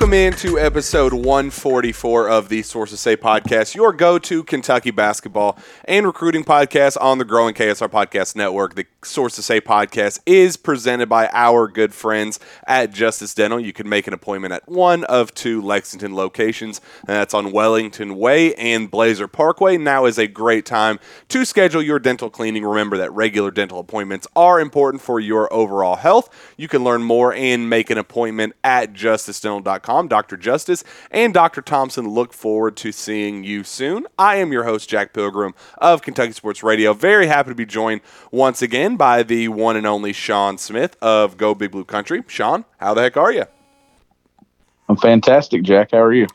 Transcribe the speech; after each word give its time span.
Welcome 0.00 0.14
into 0.14 0.58
episode 0.58 1.12
144 1.12 2.30
of 2.30 2.48
the 2.48 2.62
Sources 2.62 3.00
Say 3.00 3.18
podcast, 3.18 3.74
your 3.74 3.92
go 3.92 4.18
to 4.18 4.42
Kentucky 4.42 4.90
basketball 4.90 5.58
and 5.84 6.06
recruiting 6.06 6.42
podcast 6.42 6.96
on 6.98 7.18
the 7.18 7.24
growing 7.26 7.52
KSR 7.52 7.90
Podcast 7.90 8.34
Network. 8.34 8.76
The 8.76 8.86
Sources 9.04 9.44
Say 9.44 9.60
podcast 9.60 10.20
is 10.24 10.56
presented 10.56 11.10
by 11.10 11.28
our 11.34 11.68
good 11.68 11.92
friends 11.92 12.40
at 12.66 12.94
Justice 12.94 13.34
Dental. 13.34 13.60
You 13.60 13.74
can 13.74 13.90
make 13.90 14.06
an 14.06 14.14
appointment 14.14 14.54
at 14.54 14.66
one 14.66 15.04
of 15.04 15.34
two 15.34 15.60
Lexington 15.60 16.16
locations, 16.16 16.80
and 17.00 17.08
that's 17.08 17.34
on 17.34 17.52
Wellington 17.52 18.16
Way 18.16 18.54
and 18.54 18.90
Blazer 18.90 19.28
Parkway. 19.28 19.76
Now 19.76 20.06
is 20.06 20.18
a 20.18 20.26
great 20.26 20.64
time 20.64 20.98
to 21.28 21.44
schedule 21.44 21.82
your 21.82 21.98
dental 21.98 22.30
cleaning. 22.30 22.64
Remember 22.64 22.96
that 22.96 23.12
regular 23.12 23.50
dental 23.50 23.78
appointments 23.78 24.26
are 24.34 24.60
important 24.60 25.02
for 25.02 25.20
your 25.20 25.52
overall 25.52 25.96
health. 25.96 26.54
You 26.56 26.68
can 26.68 26.82
learn 26.82 27.02
more 27.02 27.34
and 27.34 27.68
make 27.68 27.90
an 27.90 27.98
appointment 27.98 28.54
at 28.64 28.94
justicedental.com. 29.90 30.08
Dr. 30.08 30.36
Justice 30.36 30.84
and 31.10 31.34
Dr. 31.34 31.62
Thompson 31.62 32.08
look 32.08 32.32
forward 32.32 32.76
to 32.78 32.92
seeing 32.92 33.44
you 33.44 33.64
soon. 33.64 34.06
I 34.18 34.36
am 34.36 34.52
your 34.52 34.64
host, 34.64 34.88
Jack 34.88 35.12
Pilgrim 35.12 35.54
of 35.78 36.02
Kentucky 36.02 36.32
Sports 36.32 36.62
Radio. 36.62 36.92
Very 36.92 37.26
happy 37.26 37.50
to 37.50 37.54
be 37.54 37.66
joined 37.66 38.00
once 38.30 38.62
again 38.62 38.96
by 38.96 39.22
the 39.22 39.48
one 39.48 39.76
and 39.76 39.86
only 39.86 40.12
Shawn 40.12 40.58
Smith 40.58 40.96
of 41.02 41.36
Go 41.36 41.54
Big 41.54 41.70
Blue 41.70 41.84
Country. 41.84 42.22
Shawn, 42.26 42.64
how 42.78 42.94
the 42.94 43.02
heck 43.02 43.16
are 43.16 43.32
you? 43.32 43.44
I'm 44.88 44.96
fantastic, 44.96 45.62
Jack. 45.62 45.90
How 45.92 46.00
are 46.00 46.12
you? 46.12 46.26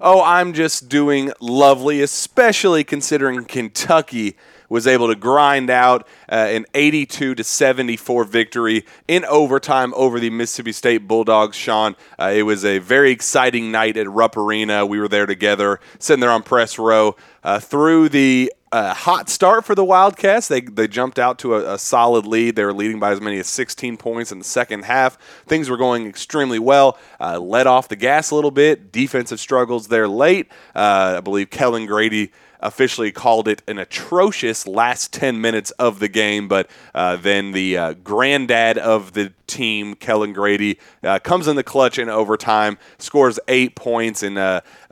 Oh, 0.00 0.22
I'm 0.22 0.52
just 0.52 0.88
doing 0.88 1.32
lovely, 1.40 2.02
especially 2.02 2.84
considering 2.84 3.44
Kentucky 3.44 4.36
was 4.72 4.86
able 4.86 5.08
to 5.08 5.14
grind 5.14 5.68
out 5.68 6.08
uh, 6.30 6.34
an 6.34 6.64
82 6.72 7.34
to 7.34 7.44
74 7.44 8.24
victory 8.24 8.86
in 9.06 9.22
overtime 9.26 9.92
over 9.94 10.18
the 10.18 10.30
Mississippi 10.30 10.72
State 10.72 11.06
Bulldogs. 11.06 11.58
Shawn, 11.58 11.94
uh, 12.18 12.32
it 12.34 12.44
was 12.44 12.64
a 12.64 12.78
very 12.78 13.10
exciting 13.10 13.70
night 13.70 13.98
at 13.98 14.08
Rupp 14.08 14.34
Arena. 14.34 14.86
We 14.86 14.98
were 14.98 15.08
there 15.08 15.26
together, 15.26 15.78
sitting 15.98 16.22
there 16.22 16.30
on 16.30 16.42
press 16.42 16.78
row 16.78 17.16
uh, 17.44 17.58
through 17.58 18.08
the 18.08 18.52
uh, 18.72 18.94
hot 18.94 19.28
start 19.28 19.64
for 19.64 19.74
the 19.74 19.84
Wildcats. 19.84 20.48
They 20.48 20.62
they 20.62 20.88
jumped 20.88 21.18
out 21.18 21.38
to 21.40 21.54
a, 21.56 21.74
a, 21.74 21.78
solid 21.78 22.26
lead. 22.26 22.56
They 22.56 22.64
were 22.64 22.72
leading 22.72 22.98
by 22.98 23.12
as 23.12 23.20
many 23.20 23.38
as 23.38 23.46
16 23.46 23.98
points 23.98 24.32
in 24.32 24.38
the 24.38 24.44
second 24.44 24.84
half. 24.84 25.18
Things 25.46 25.68
were 25.68 25.76
going 25.76 26.06
extremely 26.06 26.58
well. 26.58 26.98
Uh, 27.20 27.38
let 27.38 27.66
off 27.66 27.88
the 27.88 27.96
gas 27.96 28.30
a 28.30 28.34
little 28.34 28.50
bit. 28.50 28.90
Defensive 28.90 29.38
struggles 29.38 29.88
there 29.88 30.08
late. 30.08 30.50
Uh, 30.74 31.16
I 31.18 31.20
believe 31.20 31.50
Kellan 31.50 31.84
Grady 31.86 32.32
officially 32.60 33.10
called 33.10 33.48
it 33.48 33.60
an 33.66 33.76
atrocious 33.76 34.68
last 34.68 35.12
10 35.12 35.40
minutes 35.40 35.72
of 35.72 35.98
the 35.98 36.08
game, 36.08 36.46
but 36.46 36.70
uh, 36.94 37.16
then 37.16 37.50
the 37.50 37.76
uh, 37.76 37.92
granddad 37.94 38.78
of 38.78 39.14
the 39.14 39.32
team, 39.48 39.96
Kellan 39.96 40.32
Grady, 40.32 40.78
comes 41.24 41.48
in 41.48 41.56
the 41.56 41.64
clutch 41.64 41.98
in 41.98 42.08
overtime, 42.08 42.78
scores 42.98 43.40
eight 43.48 43.74
points, 43.74 44.22
and 44.22 44.38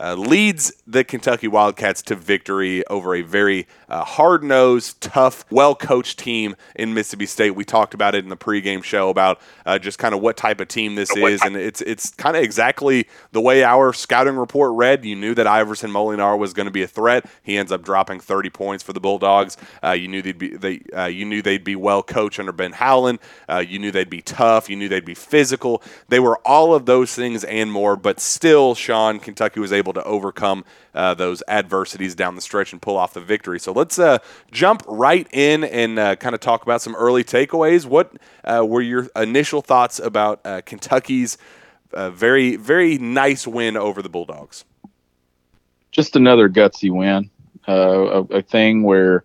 Uh, 0.01 0.15
leads 0.15 0.73
the 0.87 1.05
Kentucky 1.05 1.47
Wildcats 1.47 2.01
to 2.01 2.15
victory 2.15 2.83
over 2.87 3.15
a 3.15 3.21
very 3.21 3.67
uh, 3.91 4.05
hard 4.05 4.43
nosed, 4.43 5.01
tough, 5.01 5.45
well 5.51 5.75
coached 5.75 6.19
team 6.19 6.57
in 6.75 6.95
Mississippi 6.95 7.27
State. 7.27 7.51
We 7.51 7.65
talked 7.65 7.95
about 7.95 8.15
it 8.15 8.25
in 8.25 8.31
the 8.31 8.37
pregame 8.37 8.83
show 8.83 9.09
about 9.09 9.41
just 9.81 9.99
kind 9.99 10.15
of 10.15 10.21
what 10.21 10.37
type 10.37 10.61
of 10.61 10.69
team 10.69 10.97
this 10.97 11.15
is, 11.17 11.43
and 11.43 11.57
it's, 11.57 11.81
it's 11.83 12.11
kind 12.11 12.37
of 12.37 12.43
exactly 12.43 13.07
the 13.33 13.41
way 13.41 13.63
our 13.63 13.93
scouting 13.93 14.37
report 14.37 14.73
read. 14.75 15.05
You 15.05 15.17
knew 15.17 15.35
that 15.35 15.47
Iverson 15.47 15.91
Molinar 15.91 16.39
was 16.39 16.53
going 16.53 16.67
to 16.67 16.73
be 16.73 16.83
a 16.83 16.89
threat. 16.89 17.27
He 17.43 17.57
ends 17.57 17.71
up 17.73 17.83
dropping 17.83 18.21
30 18.21 18.51
points 18.51 18.83
for 18.83 18.93
the 18.93 19.01
Bulldogs. 19.01 19.57
Uh, 19.83 19.93
you 19.93 20.09
knew 20.09 20.23
they'd 20.23 20.39
be 20.39 20.57
they 20.57 20.81
uh, 20.97 21.07
you 21.07 21.25
knew 21.25 21.43
they'd 21.43 21.65
be 21.65 21.77
well 21.77 22.03
coached 22.03 22.39
under 22.39 22.53
Ben 22.53 22.73
Howland. 22.73 23.19
Uh, 23.49 23.59
you 23.59 23.79
knew 23.79 23.91
they'd 23.91 24.11
be 24.11 24.23
tough. 24.23 24.69
You 24.69 24.77
knew 24.77 24.89
they'd 24.89 25.05
be 25.05 25.15
physical. 25.15 25.83
They 26.09 26.21
were 26.21 26.39
all 26.45 26.75
of 26.75 26.87
those 26.87 27.15
things 27.15 27.45
and 27.45 27.71
more. 27.71 27.97
But 27.97 28.21
still, 28.21 28.75
Shawn 28.75 29.19
Kentucky 29.21 29.61
was 29.61 29.73
able 29.73 29.93
to 29.95 30.05
overcome 30.05 30.65
uh, 30.95 31.15
those 31.15 31.43
adversities 31.49 32.15
down 32.15 32.35
the 32.35 32.41
stretch 32.41 32.73
and 32.73 32.83
pull 32.83 32.97
off 32.97 33.15
the 33.15 33.21
victory. 33.21 33.61
So 33.61 33.73
let's 33.73 33.99
uh, 33.99 34.19
jump 34.51 34.83
right 34.87 35.27
in 35.33 35.65
and 35.65 35.99
uh, 35.99 36.17
kind 36.17 36.35
of 36.35 36.41
talk 36.41 36.63
about 36.63 36.83
some 36.83 36.95
early 36.97 37.25
takeaways. 37.25 37.87
What 37.87 38.13
were 38.45 38.83
your 38.83 39.09
initial 39.17 39.63
thoughts 39.63 39.99
about 39.99 40.43
Kentucky's 40.67 41.39
very 41.93 42.57
very 42.57 42.99
nice 42.99 43.47
win 43.47 43.77
over 43.77 44.03
the 44.03 44.09
Bulldogs? 44.09 44.65
Just 45.91 46.15
another 46.15 46.49
gutsy 46.49 46.91
win 46.91 47.31
uh, 47.69 47.73
a, 48.31 48.37
a, 48.37 48.43
thing 48.43 48.83
where 48.83 49.25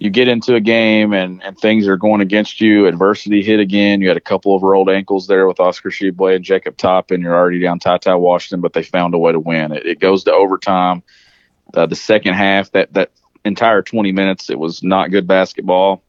you 0.00 0.08
get 0.08 0.28
into 0.28 0.54
a 0.54 0.60
game 0.60 1.12
and, 1.12 1.42
and 1.42 1.58
things 1.58 1.86
are 1.86 1.98
going 1.98 2.22
against 2.22 2.58
you. 2.58 2.86
Adversity 2.86 3.42
hit 3.42 3.60
again. 3.60 4.00
You 4.00 4.08
had 4.08 4.16
a 4.16 4.20
couple 4.20 4.56
of 4.56 4.62
rolled 4.62 4.88
ankles 4.88 5.26
there 5.26 5.46
with 5.46 5.60
Oscar 5.60 5.90
Tshiebwe 5.90 6.36
and 6.36 6.44
Jacob 6.44 6.78
Toppin, 6.78 7.16
and 7.16 7.22
you're 7.22 7.36
already 7.36 7.60
down 7.60 7.78
Ty 7.78 7.98
Ty 7.98 8.14
Washington, 8.14 8.62
but 8.62 8.72
they 8.72 8.82
found 8.82 9.12
a 9.12 9.18
way 9.18 9.30
to 9.30 9.38
win. 9.38 9.72
It, 9.72 9.84
it 9.84 10.00
goes 10.00 10.24
to 10.24 10.32
overtime. 10.32 11.02
Uh, 11.74 11.84
the 11.84 11.94
second 11.94 12.32
half, 12.32 12.72
that 12.72 12.94
that 12.94 13.10
entire 13.44 13.82
20 13.82 14.10
minutes, 14.10 14.48
it 14.48 14.58
was 14.58 14.82
not 14.82 15.10
good 15.10 15.26
basketball. 15.26 16.02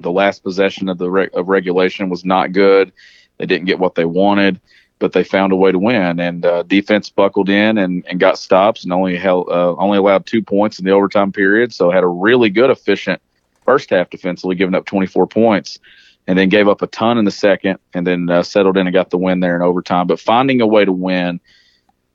The 0.00 0.12
last 0.12 0.44
possession 0.44 0.88
of 0.88 0.96
the 0.96 1.10
re- 1.10 1.28
of 1.34 1.48
regulation 1.48 2.08
was 2.08 2.24
not 2.24 2.52
good. 2.52 2.92
They 3.38 3.46
didn't 3.46 3.66
get 3.66 3.80
what 3.80 3.96
they 3.96 4.04
wanted 4.04 4.60
but 4.98 5.12
they 5.12 5.24
found 5.24 5.52
a 5.52 5.56
way 5.56 5.72
to 5.72 5.78
win. 5.78 6.18
And 6.20 6.44
uh, 6.44 6.62
defense 6.62 7.10
buckled 7.10 7.48
in 7.48 7.78
and, 7.78 8.04
and 8.08 8.18
got 8.18 8.38
stops 8.38 8.84
and 8.84 8.92
only 8.92 9.16
held 9.16 9.48
uh, 9.48 9.74
only 9.76 9.98
allowed 9.98 10.26
two 10.26 10.42
points 10.42 10.78
in 10.78 10.84
the 10.84 10.92
overtime 10.92 11.32
period. 11.32 11.72
So 11.72 11.90
had 11.90 12.04
a 12.04 12.08
really 12.08 12.50
good, 12.50 12.70
efficient 12.70 13.20
first 13.64 13.90
half 13.90 14.10
defensively, 14.10 14.54
giving 14.54 14.74
up 14.74 14.86
24 14.86 15.26
points, 15.26 15.78
and 16.26 16.38
then 16.38 16.48
gave 16.48 16.68
up 16.68 16.82
a 16.82 16.86
ton 16.86 17.18
in 17.18 17.24
the 17.24 17.30
second, 17.30 17.78
and 17.92 18.06
then 18.06 18.30
uh, 18.30 18.42
settled 18.42 18.76
in 18.76 18.86
and 18.86 18.94
got 18.94 19.10
the 19.10 19.18
win 19.18 19.40
there 19.40 19.56
in 19.56 19.62
overtime. 19.62 20.06
But 20.06 20.20
finding 20.20 20.60
a 20.60 20.66
way 20.66 20.84
to 20.84 20.92
win. 20.92 21.40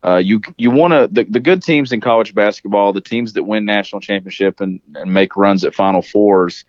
Uh, 0.03 0.15
you 0.15 0.41
you 0.57 0.71
want 0.71 0.93
to 0.93 1.07
the, 1.11 1.25
the 1.25 1.39
good 1.39 1.61
teams 1.61 1.91
in 1.91 2.01
college 2.01 2.33
basketball, 2.33 2.91
the 2.91 2.99
teams 2.99 3.33
that 3.33 3.43
win 3.43 3.65
national 3.65 4.01
championship 4.01 4.59
and, 4.59 4.81
and 4.95 5.13
make 5.13 5.37
runs 5.37 5.63
at 5.63 5.75
Final 5.75 6.01
Fours, 6.01 6.65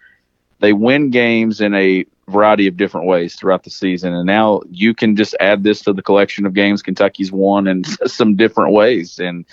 they 0.60 0.74
win 0.74 1.08
games 1.08 1.62
in 1.62 1.72
a 1.72 2.04
variety 2.28 2.66
of 2.66 2.76
different 2.76 3.06
ways 3.06 3.34
throughout 3.34 3.64
the 3.64 3.70
season. 3.70 4.12
And 4.14 4.26
now 4.26 4.62
you 4.70 4.94
can 4.94 5.16
just 5.16 5.34
add 5.40 5.64
this 5.64 5.82
to 5.82 5.92
the 5.92 6.02
collection 6.02 6.46
of 6.46 6.54
games 6.54 6.82
Kentucky's 6.82 7.32
won 7.32 7.66
in 7.66 7.84
some 8.06 8.36
different 8.36 8.72
ways. 8.72 9.18
And 9.18 9.44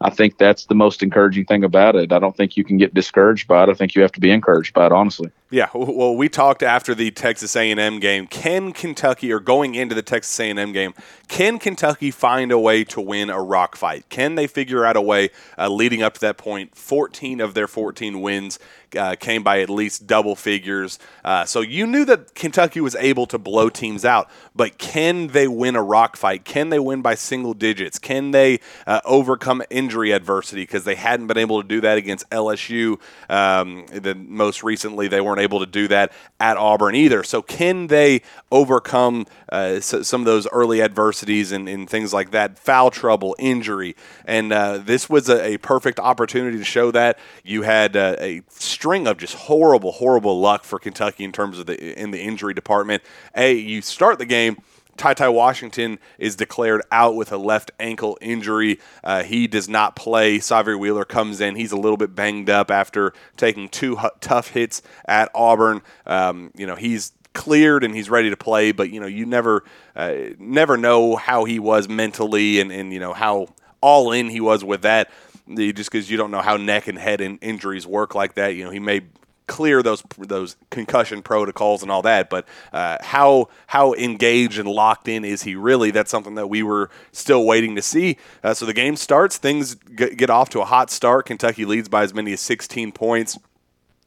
I 0.00 0.10
think 0.10 0.38
that's 0.38 0.66
the 0.66 0.74
most 0.74 1.02
encouraging 1.02 1.46
thing 1.46 1.64
about 1.64 1.96
it. 1.96 2.12
I 2.12 2.18
don't 2.18 2.36
think 2.36 2.56
you 2.56 2.64
can 2.64 2.76
get 2.76 2.94
discouraged 2.94 3.48
by 3.48 3.62
it. 3.62 3.68
I 3.68 3.74
think 3.74 3.94
you 3.94 4.02
have 4.02 4.12
to 4.12 4.20
be 4.20 4.30
encouraged 4.30 4.74
by 4.74 4.86
it, 4.86 4.92
honestly. 4.92 5.30
Yeah, 5.48 5.68
well, 5.74 6.16
we 6.16 6.28
talked 6.28 6.64
after 6.64 6.92
the 6.92 7.12
Texas 7.12 7.54
A&M 7.54 8.00
game. 8.00 8.26
Can 8.26 8.72
Kentucky, 8.72 9.32
or 9.32 9.38
going 9.38 9.76
into 9.76 9.94
the 9.94 10.02
Texas 10.02 10.40
A&M 10.40 10.72
game, 10.72 10.92
can 11.28 11.60
Kentucky 11.60 12.10
find 12.10 12.50
a 12.50 12.58
way 12.58 12.82
to 12.82 13.00
win 13.00 13.30
a 13.30 13.40
rock 13.40 13.76
fight? 13.76 14.08
Can 14.08 14.34
they 14.34 14.48
figure 14.48 14.84
out 14.84 14.96
a 14.96 15.00
way 15.00 15.30
uh, 15.56 15.68
leading 15.68 16.02
up 16.02 16.14
to 16.14 16.20
that 16.22 16.36
point? 16.36 16.76
14 16.76 17.40
of 17.40 17.54
their 17.54 17.68
14 17.68 18.20
wins 18.20 18.58
uh, 18.96 19.14
came 19.16 19.42
by 19.42 19.60
at 19.60 19.70
least 19.70 20.06
double 20.06 20.36
figures. 20.36 20.98
Uh, 21.24 21.44
so 21.44 21.60
you 21.60 21.86
knew 21.86 22.04
that 22.04 22.34
Kentucky 22.34 22.80
was 22.80 22.94
able 22.96 23.26
to 23.26 23.38
blow 23.38 23.68
teams 23.68 24.04
out, 24.04 24.28
but 24.54 24.78
can 24.78 25.28
they 25.28 25.48
win 25.48 25.76
a 25.76 25.82
rock 25.82 26.16
fight? 26.16 26.44
Can 26.44 26.70
they 26.70 26.78
win 26.78 27.02
by 27.02 27.14
single 27.14 27.54
digits? 27.54 27.98
Can 27.98 28.30
they 28.30 28.60
uh, 28.86 29.00
overcome 29.04 29.62
injury 29.70 30.12
adversity 30.12 30.62
because 30.62 30.84
they 30.84 30.94
hadn't 30.94 31.26
been 31.26 31.38
able 31.38 31.62
to 31.62 31.68
do 31.68 31.80
that 31.80 31.98
against 31.98 32.28
LSU. 32.30 32.98
Um, 33.28 33.86
then 33.90 34.26
most 34.28 34.62
recently, 34.62 35.08
they 35.08 35.20
weren't 35.36 35.44
able 35.44 35.60
to 35.60 35.66
do 35.66 35.88
that 35.88 36.12
at 36.40 36.56
Auburn 36.56 36.94
either. 36.94 37.22
So, 37.22 37.42
can 37.42 37.88
they 37.88 38.22
overcome 38.50 39.26
uh, 39.50 39.80
some 39.80 40.20
of 40.22 40.24
those 40.24 40.46
early 40.48 40.82
adversities 40.82 41.52
and, 41.52 41.68
and, 41.68 41.88
things 41.88 42.12
like 42.12 42.30
that? 42.30 42.58
Foul 42.58 42.90
trouble, 42.90 43.36
injury, 43.38 43.94
and 44.24 44.52
uh, 44.52 44.78
this 44.78 45.08
was 45.08 45.28
a, 45.28 45.54
a, 45.54 45.58
perfect 45.58 46.00
opportunity 46.00 46.58
to 46.58 46.64
show 46.64 46.90
that. 46.90 47.18
You 47.44 47.62
had 47.62 47.96
uh, 47.96 48.16
a 48.18 48.42
string 48.48 49.06
of 49.06 49.18
just 49.18 49.34
horrible, 49.34 49.92
horrible 49.92 50.40
luck 50.40 50.64
for 50.64 50.78
Kentucky 50.78 51.24
in 51.24 51.32
terms 51.32 51.58
of 51.58 51.66
the 51.66 52.00
in 52.00 52.10
the 52.10 52.20
injury 52.20 52.54
department. 52.54 53.02
A, 53.34 53.52
you 53.54 53.82
start 53.82 54.18
the 54.18 54.26
game 54.26 54.56
Ty 54.96 55.14
Ty 55.14 55.28
Washington 55.28 55.98
is 56.18 56.36
declared 56.36 56.82
out 56.90 57.14
with 57.14 57.32
a 57.32 57.36
left 57.36 57.70
ankle 57.78 58.18
injury. 58.20 58.80
Uh, 59.04 59.22
he 59.22 59.46
does 59.46 59.68
not 59.68 59.96
play. 59.96 60.38
Sahvir 60.38 60.78
Wheeler 60.78 61.04
comes 61.04 61.40
in. 61.40 61.56
He's 61.56 61.72
a 61.72 61.76
little 61.76 61.96
bit 61.96 62.14
banged 62.14 62.50
up 62.50 62.70
after 62.70 63.12
taking 63.36 63.68
two 63.68 63.98
h- 63.98 64.12
tough 64.20 64.48
hits 64.48 64.82
at 65.06 65.30
Auburn. 65.34 65.82
Um, 66.06 66.50
you 66.56 66.66
know, 66.66 66.76
he's 66.76 67.12
cleared 67.34 67.84
and 67.84 67.94
he's 67.94 68.08
ready 68.08 68.30
to 68.30 68.36
play, 68.36 68.72
but 68.72 68.90
you 68.90 68.98
know, 68.98 69.06
you 69.06 69.26
never 69.26 69.64
uh, 69.94 70.14
never 70.38 70.76
know 70.76 71.16
how 71.16 71.44
he 71.44 71.58
was 71.58 71.88
mentally 71.88 72.60
and, 72.60 72.72
and 72.72 72.92
you 72.92 72.98
know 72.98 73.12
how 73.12 73.48
all 73.80 74.12
in 74.12 74.28
he 74.30 74.40
was 74.40 74.64
with 74.64 74.82
that. 74.82 75.10
Just 75.48 75.92
because 75.92 76.10
you 76.10 76.16
don't 76.16 76.32
know 76.32 76.40
how 76.40 76.56
neck 76.56 76.88
and 76.88 76.98
head 76.98 77.20
in 77.20 77.38
injuries 77.38 77.86
work 77.86 78.16
like 78.16 78.34
that, 78.34 78.56
you 78.56 78.64
know, 78.64 78.70
he 78.70 78.80
may 78.80 79.02
clear 79.46 79.82
those 79.82 80.02
those 80.18 80.56
concussion 80.70 81.22
protocols 81.22 81.82
and 81.82 81.90
all 81.90 82.02
that. 82.02 82.28
But 82.30 82.46
uh, 82.72 82.98
how 83.00 83.48
how 83.68 83.94
engaged 83.94 84.58
and 84.58 84.68
locked 84.68 85.08
in 85.08 85.24
is 85.24 85.42
he 85.42 85.54
really? 85.54 85.90
That's 85.90 86.10
something 86.10 86.34
that 86.34 86.48
we 86.48 86.62
were 86.62 86.90
still 87.12 87.44
waiting 87.44 87.76
to 87.76 87.82
see. 87.82 88.16
Uh, 88.42 88.54
so 88.54 88.66
the 88.66 88.72
game 88.72 88.96
starts, 88.96 89.38
things 89.38 89.74
get 89.74 90.30
off 90.30 90.50
to 90.50 90.60
a 90.60 90.64
hot 90.64 90.90
start. 90.90 91.26
Kentucky 91.26 91.64
leads 91.64 91.88
by 91.88 92.02
as 92.02 92.14
many 92.14 92.32
as 92.32 92.40
16 92.40 92.92
points 92.92 93.38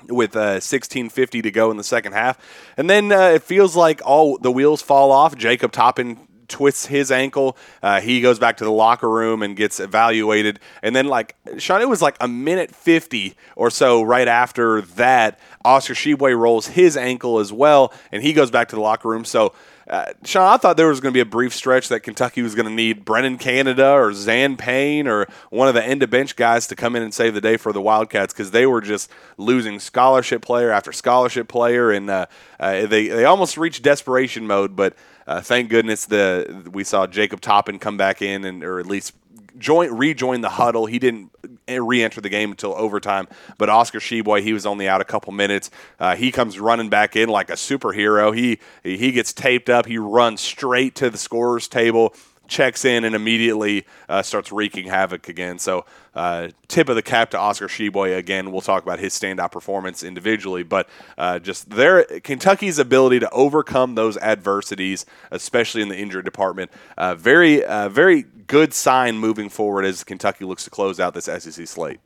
with 0.08 0.36
uh, 0.36 0.60
16:50 0.60 1.44
to 1.44 1.52
go 1.52 1.72
in 1.72 1.78
the 1.78 1.84
second 1.84 2.14
half, 2.14 2.38
and 2.78 2.90
then 2.90 3.12
uh, 3.12 3.30
it 3.30 3.44
feels 3.44 3.76
like 3.76 4.02
all 4.06 4.38
the 4.38 4.52
wheels 4.52 4.82
fall 4.82 5.12
off. 5.12 5.36
Jacob 5.36 5.72
Toppin 5.72 6.18
twists 6.50 6.88
his 6.88 7.12
ankle. 7.12 7.58
Uh, 7.82 8.02
he 8.02 8.22
goes 8.22 8.40
back 8.40 8.58
to 8.58 8.64
the 8.64 8.72
locker 8.72 9.10
room 9.10 9.42
and 9.42 9.56
gets 9.56 9.80
evaluated. 9.80 10.60
And 10.82 10.96
then, 10.96 11.08
like, 11.08 11.36
Shawn, 11.58 11.82
it 11.82 11.90
was 11.90 12.02
like 12.02 12.18
a 12.20 12.28
minute 12.28 12.74
50 12.74 13.36
or 13.56 13.70
so 13.70 14.02
right 14.02 14.28
after 14.28 14.82
that. 14.82 15.40
Oscar 15.64 15.94
Tshiebwe 15.94 16.38
rolls 16.38 16.68
his 16.68 16.98
ankle 16.98 17.40
as 17.40 17.54
well, 17.54 17.94
and 18.12 18.24
he 18.24 18.34
goes 18.34 18.52
back 18.52 18.70
to 18.70 18.76
the 18.76 18.82
locker 18.82 19.10
room. 19.10 19.26
So, 19.26 19.54
uh, 19.90 20.14
Shawn, 20.24 20.48
I 20.48 20.58
thought 20.58 20.78
there 20.78 20.88
was 20.88 21.00
going 21.00 21.12
to 21.12 21.18
be 21.18 21.22
a 21.22 21.26
brief 21.26 21.54
stretch 21.54 21.90
that 21.90 22.02
Kentucky 22.02 22.44
was 22.44 22.54
going 22.54 22.68
to 22.68 22.72
need 22.72 23.06
Brennan 23.06 23.40
Canada 23.40 23.92
or 23.92 24.14
Zan 24.14 24.56
Payne 24.56 25.08
or 25.08 25.28
one 25.50 25.68
of 25.68 25.74
the 25.74 25.84
end 25.84 26.04
of 26.04 26.12
bench 26.12 26.36
guys 26.36 26.68
to 26.68 26.76
come 26.76 26.96
in 26.96 27.02
and 27.02 27.12
save 27.12 27.34
the 27.34 27.42
day 27.42 27.58
for 27.58 27.74
the 27.74 27.82
Wildcats 27.82 28.32
because 28.32 28.52
they 28.52 28.68
were 28.68 28.82
just 28.82 29.10
losing 29.38 29.80
scholarship 29.80 30.44
player 30.44 30.70
after 30.70 30.92
scholarship 30.92 31.48
player, 31.48 31.90
and 31.90 32.08
uh, 32.08 32.28
uh, 32.60 32.86
they 32.86 33.08
they 33.08 33.26
almost 33.26 33.58
reached 33.58 33.82
desperation 33.82 34.46
mode. 34.46 34.76
But 34.76 34.94
uh, 35.30 35.42
thank 35.42 35.70
goodness 35.70 36.06
the 36.06 36.68
we 36.74 36.84
saw 36.84 37.06
Jacob 37.06 37.40
Toppin 37.40 37.78
come 37.78 37.98
back 37.98 38.20
in 38.24 38.44
and 38.46 38.64
or 38.64 38.80
at 38.80 38.88
least 38.88 39.14
join 39.60 39.96
rejoin 39.96 40.42
the 40.42 40.50
huddle. 40.50 40.88
He 40.88 40.98
didn't 40.98 41.30
re-enter 41.68 42.20
the 42.20 42.30
game 42.30 42.50
until 42.50 42.74
overtime, 42.74 43.28
but 43.60 43.70
Oscar 43.70 44.00
Tshiebwe, 44.00 44.42
he 44.42 44.54
was 44.54 44.66
only 44.66 44.88
out 44.88 45.02
a 45.02 45.06
couple 45.06 45.32
minutes. 45.32 45.70
Uh, 46.00 46.16
he 46.16 46.32
comes 46.32 46.60
running 46.60 46.90
back 46.90 47.16
in 47.16 47.30
like 47.30 47.52
a 47.52 47.54
superhero. 47.54 48.36
He 48.36 48.58
he 48.82 49.12
gets 49.12 49.32
taped 49.32 49.70
up. 49.70 49.86
He 49.86 50.00
runs 50.00 50.42
straight 50.42 50.96
to 50.96 51.12
the 51.12 51.18
scorer's 51.20 51.68
table 51.68 52.16
checks 52.50 52.86
in 52.86 53.04
and 53.04 53.16
immediately 53.16 53.86
uh, 54.08 54.22
starts 54.22 54.52
wreaking 54.52 54.88
havoc 54.88 55.30
again. 55.30 55.60
So, 55.60 55.86
uh, 56.16 56.50
tip 56.68 56.90
of 56.90 56.96
the 56.96 57.02
cap 57.02 57.32
to 57.32 57.40
Oscar 57.40 57.68
Tshiebwe 57.68 58.18
again. 58.18 58.52
We'll 58.52 58.62
talk 58.62 58.84
about 58.84 59.00
his 59.00 59.14
standout 59.14 59.52
performance 59.52 60.04
individually, 60.04 60.64
but 60.64 60.90
uh, 61.18 61.40
just 61.40 61.70
their 61.70 62.04
Kentucky's 62.04 62.80
ability 62.80 63.20
to 63.20 63.30
overcome 63.30 63.96
those 63.96 64.18
adversities, 64.18 65.06
especially 65.32 65.82
in 65.82 65.88
the 65.88 65.98
injury 65.98 66.24
department, 66.24 66.72
uh, 66.98 67.16
very 67.16 67.64
uh, 67.64 67.90
very 67.90 68.24
good 68.48 68.74
sign 68.74 69.18
moving 69.18 69.48
forward 69.48 69.86
as 69.86 70.04
Kentucky 70.04 70.44
looks 70.44 70.64
to 70.64 70.70
close 70.70 71.00
out 71.00 71.14
this 71.14 71.26
SEC 71.26 71.68
slate. 71.68 72.00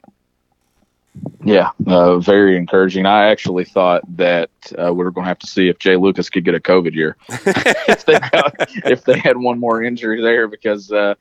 Yeah, 1.44 1.72
uh, 1.86 2.20
very 2.20 2.58
encouraging. 2.58 3.06
I 3.06 3.28
actually 3.28 3.66
thought 3.66 4.02
that 4.18 4.50
uh, 4.78 4.94
we 4.94 5.04
were 5.04 5.12
going 5.12 5.26
to 5.26 5.28
have 5.28 5.40
to 5.40 5.48
see 5.48 5.68
if 5.68 5.78
Jay 5.78 5.96
Lucas 5.96 6.30
could 6.30 6.46
get 6.46 6.56
a 6.56 6.60
COVID 6.60 6.94
year 6.94 7.18
if, 7.30 8.06
they 8.06 8.20
got, 8.20 8.56
if 8.86 9.04
they 9.04 9.20
had 9.20 9.38
one 9.38 9.60
more 9.60 9.84
injury 9.84 10.22
there, 10.22 10.48
because 10.48 10.92
uh, 10.92 11.16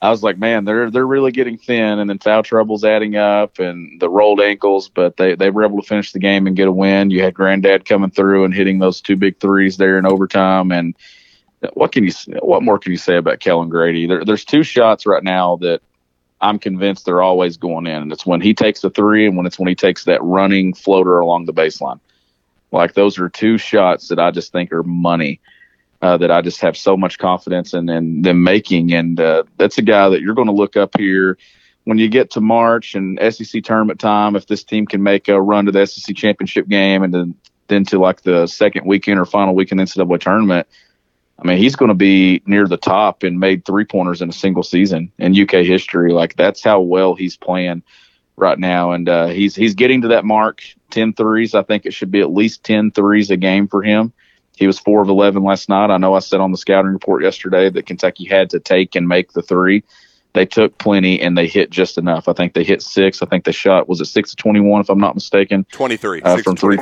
I 0.00 0.10
was 0.10 0.22
like, 0.22 0.38
man, 0.38 0.64
they're 0.64 0.90
they're 0.90 1.06
really 1.06 1.30
getting 1.30 1.58
thin, 1.58 2.00
and 2.00 2.10
then 2.10 2.18
foul 2.18 2.42
trouble's 2.42 2.84
adding 2.84 3.14
up, 3.14 3.60
and 3.60 4.00
the 4.00 4.10
rolled 4.10 4.40
ankles. 4.40 4.88
But 4.88 5.16
they 5.16 5.36
they 5.36 5.50
were 5.50 5.64
able 5.64 5.80
to 5.80 5.86
finish 5.86 6.10
the 6.10 6.18
game 6.18 6.48
and 6.48 6.56
get 6.56 6.66
a 6.66 6.72
win. 6.72 7.10
You 7.10 7.22
had 7.22 7.34
Granddad 7.34 7.84
coming 7.84 8.10
through 8.10 8.44
and 8.44 8.52
hitting 8.52 8.80
those 8.80 9.00
two 9.00 9.16
big 9.16 9.38
threes 9.38 9.76
there 9.76 9.98
in 9.98 10.06
overtime, 10.06 10.72
and 10.72 10.96
what 11.74 11.92
can 11.92 12.04
you 12.04 12.12
what 12.40 12.64
more 12.64 12.78
can 12.78 12.90
you 12.90 12.98
say 12.98 13.16
about 13.16 13.38
Kellan 13.38 13.68
Grady? 13.68 14.08
There, 14.08 14.24
there's 14.24 14.44
two 14.44 14.64
shots 14.64 15.06
right 15.06 15.22
now 15.22 15.56
that 15.56 15.82
I'm 16.42 16.58
convinced 16.58 17.06
they're 17.06 17.22
always 17.22 17.56
going 17.56 17.86
in. 17.86 18.02
And 18.02 18.12
it's 18.12 18.26
when 18.26 18.40
he 18.40 18.52
takes 18.52 18.80
the 18.80 18.90
three 18.90 19.26
and 19.26 19.36
when 19.36 19.46
it's 19.46 19.58
when 19.58 19.68
he 19.68 19.74
takes 19.74 20.04
that 20.04 20.22
running 20.22 20.74
floater 20.74 21.20
along 21.20 21.46
the 21.46 21.54
baseline. 21.54 22.00
Like 22.72 22.94
those 22.94 23.18
are 23.18 23.28
two 23.28 23.58
shots 23.58 24.08
that 24.08 24.18
I 24.18 24.30
just 24.32 24.52
think 24.52 24.72
are 24.72 24.82
money. 24.82 25.40
Uh, 26.00 26.16
that 26.16 26.32
I 26.32 26.40
just 26.40 26.60
have 26.60 26.76
so 26.76 26.96
much 26.96 27.20
confidence 27.20 27.74
in, 27.74 27.88
in 27.88 28.22
them 28.22 28.42
making. 28.42 28.92
And 28.92 29.20
uh, 29.20 29.44
that's 29.56 29.78
a 29.78 29.82
guy 29.82 30.08
that 30.08 30.20
you're 30.20 30.34
going 30.34 30.48
to 30.48 30.52
look 30.52 30.76
up 30.76 30.98
here 30.98 31.38
when 31.84 31.96
you 31.96 32.08
get 32.08 32.28
to 32.32 32.40
March 32.40 32.96
and 32.96 33.20
SEC 33.32 33.62
tournament 33.62 34.00
time. 34.00 34.34
If 34.34 34.48
this 34.48 34.64
team 34.64 34.84
can 34.84 35.04
make 35.04 35.28
a 35.28 35.40
run 35.40 35.66
to 35.66 35.70
the 35.70 35.86
SEC 35.86 36.16
championship 36.16 36.66
game 36.66 37.04
and 37.04 37.14
then, 37.14 37.36
then 37.68 37.84
to 37.84 38.00
like 38.00 38.22
the 38.22 38.48
second 38.48 38.84
weekend 38.84 39.20
or 39.20 39.24
final 39.24 39.54
weekend 39.54 39.80
NCAA 39.80 40.20
tournament, 40.20 40.66
I 41.38 41.46
mean, 41.46 41.58
he's 41.58 41.76
going 41.76 41.88
to 41.88 41.94
be 41.94 42.42
near 42.46 42.68
the 42.68 42.76
top 42.76 43.22
and 43.22 43.40
made 43.40 43.64
three 43.64 43.84
pointers 43.84 44.22
in 44.22 44.28
a 44.28 44.32
single 44.32 44.62
season 44.62 45.10
in 45.18 45.38
UK 45.38 45.64
history. 45.66 46.12
Like 46.12 46.36
that's 46.36 46.62
how 46.62 46.80
well 46.80 47.14
he's 47.14 47.36
playing 47.36 47.82
right 48.36 48.58
now. 48.58 48.92
And 48.92 49.08
uh, 49.08 49.26
he's 49.28 49.54
he's 49.54 49.74
getting 49.74 50.02
to 50.02 50.08
that 50.08 50.24
mark, 50.24 50.62
10 50.90 51.14
threes. 51.14 51.54
I 51.54 51.62
think 51.62 51.84
it 51.84 51.94
should 51.94 52.10
be 52.10 52.20
at 52.20 52.32
least 52.32 52.64
10 52.64 52.92
threes 52.92 53.30
a 53.30 53.36
game 53.36 53.66
for 53.66 53.82
him. 53.82 54.12
He 54.56 54.66
was 54.66 54.78
four 54.78 55.02
of 55.02 55.08
11 55.08 55.42
last 55.42 55.68
night. 55.68 55.90
I 55.90 55.96
know 55.96 56.14
I 56.14 56.20
said 56.20 56.40
on 56.40 56.52
the 56.52 56.58
scouting 56.58 56.92
report 56.92 57.22
yesterday 57.22 57.70
that 57.70 57.86
Kentucky 57.86 58.24
had 58.24 58.50
to 58.50 58.60
take 58.60 58.94
and 58.94 59.08
make 59.08 59.32
the 59.32 59.42
three 59.42 59.82
they 60.34 60.46
took 60.46 60.78
plenty 60.78 61.20
and 61.20 61.36
they 61.36 61.46
hit 61.46 61.70
just 61.70 61.98
enough. 61.98 62.28
I 62.28 62.32
think 62.32 62.54
they 62.54 62.64
hit 62.64 62.82
six. 62.82 63.22
I 63.22 63.26
think 63.26 63.44
they 63.44 63.52
shot 63.52 63.88
was 63.88 64.00
it 64.00 64.06
six 64.06 64.30
to 64.30 64.36
twenty 64.36 64.60
one 64.60 64.80
if 64.80 64.88
I'm 64.88 64.98
not 64.98 65.14
mistaken. 65.14 65.64
Twenty 65.70 65.96
three 65.96 66.22
uh, 66.22 66.38
from 66.38 66.56
three 66.56 66.78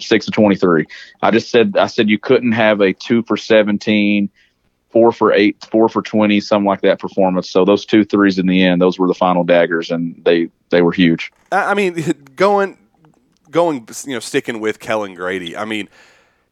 six 0.00 0.24
to 0.26 0.30
twenty 0.30 0.56
three. 0.56 0.86
I 1.22 1.30
just 1.30 1.50
said 1.50 1.76
I 1.76 1.86
said 1.86 2.08
you 2.08 2.18
couldn't 2.18 2.52
have 2.52 2.80
a 2.80 2.92
two 2.92 3.22
for 3.22 3.36
seventeen, 3.36 4.30
four 4.90 5.12
for 5.12 5.32
eight, 5.32 5.64
four 5.70 5.88
for 5.88 6.02
twenty, 6.02 6.40
something 6.40 6.66
like 6.66 6.80
that 6.80 6.98
performance. 6.98 7.48
So 7.48 7.64
those 7.64 7.84
two 7.84 8.04
threes 8.04 8.38
in 8.38 8.46
the 8.46 8.64
end, 8.64 8.82
those 8.82 8.98
were 8.98 9.08
the 9.08 9.14
final 9.14 9.44
daggers, 9.44 9.90
and 9.90 10.20
they 10.24 10.50
they 10.70 10.82
were 10.82 10.92
huge. 10.92 11.32
I 11.52 11.74
mean, 11.74 12.24
going 12.36 12.78
going 13.50 13.88
you 14.06 14.14
know 14.14 14.20
sticking 14.20 14.58
with 14.58 14.80
Kellan 14.80 15.14
Grady. 15.14 15.56
I 15.56 15.64
mean, 15.64 15.88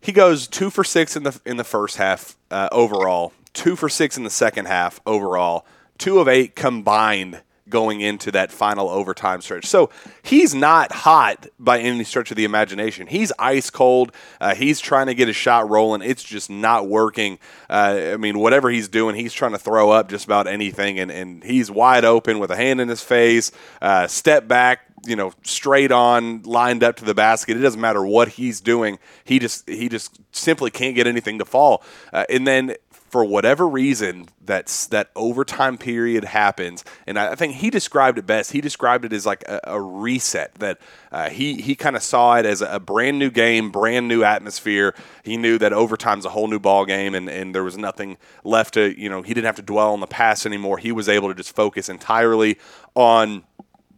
he 0.00 0.12
goes 0.12 0.46
two 0.46 0.70
for 0.70 0.84
six 0.84 1.16
in 1.16 1.24
the 1.24 1.40
in 1.44 1.56
the 1.56 1.64
first 1.64 1.96
half 1.96 2.36
uh, 2.52 2.68
overall, 2.70 3.32
two 3.52 3.74
for 3.74 3.88
six 3.88 4.16
in 4.16 4.22
the 4.22 4.30
second 4.30 4.66
half 4.66 5.00
overall 5.06 5.66
two 5.98 6.18
of 6.18 6.28
eight 6.28 6.56
combined 6.56 7.42
going 7.68 8.00
into 8.00 8.30
that 8.30 8.52
final 8.52 8.88
overtime 8.88 9.40
stretch. 9.40 9.66
So 9.66 9.90
he's 10.22 10.54
not 10.54 10.92
hot 10.92 11.48
by 11.58 11.80
any 11.80 12.04
stretch 12.04 12.30
of 12.30 12.36
the 12.36 12.44
imagination. 12.44 13.08
He's 13.08 13.32
ice 13.38 13.70
cold. 13.70 14.12
Uh, 14.40 14.54
he's 14.54 14.78
trying 14.78 15.06
to 15.06 15.14
get 15.14 15.28
a 15.28 15.32
shot 15.32 15.68
rolling. 15.68 16.00
It's 16.02 16.22
just 16.22 16.48
not 16.48 16.86
working. 16.88 17.40
Uh, 17.68 18.12
I 18.12 18.16
mean, 18.18 18.38
whatever 18.38 18.70
he's 18.70 18.88
doing, 18.88 19.16
he's 19.16 19.32
trying 19.32 19.52
to 19.52 19.58
throw 19.58 19.90
up 19.90 20.08
just 20.08 20.26
about 20.26 20.46
anything, 20.46 21.00
and, 21.00 21.10
and 21.10 21.42
he's 21.42 21.68
wide 21.68 22.04
open 22.04 22.38
with 22.38 22.52
a 22.52 22.56
hand 22.56 22.80
in 22.80 22.88
his 22.88 23.02
face, 23.02 23.50
uh, 23.82 24.06
step 24.06 24.46
back. 24.46 24.82
You 25.04 25.14
know, 25.14 25.32
straight 25.44 25.92
on, 25.92 26.42
lined 26.42 26.82
up 26.82 26.96
to 26.96 27.04
the 27.04 27.14
basket. 27.14 27.56
It 27.56 27.60
doesn't 27.60 27.80
matter 27.80 28.04
what 28.04 28.26
he's 28.28 28.60
doing. 28.60 28.98
He 29.22 29.38
just 29.38 29.68
he 29.68 29.88
just 29.88 30.18
simply 30.32 30.72
can't 30.72 30.96
get 30.96 31.06
anything 31.06 31.38
to 31.38 31.44
fall. 31.44 31.84
Uh, 32.12 32.24
and 32.28 32.44
then 32.44 32.74
for 33.16 33.24
whatever 33.24 33.66
reason 33.66 34.28
that's 34.44 34.86
that 34.88 35.10
overtime 35.16 35.78
period 35.78 36.22
happens 36.22 36.84
and 37.06 37.18
i 37.18 37.34
think 37.34 37.54
he 37.54 37.70
described 37.70 38.18
it 38.18 38.26
best. 38.26 38.52
He 38.52 38.60
described 38.60 39.04
it 39.04 39.12
as 39.12 39.24
like 39.26 39.42
a, 39.48 39.60
a 39.64 39.80
reset 39.80 40.54
that 40.56 40.78
uh, 41.12 41.30
he 41.30 41.60
he 41.60 41.74
kind 41.74 41.96
of 41.96 42.02
saw 42.02 42.36
it 42.36 42.44
as 42.44 42.60
a 42.60 42.78
brand 42.78 43.18
new 43.18 43.30
game 43.30 43.70
brand 43.70 44.08
new 44.08 44.22
atmosphere. 44.22 44.94
He 45.22 45.36
knew 45.36 45.58
that 45.58 45.72
overtime's 45.72 46.24
a 46.24 46.30
whole 46.30 46.48
new 46.48 46.58
ball 46.58 46.84
game 46.84 47.14
and, 47.14 47.28
and 47.28 47.54
there 47.54 47.64
was 47.64 47.76
nothing 47.76 48.18
left 48.44 48.74
to 48.74 48.98
you 49.00 49.08
know 49.08 49.22
he 49.22 49.34
didn't 49.34 49.46
have 49.46 49.56
to 49.56 49.62
dwell 49.62 49.92
on 49.92 50.00
the 50.00 50.06
past 50.06 50.46
anymore. 50.46 50.78
He 50.78 50.92
was 50.92 51.08
able 51.08 51.28
to 51.28 51.34
just 51.34 51.54
focus 51.54 51.88
entirely 51.88 52.58
on 52.94 53.44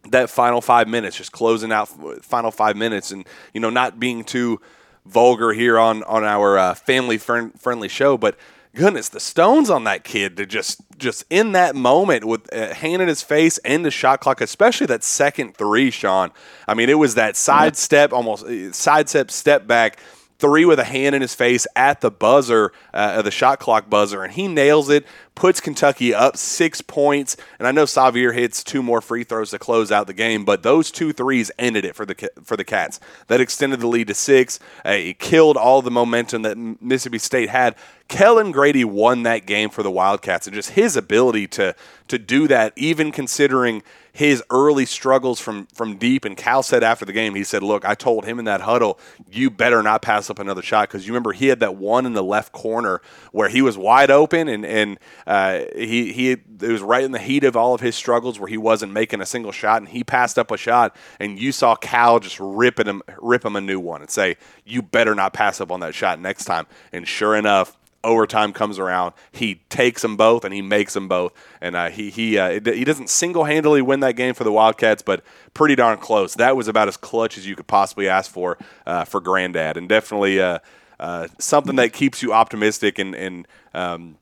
that 0.09 0.29
final 0.29 0.61
five 0.61 0.87
minutes 0.87 1.17
just 1.17 1.31
closing 1.31 1.71
out 1.71 1.89
final 2.23 2.51
five 2.51 2.77
minutes 2.77 3.11
and 3.11 3.27
you 3.53 3.59
know 3.59 3.69
not 3.69 3.99
being 3.99 4.23
too 4.23 4.61
vulgar 5.05 5.51
here 5.51 5.77
on 5.77 6.03
on 6.03 6.23
our 6.23 6.57
uh, 6.57 6.73
family 6.73 7.17
friend, 7.17 7.59
friendly 7.59 7.87
show 7.87 8.17
but 8.17 8.35
goodness, 8.75 9.09
the 9.09 9.19
stones 9.19 9.69
on 9.69 9.83
that 9.85 10.03
kid 10.03 10.37
to 10.37 10.45
just 10.45 10.81
just 10.97 11.23
in 11.29 11.53
that 11.53 11.75
moment 11.75 12.25
with 12.25 12.51
a 12.53 12.73
hand 12.73 13.01
in 13.01 13.07
his 13.07 13.21
face 13.21 13.57
and 13.59 13.85
the 13.85 13.91
shot 13.91 14.19
clock, 14.19 14.41
especially 14.41 14.87
that 14.87 15.03
second 15.03 15.55
three, 15.55 15.91
Shawn. 15.91 16.31
I 16.67 16.73
mean, 16.73 16.89
it 16.89 16.97
was 16.97 17.15
that 17.15 17.35
side 17.35 17.77
step, 17.77 18.13
almost 18.13 18.45
uh, 18.45 18.71
side 18.71 19.09
step, 19.09 19.31
step 19.31 19.67
back 19.67 19.99
three 20.39 20.65
with 20.65 20.79
a 20.79 20.85
hand 20.85 21.15
in 21.15 21.21
his 21.21 21.35
face 21.35 21.67
at 21.75 22.01
the 22.01 22.09
buzzer, 22.09 22.71
uh, 22.93 23.21
the 23.21 23.31
shot 23.31 23.59
clock 23.59 23.89
buzzer, 23.89 24.23
and 24.23 24.33
he 24.33 24.47
nails 24.47 24.89
it, 24.89 25.05
puts 25.39 25.61
Kentucky 25.61 26.13
up 26.13 26.35
six 26.35 26.81
points. 26.81 27.37
And 27.59 27.67
I 27.67 27.71
know 27.71 27.85
Sahvir 27.85 28.33
hits 28.33 28.61
two 28.61 28.83
more 28.83 28.99
free 28.99 29.23
throws 29.23 29.51
to 29.51 29.57
close 29.57 29.89
out 29.89 30.05
the 30.05 30.13
game, 30.13 30.43
but 30.43 30.63
those 30.63 30.91
two 30.91 31.13
threes 31.13 31.49
ended 31.57 31.85
it 31.85 31.95
for 31.95 32.05
the 32.05 32.29
for 32.43 32.57
the 32.57 32.65
Cats. 32.65 32.99
That 33.27 33.39
extended 33.39 33.79
the 33.79 33.87
lead 33.87 34.09
to 34.09 34.13
six. 34.13 34.59
Uh, 34.85 34.89
it 34.89 35.19
killed 35.19 35.55
all 35.55 35.81
the 35.81 35.91
momentum 35.91 36.41
that 36.41 36.57
Mississippi 36.57 37.19
State 37.19 37.49
had. 37.49 37.75
Kellan 38.09 38.51
Grady 38.51 38.83
won 38.83 39.23
that 39.23 39.45
game 39.45 39.69
for 39.69 39.81
the 39.81 39.91
Wildcats, 39.91 40.45
and 40.45 40.53
just 40.53 40.71
his 40.71 40.97
ability 40.97 41.47
to 41.47 41.73
to 42.09 42.19
do 42.19 42.47
that, 42.47 42.73
even 42.75 43.11
considering 43.11 43.81
his 44.11 44.43
early 44.49 44.85
struggles 44.85 45.39
from 45.39 45.67
from 45.67 45.95
deep. 45.97 46.25
And 46.25 46.35
Cal 46.35 46.63
said 46.63 46.83
after 46.83 47.05
the 47.05 47.13
game, 47.13 47.35
he 47.35 47.43
said, 47.43 47.61
"Look, 47.61 47.85
I 47.85 47.93
told 47.93 48.25
him 48.25 48.39
in 48.39 48.45
that 48.45 48.61
huddle, 48.61 48.99
you 49.31 49.51
better 49.51 49.83
not 49.83 50.01
pass 50.01 50.29
up 50.29 50.39
another 50.39 50.63
shot 50.63 50.89
because 50.89 51.05
you 51.05 51.13
remember 51.13 51.31
he 51.31 51.47
had 51.47 51.59
that 51.59 51.75
one 51.75 52.07
in 52.07 52.13
the 52.13 52.23
left 52.23 52.51
corner 52.51 53.01
where 53.31 53.47
he 53.47 53.61
was 53.61 53.77
wide 53.77 54.09
open 54.09 54.47
and 54.47 54.65
and 54.65 54.99
uh, 55.29 55.65
he 55.75 56.11
he 56.11 56.31
it 56.31 56.41
was 56.59 56.81
right 56.81 57.03
in 57.03 57.11
the 57.11 57.19
heat 57.19 57.43
of 57.43 57.55
all 57.55 57.75
of 57.75 57.81
his 57.81 57.95
struggles 57.95 58.39
where 58.39 58.47
he 58.47 58.57
wasn't 58.57 58.91
making 58.91 59.21
a 59.21 59.27
single 59.27 59.51
shot 59.51 59.79
and 59.79 59.87
he 59.89 60.03
passed 60.03 60.39
up 60.39 60.49
a 60.49 60.57
shot 60.57 60.95
and 61.19 61.39
you 61.39 61.51
saw 61.51 61.75
Cal 61.75 62.19
just 62.19 62.39
ripping 62.39 62.87
him 62.87 63.03
rip 63.19 63.45
him 63.45 63.55
a 63.55 63.61
new 63.61 63.79
one 63.79 64.01
and 64.01 64.09
say, 64.09 64.37
you 64.65 64.81
better 64.81 65.13
not 65.13 65.31
pass 65.33 65.61
up 65.61 65.71
on 65.71 65.81
that 65.81 65.93
shot 65.93 66.19
next 66.19 66.45
time. 66.45 66.65
And 66.91 67.07
sure 67.07 67.35
enough." 67.35 67.77
overtime 68.01 68.53
comes 68.53 68.79
around, 68.79 69.13
he 69.33 69.55
takes 69.67 70.03
them 70.03 70.15
both 70.15 70.45
and 70.45 70.53
he 70.53 70.61
makes 70.61 70.93
them 70.93 71.09
both. 71.09 71.33
And 71.59 71.75
uh, 71.75 71.89
he 71.89 72.09
he 72.09 72.37
uh, 72.37 72.61
he 72.61 72.85
doesn't 72.85 73.09
single 73.09 73.43
handedly 73.43 73.81
win 73.81 73.99
that 73.99 74.15
game 74.15 74.33
for 74.33 74.45
the 74.45 74.53
Wildcats, 74.53 75.01
but 75.01 75.21
pretty 75.53 75.75
darn 75.75 75.97
close. 75.97 76.33
That 76.35 76.55
was 76.55 76.69
about 76.69 76.87
as 76.87 76.95
clutch 76.95 77.37
as 77.37 77.45
you 77.45 77.57
could 77.57 77.67
possibly 77.67 78.07
ask 78.07 78.31
for 78.31 78.57
uh, 78.85 79.03
for 79.03 79.19
Granddad, 79.19 79.75
and 79.75 79.89
definitely 79.89 80.39
uh, 80.39 80.59
uh, 80.97 81.27
something 81.39 81.75
that 81.75 81.91
keeps 81.91 82.23
you 82.23 82.31
optimistic 82.31 82.99
and 82.99 83.13
and. 83.13 83.47
Um, 83.73 84.18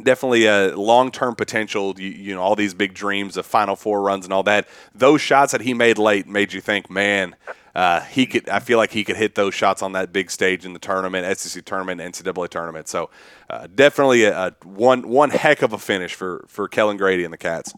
definitely 0.00 0.46
a 0.46 0.76
long-term 0.76 1.34
potential. 1.34 1.94
You, 1.98 2.08
you, 2.08 2.34
know, 2.34 2.40
all 2.40 2.56
these 2.56 2.74
big 2.74 2.94
dreams 2.94 3.36
of 3.36 3.46
Final 3.46 3.76
Four 3.76 4.02
runs 4.02 4.24
and 4.24 4.32
all 4.32 4.42
that. 4.44 4.68
Those 4.94 5.20
shots 5.20 5.52
that 5.52 5.62
he 5.62 5.74
made 5.74 5.98
late 5.98 6.26
made 6.26 6.52
you 6.52 6.60
think, 6.60 6.90
man, 6.90 7.36
uh, 7.74 8.00
he 8.00 8.26
could. 8.26 8.48
I 8.48 8.60
feel 8.60 8.78
like 8.78 8.92
he 8.92 9.04
could 9.04 9.16
hit 9.16 9.34
those 9.34 9.54
shots 9.54 9.82
on 9.82 9.92
that 9.92 10.12
big 10.12 10.30
stage 10.30 10.64
in 10.64 10.72
the 10.72 10.78
tournament, 10.78 11.38
SEC 11.38 11.64
tournament, 11.64 12.00
NCAA 12.00 12.48
tournament. 12.48 12.88
So 12.88 13.10
uh, 13.48 13.66
definitely 13.74 14.24
a, 14.24 14.48
a, 14.48 14.54
one 14.64 15.08
one 15.08 15.30
heck 15.30 15.62
of 15.62 15.72
a 15.72 15.78
finish 15.78 16.14
for 16.14 16.44
for 16.48 16.68
Kellan 16.68 16.96
Grady 16.96 17.24
and 17.24 17.32
the 17.32 17.38
Cats. 17.38 17.74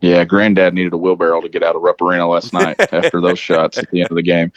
Yeah, 0.00 0.24
Granddad 0.24 0.72
needed 0.72 0.94
a 0.94 0.96
wheelbarrow 0.96 1.42
to 1.42 1.48
get 1.48 1.62
out 1.62 1.76
of 1.76 1.82
Rupp 1.82 2.00
Arena 2.00 2.26
last 2.26 2.54
night 2.54 2.80
after 2.92 3.20
those 3.20 3.38
shots 3.38 3.76
at 3.76 3.90
the 3.90 4.00
end 4.00 4.10
of 4.10 4.16
the 4.16 4.22
game. 4.22 4.50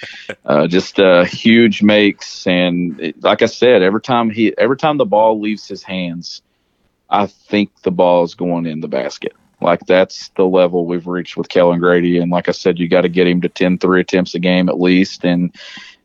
Uh, 0.46 0.68
just 0.68 1.00
uh, 1.00 1.26
huge 1.26 1.84
makes, 1.84 2.48
and 2.48 3.00
it, 3.00 3.22
like 3.22 3.42
I 3.42 3.48
said, 3.48 3.82
every 3.82 4.00
time 4.00 4.30
he, 4.30 4.58
every 4.58 4.78
time 4.78 4.98
the 4.98 5.06
ball 5.06 5.42
leaves 5.42 5.68
his 5.68 5.84
hands, 5.84 6.43
I 7.14 7.28
think 7.28 7.70
the 7.84 7.92
ball 7.92 8.24
is 8.24 8.34
going 8.34 8.66
in 8.66 8.82
the 8.82 8.88
basket. 8.88 9.34
Like 9.62 9.86
that's 9.86 10.30
the 10.30 10.46
level 10.46 10.86
we've 10.86 11.08
reached 11.08 11.38
with 11.38 11.48
Kellan 11.48 11.80
Grady. 11.80 12.18
And 12.18 12.32
like 12.32 12.50
I 12.50 12.52
said, 12.52 12.80
you 12.80 12.90
got 12.90 13.02
to 13.02 13.10
get 13.10 13.28
him 13.28 13.40
to 13.42 13.50
10 13.50 13.78
three 13.78 14.02
attempts 14.02 14.34
a 14.34 14.40
game 14.40 14.68
at 14.68 14.82
least. 14.82 15.24
And 15.24 15.56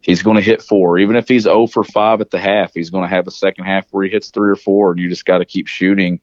he's 0.02 0.22
going 0.22 0.36
to 0.36 0.42
hit 0.42 0.62
four. 0.62 0.98
Even 0.98 1.16
if 1.16 1.26
he's 1.26 1.42
0 1.44 1.66
for 1.66 1.82
5 1.82 2.20
at 2.20 2.30
the 2.30 2.38
half, 2.38 2.74
he's 2.74 2.90
going 2.90 3.02
to 3.02 3.14
have 3.14 3.26
a 3.26 3.32
second 3.32 3.64
half 3.64 3.88
where 3.90 4.04
he 4.04 4.10
hits 4.10 4.30
three 4.30 4.50
or 4.50 4.56
four. 4.56 4.92
And 4.92 5.00
you 5.00 5.08
just 5.08 5.24
got 5.24 5.38
to 5.38 5.46
keep 5.46 5.66
shooting. 5.66 6.20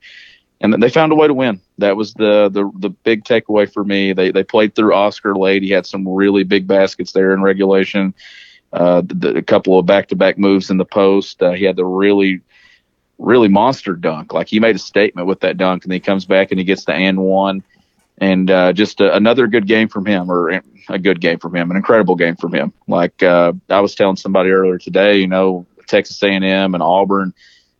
And 0.61 0.81
they 0.81 0.89
found 0.89 1.11
a 1.11 1.15
way 1.15 1.27
to 1.27 1.33
win. 1.33 1.59
That 1.79 1.97
was 1.97 2.13
the, 2.13 2.49
the 2.49 2.71
the 2.79 2.89
big 2.89 3.25
takeaway 3.25 3.71
for 3.71 3.83
me. 3.83 4.13
They 4.13 4.31
they 4.31 4.43
played 4.43 4.73
through 4.73 4.95
Oscar 4.95 5.35
late. 5.35 5.63
He 5.63 5.69
had 5.69 5.85
some 5.85 6.07
really 6.07 6.43
big 6.43 6.65
baskets 6.65 7.11
there 7.11 7.33
in 7.33 7.41
regulation. 7.41 8.13
Uh, 8.71 9.01
the, 9.01 9.15
the, 9.15 9.35
a 9.35 9.41
couple 9.41 9.77
of 9.77 9.85
back 9.85 10.07
to 10.07 10.15
back 10.15 10.37
moves 10.37 10.69
in 10.69 10.77
the 10.77 10.85
post. 10.85 11.43
Uh, 11.43 11.51
he 11.51 11.65
had 11.65 11.75
the 11.75 11.85
really 11.85 12.41
really 13.17 13.47
monster 13.47 13.93
dunk. 13.93 14.33
Like 14.33 14.47
he 14.47 14.59
made 14.59 14.75
a 14.75 14.79
statement 14.79 15.27
with 15.27 15.41
that 15.41 15.57
dunk, 15.57 15.83
and 15.83 15.93
he 15.93 15.99
comes 15.99 16.25
back 16.25 16.51
and 16.51 16.59
he 16.59 16.65
gets 16.65 16.85
the 16.85 16.93
and 16.93 17.19
one, 17.19 17.63
and 18.17 18.49
uh, 18.49 18.73
just 18.73 19.01
a, 19.01 19.15
another 19.15 19.47
good 19.47 19.67
game 19.67 19.87
from 19.87 20.05
him, 20.05 20.31
or 20.31 20.61
a 20.89 20.99
good 20.99 21.21
game 21.21 21.39
from 21.39 21.55
him, 21.55 21.71
an 21.71 21.77
incredible 21.77 22.15
game 22.15 22.35
from 22.35 22.53
him. 22.53 22.73
Like 22.87 23.23
uh, 23.23 23.53
I 23.69 23.79
was 23.81 23.95
telling 23.95 24.17
somebody 24.17 24.49
earlier 24.51 24.77
today, 24.77 25.17
you 25.17 25.27
know, 25.27 25.65
Texas 25.87 26.21
A&M 26.23 26.73
and 26.73 26.83
Auburn, 26.83 27.33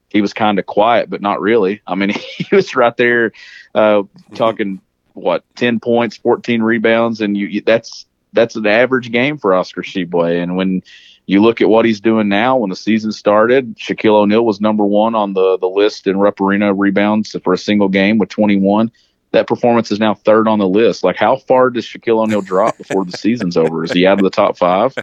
he 0.10 0.22
was 0.22 0.34
kind 0.34 0.60
of 0.60 0.66
quiet, 0.66 1.10
but 1.10 1.22
not 1.22 1.42
really. 1.42 1.82
I 1.86 1.96
mean, 1.96 2.10
he 2.38 2.56
was 2.56 2.76
right 2.76 2.96
there 2.98 3.32
uh, 3.74 4.04
talking 4.36 4.82
what 5.14 5.44
ten 5.56 5.80
points, 5.80 6.18
fourteen 6.18 6.62
rebounds, 6.62 7.22
and 7.22 7.38
you 7.38 7.62
that's 7.62 8.06
that's 8.34 8.56
an 8.56 8.68
average 8.68 9.12
game 9.12 9.38
for 9.38 9.54
Oscar 9.54 9.82
Tshiebwe. 9.82 10.42
And 10.42 10.56
when 10.56 10.84
you 11.28 11.42
look 11.42 11.62
at 11.62 11.70
what 11.70 11.86
he's 11.86 12.00
doing 12.00 12.30
now. 12.30 12.58
When 12.58 12.70
the 12.70 12.76
season 12.76 13.12
started, 13.12 13.78
Shaquille 13.78 14.16
O'Neal 14.16 14.46
was 14.46 14.62
number 14.62 14.86
one 14.86 15.16
on 15.16 15.34
the 15.34 15.58
the 15.58 15.70
list 15.70 16.08
in 16.08 16.18
Rupp 16.18 16.40
Arena 16.40 16.74
rebounds 16.74 17.36
for 17.44 17.54
a 17.54 17.58
single 17.58 17.90
game 17.90 18.18
with 18.18 18.30
21. 18.30 18.92
That 19.32 19.48
performance 19.48 19.92
is 19.92 20.00
now 20.00 20.14
third 20.14 20.48
on 20.48 20.60
the 20.60 20.68
list. 20.68 21.04
Like, 21.04 21.18
how 21.18 21.38
far 21.38 21.70
does 21.70 21.86
Shaquille 21.86 22.24
O'Neal 22.24 22.42
drop 22.42 22.78
before 22.78 23.04
the 23.04 23.18
season's 23.18 23.58
over? 23.58 23.84
Is 23.84 23.92
he 23.92 24.06
out 24.08 24.20
of 24.20 24.24
the 24.24 24.30
top 24.30 24.58
five? 24.58 24.96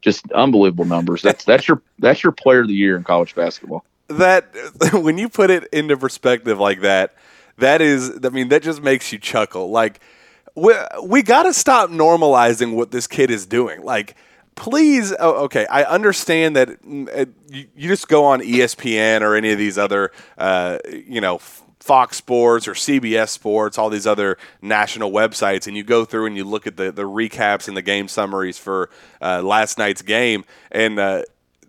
Just 0.00 0.30
unbelievable 0.32 0.84
numbers. 0.84 1.22
That's 1.22 1.44
that's 1.44 1.66
your 1.66 1.82
that's 1.98 2.22
your 2.22 2.32
player 2.32 2.60
of 2.60 2.68
the 2.68 2.74
year 2.74 2.96
in 2.96 3.04
college 3.04 3.34
basketball. 3.34 3.84
That 4.08 4.54
when 4.92 5.18
you 5.18 5.28
put 5.28 5.50
it 5.50 5.68
into 5.72 5.96
perspective 5.96 6.58
like 6.58 6.82
that, 6.82 7.14
that 7.58 7.80
is, 7.80 8.18
I 8.22 8.28
mean, 8.28 8.48
that 8.48 8.62
just 8.62 8.82
makes 8.82 9.12
you 9.12 9.18
chuckle. 9.18 9.70
Like, 9.70 10.00
we 10.54 10.74
we 11.02 11.22
got 11.22 11.44
to 11.44 11.54
stop 11.54 11.90
normalizing 11.90 12.74
what 12.74 12.90
this 12.90 13.06
kid 13.06 13.30
is 13.30 13.46
doing. 13.46 13.82
Like 13.82 14.14
please 14.60 15.14
oh, 15.18 15.44
okay 15.44 15.64
i 15.70 15.84
understand 15.84 16.54
that 16.54 16.68
mm, 16.82 17.08
uh, 17.18 17.24
you, 17.48 17.66
you, 17.74 17.88
just 17.88 18.08
go 18.08 18.26
on 18.26 18.42
espn 18.42 19.22
or 19.22 19.34
any 19.34 19.52
of 19.52 19.56
these 19.56 19.78
other 19.78 20.12
uh, 20.36 20.76
you 20.86 21.18
know 21.18 21.38
fox 21.78 22.18
sports 22.18 22.68
or 22.68 22.74
cbs 22.74 23.30
sports 23.30 23.78
all 23.78 23.88
these 23.88 24.06
other 24.06 24.36
national 24.60 25.10
websites 25.10 25.66
and 25.66 25.78
you 25.78 25.82
go 25.82 26.04
through 26.04 26.26
and 26.26 26.36
you 26.36 26.44
look 26.44 26.66
at 26.66 26.76
the, 26.76 26.92
the 26.92 27.04
recaps 27.04 27.68
and 27.68 27.76
the 27.76 27.80
game 27.80 28.06
summaries 28.06 28.58
for 28.58 28.90
uh, 29.22 29.40
last 29.40 29.78
night's 29.78 30.02
game 30.02 30.44
and 30.70 30.98
uh, 30.98 31.22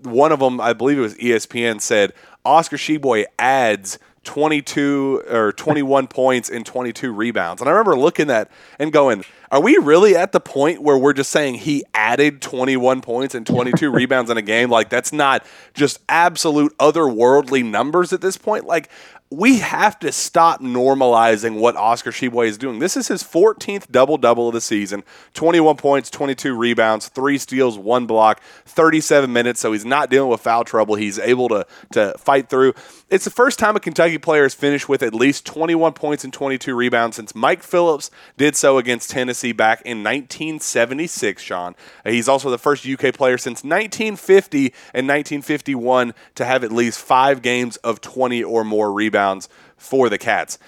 one 0.04 0.34
of 0.34 0.40
them 0.40 0.60
i 0.60 0.74
believe 0.74 0.98
it 0.98 1.02
was 1.02 1.16
espn 1.16 1.80
said 1.80 2.12
oscar 2.44 2.76
Tshiebwe 2.76 3.24
adds 3.40 4.00
22 4.24 5.24
or 5.30 5.52
21 5.54 6.08
points 6.10 6.50
and 6.50 6.66
22 6.66 7.12
rebounds. 7.12 7.62
And 7.62 7.70
I 7.70 7.72
remember 7.72 7.98
looking 7.98 8.30
at 8.30 8.50
and 8.80 8.92
going, 8.92 9.24
are 9.52 9.62
we 9.62 9.78
really 9.78 10.16
at 10.16 10.32
the 10.32 10.40
point 10.40 10.82
where 10.82 10.98
we're 10.98 11.14
just 11.14 11.32
saying 11.32 11.56
he 11.56 11.84
added 11.94 12.42
21 12.42 13.02
points 13.02 13.36
and 13.36 13.46
22 13.46 13.92
rebounds 13.92 14.30
in 14.30 14.38
a 14.38 14.42
game? 14.42 14.70
Like 14.70 14.90
that's 14.90 15.12
not 15.12 15.46
just 15.74 16.00
absolute 16.08 16.78
otherworldly 16.78 17.66
numbers 17.66 18.14
at 18.14 18.22
this 18.22 18.38
point. 18.38 18.66
Like 18.66 18.90
we 19.34 19.60
have 19.60 19.98
to 19.98 20.12
stop 20.12 20.60
normalizing 20.60 21.58
what 21.58 21.78
Oscar 21.78 22.12
Tshiebwe 22.12 22.48
is 22.48 22.58
doing. 22.58 22.80
This 22.80 22.98
is 22.98 23.08
his 23.08 23.24
14th 23.24 23.90
double 23.90 24.18
double 24.18 24.50
of 24.50 24.54
the 24.54 24.60
season 24.60 25.04
21 25.36 25.78
points, 25.78 26.10
22 26.10 26.54
rebounds, 26.54 27.08
three 27.08 27.38
steals, 27.38 27.78
one 27.78 28.06
block, 28.06 28.42
37 28.66 29.32
minutes. 29.32 29.62
So 29.62 29.72
he's 29.72 29.86
not 29.86 30.10
dealing 30.10 30.30
with 30.30 30.42
foul 30.42 30.66
trouble. 30.66 30.96
He's 30.96 31.18
able 31.18 31.48
to, 31.48 31.66
to 31.94 32.14
fight 32.18 32.50
through. 32.50 32.74
It's 33.10 33.24
the 33.24 33.32
first 33.32 33.58
time 33.58 33.78
a 33.78 33.80
Kentucky 33.80 34.18
player 34.18 34.44
has 34.44 34.54
finished 34.54 34.90
with 34.90 35.02
at 35.02 35.14
least 35.14 35.46
21 35.46 35.94
points 35.94 36.26
and 36.26 36.34
22 36.34 36.76
rebounds 36.76 37.16
since 37.16 37.34
Mike 37.34 37.64
Phillips 37.64 38.12
did 38.36 38.58
so 38.58 38.78
against 38.78 39.12
Tennessee 39.12 39.54
back 39.54 39.82
in 39.84 40.00
1976, 40.00 41.42
Shawn. 41.42 41.76
He's 42.04 42.28
also 42.28 42.50
the 42.50 42.58
first 42.58 42.86
UK 42.86 43.14
player 43.14 43.38
since 43.38 43.64
1950 43.64 44.74
and 44.94 45.08
1951 45.08 46.14
to 46.36 46.46
have 46.46 46.66
at 46.66 46.72
least 46.74 47.00
five 47.00 47.42
games 47.42 47.78
of 47.78 48.02
20 48.02 48.44
or 48.44 48.66
more 48.66 48.92
rebounds 48.92 49.21
rebounds 49.22 49.50
for 49.78 50.10
the 50.10 50.18
Cats. 50.18 50.60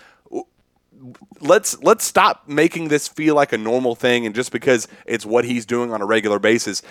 Let's 1.41 1.81
let's 1.83 2.05
stop 2.05 2.47
making 2.47 2.87
this 2.87 3.07
feel 3.07 3.35
like 3.35 3.51
a 3.51 3.57
normal 3.57 3.95
thing, 3.95 4.25
and 4.25 4.33
just 4.33 4.51
because 4.51 4.87
it's 5.05 5.25
what 5.25 5.43
he's 5.43 5.65
doing 5.65 5.91
on 5.91 6.01
a 6.01 6.05
regular 6.05 6.39
basis, 6.39 6.81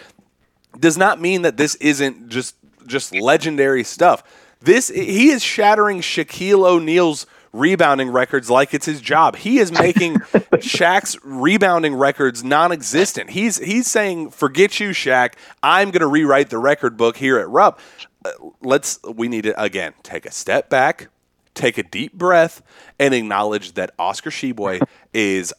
does 0.79 0.99
not 0.99 1.21
mean 1.21 1.43
that 1.43 1.57
this 1.57 1.77
isn't 1.77 2.29
just 2.29 2.57
just 2.87 3.15
legendary 3.15 3.85
stuff. 3.85 4.23
This 4.61 4.89
he 4.89 5.31
is 5.31 5.43
shattering 5.43 6.01
Shaquille 6.01 6.67
O'Neal's 6.69 7.27
rebounding 7.55 8.11
records 8.11 8.51
like 8.51 8.75
it's 8.75 8.87
his 8.87 9.01
job. 9.01 9.37
He 9.37 9.59
is 9.59 9.73
making 9.73 10.17
Shaq's 10.61 11.19
rebounding 11.23 11.95
records 11.95 12.45
non-existent. 12.45 13.31
He's 13.31 13.57
he's 13.59 13.87
saying, 13.87 14.31
"Forget 14.31 14.79
you, 14.79 14.91
Shaq. 14.91 15.35
I'm 15.63 15.91
going 15.91 16.01
to 16.01 16.07
rewrite 16.07 16.51
the 16.51 16.59
record 16.59 16.99
book 16.99 17.17
here 17.17 17.39
at 17.39 17.49
Rupp." 17.49 17.81
Uh, 18.25 18.31
let's 18.61 19.01
we 19.03 19.29
need 19.29 19.45
to 19.45 19.61
again 19.61 19.95
take 20.03 20.27
a 20.27 20.31
step 20.31 20.69
back, 20.69 21.09
take 21.55 21.79
a 21.79 21.83
deep 21.83 22.13
breath 22.13 22.63
and 22.99 23.15
acknowledge 23.15 23.73
that 23.73 23.93
Oscar 23.99 24.31
Tshiebwe 24.31 24.83
is 25.13 25.53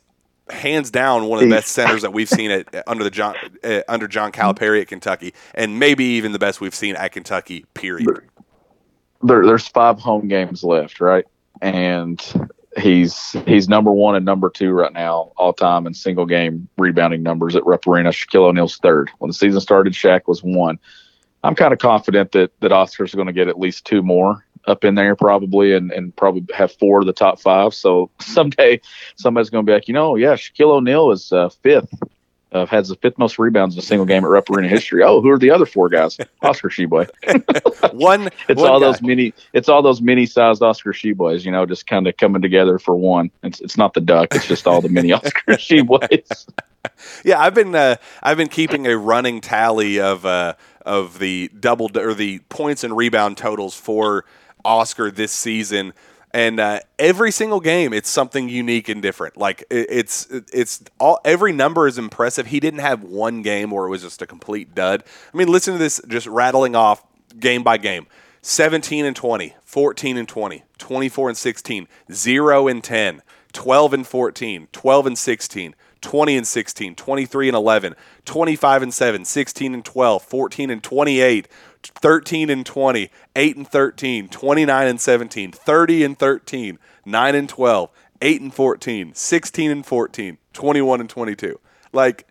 hands 0.50 0.92
down 0.92 1.28
one 1.28 1.42
of 1.42 1.50
the 1.50 1.56
best 1.56 1.70
centers 1.70 2.02
that 2.02 2.12
we've 2.12 2.30
seen 2.30 2.52
at, 2.52 2.68
under 2.88 3.04
the 3.04 3.10
John 3.10 3.36
uh, 3.64 3.82
under 3.88 4.08
John 4.08 4.32
Calipari 4.32 4.82
at 4.82 4.88
Kentucky, 4.88 5.34
and 5.54 5.80
maybe 5.80 6.04
even 6.04 6.32
the 6.32 6.40
best 6.40 6.62
we've 6.62 6.76
seen 6.76 6.96
at 6.96 7.12
Kentucky. 7.12 7.66
Period. 7.74 8.08
there, 9.22 9.46
there's 9.46 9.68
five 9.68 10.00
home 10.00 10.28
games 10.28 10.64
left, 10.64 11.00
right? 11.00 11.26
And 11.62 12.22
he's 12.78 13.36
he's 13.46 13.70
number 13.70 13.92
one 13.92 14.16
and 14.16 14.26
number 14.26 14.50
two 14.50 14.72
right 14.72 14.94
now 14.94 15.32
all 15.38 15.54
time 15.54 15.88
in 15.88 15.94
single 15.94 16.26
game 16.26 16.68
rebounding 16.78 17.24
numbers 17.24 17.56
at 17.56 17.66
Rupp 17.66 17.88
Arena. 17.88 18.10
Shaquille 18.10 18.48
O'Neal's 18.48 18.78
third. 18.78 19.10
When 19.20 19.30
the 19.30 19.34
season 19.34 19.62
started, 19.62 19.94
Shaq 19.94 20.22
was 20.28 20.44
one. 20.44 20.80
I'm 21.46 21.56
kind 21.56 21.74
of 21.74 21.80
confident 21.80 22.32
that 22.34 22.52
that 22.62 22.72
Oscar's 22.72 23.16
going 23.16 23.28
to 23.28 23.34
get 23.34 23.48
at 23.48 23.60
least 23.60 23.86
two 23.86 24.02
more 24.02 24.46
up 24.66 24.86
in 24.86 24.96
there 24.96 25.16
probably 25.16 25.74
and, 25.74 25.92
and 25.92 26.16
probably 26.16 26.46
have 26.56 26.72
four 26.72 27.00
of 27.00 27.06
the 27.06 27.14
top 27.14 27.40
five. 27.40 27.74
So 27.74 28.10
someday 28.20 28.82
somebody's 29.16 29.50
going 29.50 29.66
to 29.66 29.70
be 29.70 29.74
like, 29.74 29.88
you 29.88 29.94
know, 29.94 30.16
yeah, 30.16 30.34
Shaquille 30.34 30.72
O'Neal 30.72 31.12
is 31.12 31.32
uh, 31.32 31.50
fifth 31.50 31.94
uh, 32.54 32.66
has 32.68 32.90
the 32.90 32.96
fifth 32.96 33.18
most 33.18 33.40
rebounds 33.40 33.76
in 33.76 33.80
a 33.80 33.82
single 33.82 34.06
game 34.06 34.24
at 34.24 34.30
Rupp 34.30 34.50
Arena 34.50 34.68
history. 34.68 35.04
Oh, 35.04 35.22
who 35.22 35.30
are 35.30 35.40
the 35.40 35.50
other 35.50 35.66
four 35.66 35.90
guys? 35.90 36.18
Oscar 36.42 36.70
Tshiebwe. 36.70 37.10
one. 37.94 38.30
It's 38.48 38.62
one 38.62 38.70
all 38.70 38.80
guy. 38.80 38.86
those 38.86 39.02
mini. 39.02 39.34
It's 39.54 39.68
all 39.68 39.82
those 39.82 40.02
mini-sized 40.02 40.62
Oscar 40.62 40.94
Tshiebwes. 40.94 41.46
You 41.46 41.52
know, 41.52 41.66
just 41.66 41.88
kind 41.88 42.08
of 42.08 42.16
coming 42.18 42.42
together 42.42 42.78
for 42.78 42.96
one. 42.96 43.32
It's 43.42 43.60
it's 43.60 43.78
not 43.78 43.94
the 43.94 44.02
duck. 44.02 44.36
It's 44.36 44.48
just 44.48 44.68
all 44.68 44.82
the 44.82 44.90
mini 44.90 45.12
Oscar 45.12 45.54
Tshiebwes. 45.54 46.48
Yeah, 47.24 47.40
I've 47.40 47.56
been 47.56 47.74
uh, 47.74 47.96
I've 48.22 48.38
been 48.38 48.50
keeping 48.50 48.86
a 48.88 48.98
running 48.98 49.42
tally 49.42 50.00
of 50.00 50.26
uh, 50.26 50.54
of 50.86 51.20
the 51.20 51.50
double 51.60 51.90
or 51.98 52.14
the 52.14 52.40
points 52.50 52.84
and 52.84 52.96
rebound 52.96 53.38
totals 53.38 53.74
for 53.74 54.26
Oscar 54.64 55.12
this 55.12 55.32
season. 55.32 55.94
And 56.36 56.60
uh, 56.60 56.80
every 56.98 57.32
single 57.32 57.60
game, 57.60 57.94
it's 57.94 58.10
something 58.10 58.50
unique 58.50 58.90
and 58.90 59.02
different. 59.02 59.38
Like 59.38 59.62
it, 59.70 59.88
it's 59.90 60.28
it's 60.32 60.84
all 61.00 61.20
every 61.24 61.52
number 61.52 61.88
is 61.88 62.00
impressive. 62.00 62.48
He 62.48 62.60
didn't 62.60 62.80
have 62.80 63.04
one 63.04 63.44
game 63.44 63.70
where 63.70 63.86
it 63.86 63.90
was 63.90 64.02
just 64.02 64.22
a 64.22 64.26
complete 64.26 64.74
dud. 64.74 65.04
I 65.32 65.38
mean, 65.38 65.48
listen 65.48 65.74
to 65.74 65.78
this, 65.78 66.02
just 66.08 66.26
rattling 66.26 66.76
off 66.76 67.04
game 67.40 67.62
by 67.62 67.78
game. 67.78 68.08
17 68.42 69.06
and 69.06 69.16
20, 69.16 69.56
14 69.64 70.18
and 70.18 70.28
20, 70.28 70.64
24 70.78 71.30
and 71.30 71.38
16, 71.38 71.88
0 72.12 72.68
and 72.68 72.84
10, 72.84 73.22
12 73.54 73.94
and 73.94 74.08
14, 74.08 74.68
12 74.72 75.08
and 75.08 75.18
16, 75.18 75.76
20 76.02 76.38
and 76.38 76.48
16, 76.48 76.96
23 76.96 77.48
and 77.48 77.56
11, 77.56 77.96
25 78.26 78.82
and 78.84 78.94
7, 78.94 79.26
16 79.26 79.74
and 79.74 79.86
12, 79.86 80.24
14 80.24 80.70
and 80.70 80.84
28, 80.84 81.48
13 81.90 82.50
and 82.50 82.66
20, 82.66 83.10
8 83.36 83.58
and 83.58 83.68
13, 83.68 84.30
29 84.30 84.88
and 84.88 85.02
17, 85.02 85.52
30 85.52 86.04
and 86.04 86.20
13, 86.20 86.80
9 87.06 87.36
and 87.36 87.50
12, 87.50 87.90
8 88.22 88.42
and 88.42 88.54
14, 88.54 89.14
16 89.14 89.72
and 89.72 89.86
14, 89.86 90.38
21 90.54 91.02
and 91.02 91.10
22. 91.10 91.60
Like 91.92 92.28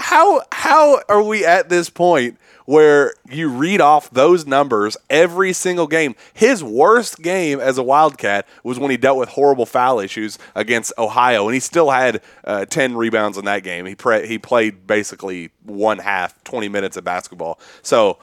how 0.00 0.42
how 0.52 1.00
are 1.08 1.22
we 1.22 1.44
at 1.44 1.68
this 1.68 1.90
point 1.90 2.38
where 2.64 3.12
you 3.28 3.48
read 3.48 3.80
off 3.80 4.10
those 4.10 4.46
numbers 4.46 4.96
every 5.08 5.52
single 5.52 5.86
game? 5.86 6.14
His 6.32 6.64
worst 6.64 7.22
game 7.22 7.60
as 7.60 7.78
a 7.78 7.82
Wildcat 7.82 8.46
was 8.64 8.78
when 8.78 8.90
he 8.90 8.96
dealt 8.96 9.18
with 9.18 9.30
horrible 9.30 9.66
foul 9.66 10.00
issues 10.00 10.38
against 10.54 10.92
Ohio, 10.98 11.46
and 11.46 11.54
he 11.54 11.60
still 11.60 11.90
had 11.90 12.22
uh, 12.44 12.64
ten 12.64 12.96
rebounds 12.96 13.38
in 13.38 13.44
that 13.44 13.62
game. 13.62 13.86
He 13.86 13.94
pre- 13.94 14.26
he 14.26 14.38
played 14.38 14.86
basically 14.86 15.50
one 15.64 15.98
half, 15.98 16.42
twenty 16.44 16.68
minutes 16.68 16.96
of 16.96 17.04
basketball. 17.04 17.60
So. 17.82 18.18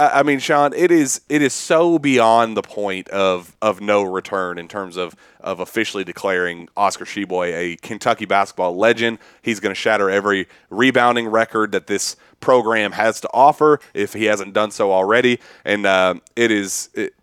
I 0.00 0.22
mean, 0.22 0.38
Shawn, 0.38 0.72
it 0.72 0.90
is 0.90 1.20
it 1.28 1.42
is 1.42 1.52
so 1.52 1.98
beyond 1.98 2.56
the 2.56 2.62
point 2.62 3.08
of 3.10 3.54
of 3.60 3.80
no 3.80 4.02
return 4.02 4.58
in 4.58 4.66
terms 4.66 4.96
of 4.96 5.14
of 5.40 5.60
officially 5.60 6.04
declaring 6.04 6.68
Oscar 6.76 7.04
Tshiebwe 7.04 7.52
a 7.52 7.76
Kentucky 7.76 8.24
basketball 8.24 8.76
legend. 8.76 9.18
He's 9.42 9.60
going 9.60 9.74
to 9.74 9.80
shatter 9.80 10.08
every 10.08 10.48
rebounding 10.70 11.28
record 11.28 11.72
that 11.72 11.86
this 11.86 12.16
program 12.40 12.92
has 12.92 13.20
to 13.20 13.28
offer 13.34 13.78
if 13.92 14.14
he 14.14 14.24
hasn't 14.24 14.54
done 14.54 14.70
so 14.70 14.90
already. 14.90 15.38
And 15.64 15.84
uh, 15.84 16.14
it 16.34 16.50
is 16.50 16.88
it, 16.94 17.14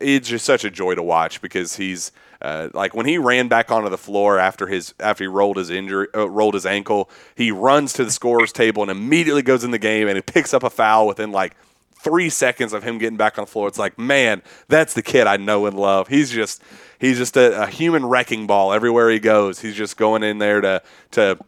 it's 0.00 0.28
just 0.28 0.44
such 0.44 0.64
a 0.64 0.70
joy 0.70 0.94
to 0.94 1.02
watch 1.02 1.40
because 1.40 1.76
he's 1.76 2.12
uh, 2.40 2.68
like 2.74 2.94
when 2.94 3.06
he 3.06 3.18
ran 3.18 3.48
back 3.48 3.70
onto 3.72 3.88
the 3.88 3.98
floor 3.98 4.38
after 4.38 4.68
his 4.68 4.94
after 5.00 5.24
he 5.24 5.28
rolled 5.28 5.56
his 5.56 5.70
injury 5.70 6.06
uh, 6.14 6.28
rolled 6.28 6.54
his 6.54 6.66
ankle, 6.66 7.10
he 7.34 7.50
runs 7.50 7.92
to 7.94 8.04
the 8.04 8.10
scorer's 8.10 8.52
table 8.52 8.82
and 8.82 8.90
immediately 8.90 9.42
goes 9.42 9.64
in 9.64 9.72
the 9.72 9.78
game 9.78 10.06
and 10.06 10.16
he 10.16 10.22
picks 10.22 10.54
up 10.54 10.62
a 10.62 10.70
foul 10.70 11.08
within 11.08 11.32
like 11.32 11.56
three 12.04 12.28
seconds 12.28 12.72
of 12.72 12.84
him 12.84 12.98
getting 12.98 13.16
back 13.16 13.38
on 13.38 13.44
the 13.44 13.50
floor. 13.50 13.66
It's 13.66 13.78
like, 13.78 13.98
man, 13.98 14.42
that's 14.68 14.94
the 14.94 15.02
kid 15.02 15.26
I 15.26 15.38
know 15.38 15.66
and 15.66 15.76
love. 15.76 16.08
He's 16.08 16.30
just 16.30 16.62
he's 17.00 17.18
just 17.18 17.36
a, 17.36 17.62
a 17.62 17.66
human 17.66 18.06
wrecking 18.06 18.46
ball 18.46 18.72
everywhere 18.72 19.10
he 19.10 19.18
goes. 19.18 19.60
He's 19.60 19.74
just 19.74 19.96
going 19.96 20.22
in 20.22 20.38
there 20.38 20.60
to 20.60 20.82
to 21.12 21.38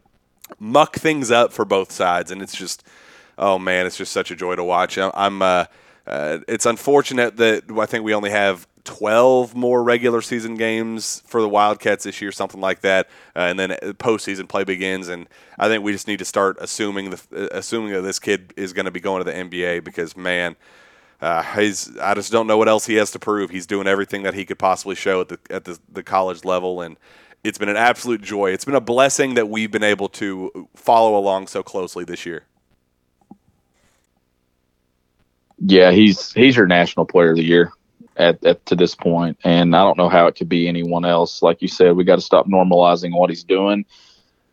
muck 0.59 0.95
things 0.95 1.31
up 1.31 1.53
for 1.53 1.63
both 1.63 1.91
sides, 1.91 2.31
and 2.31 2.41
it's 2.41 2.55
just 2.55 2.83
oh 3.37 3.59
man, 3.59 3.85
it's 3.85 3.97
just 3.97 4.11
such 4.11 4.31
a 4.31 4.35
joy 4.35 4.55
to 4.55 4.63
watch. 4.63 4.97
I'm, 4.97 5.11
I'm 5.13 5.41
uh, 5.41 5.65
uh, 6.07 6.39
it's 6.47 6.65
unfortunate 6.65 7.37
that 7.37 7.63
I 7.77 7.85
think 7.85 8.03
we 8.03 8.13
only 8.13 8.31
have 8.31 8.67
12 8.87 9.53
more 9.53 9.83
regular 9.83 10.21
season 10.21 10.55
games 10.55 11.21
for 11.27 11.41
the 11.41 11.49
Wildcats 11.49 12.05
this 12.05 12.21
year, 12.21 12.31
something 12.31 12.61
like 12.61 12.79
that, 12.81 13.07
uh, 13.35 13.41
and 13.41 13.59
then 13.59 13.71
postseason 13.99 14.47
play 14.47 14.63
begins. 14.63 15.09
And 15.09 15.27
I 15.59 15.67
think 15.67 15.83
we 15.83 15.91
just 15.91 16.07
need 16.07 16.19
to 16.19 16.25
start 16.25 16.55
assuming 16.61 17.09
the 17.09 17.21
uh, 17.35 17.49
assuming 17.51 17.91
that 17.91 18.01
this 18.01 18.17
kid 18.17 18.53
is 18.55 18.71
going 18.71 18.85
to 18.85 18.91
be 18.91 19.01
going 19.01 19.23
to 19.23 19.29
the 19.29 19.37
NBA 19.37 19.83
because 19.83 20.17
man. 20.17 20.55
Uh, 21.19 21.41
he's. 21.55 21.97
I 21.97 22.13
just 22.13 22.31
don't 22.31 22.45
know 22.45 22.59
what 22.59 22.67
else 22.67 22.85
he 22.85 22.93
has 22.97 23.09
to 23.09 23.17
prove. 23.17 23.49
He's 23.49 23.65
doing 23.65 23.87
everything 23.87 24.21
that 24.21 24.35
he 24.35 24.45
could 24.45 24.59
possibly 24.59 24.93
show 24.93 25.21
at 25.21 25.29
the 25.29 25.39
at 25.49 25.65
the, 25.65 25.79
the 25.91 26.03
college 26.03 26.45
level, 26.45 26.79
and 26.79 26.95
it's 27.43 27.57
been 27.57 27.69
an 27.69 27.75
absolute 27.75 28.21
joy. 28.21 28.51
It's 28.51 28.65
been 28.65 28.75
a 28.75 28.79
blessing 28.79 29.33
that 29.33 29.49
we've 29.49 29.71
been 29.71 29.81
able 29.81 30.09
to 30.09 30.69
follow 30.75 31.17
along 31.17 31.47
so 31.47 31.63
closely 31.63 32.05
this 32.05 32.23
year. 32.23 32.43
Yeah, 35.57 35.89
he's 35.89 36.31
he's 36.33 36.55
your 36.55 36.67
national 36.67 37.07
player 37.07 37.31
of 37.31 37.37
the 37.37 37.43
year 37.43 37.71
at, 38.17 38.43
at 38.43 38.65
to 38.65 38.75
this 38.75 38.95
point, 38.95 39.37
and 39.43 39.75
I 39.75 39.83
don't 39.83 39.97
know 39.97 40.09
how 40.09 40.27
it 40.27 40.35
could 40.35 40.49
be 40.49 40.67
anyone 40.67 41.05
else. 41.05 41.41
Like 41.41 41.61
you 41.61 41.67
said, 41.67 41.95
we 41.95 42.03
got 42.03 42.15
to 42.15 42.21
stop 42.21 42.47
normalizing 42.47 43.17
what 43.17 43.29
he's 43.29 43.43
doing. 43.43 43.85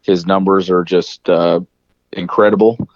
His 0.03 0.27
numbers 0.27 0.69
are 0.69 0.85
just 0.85 1.29
uh, 1.29 1.61
incredible. 2.13 2.89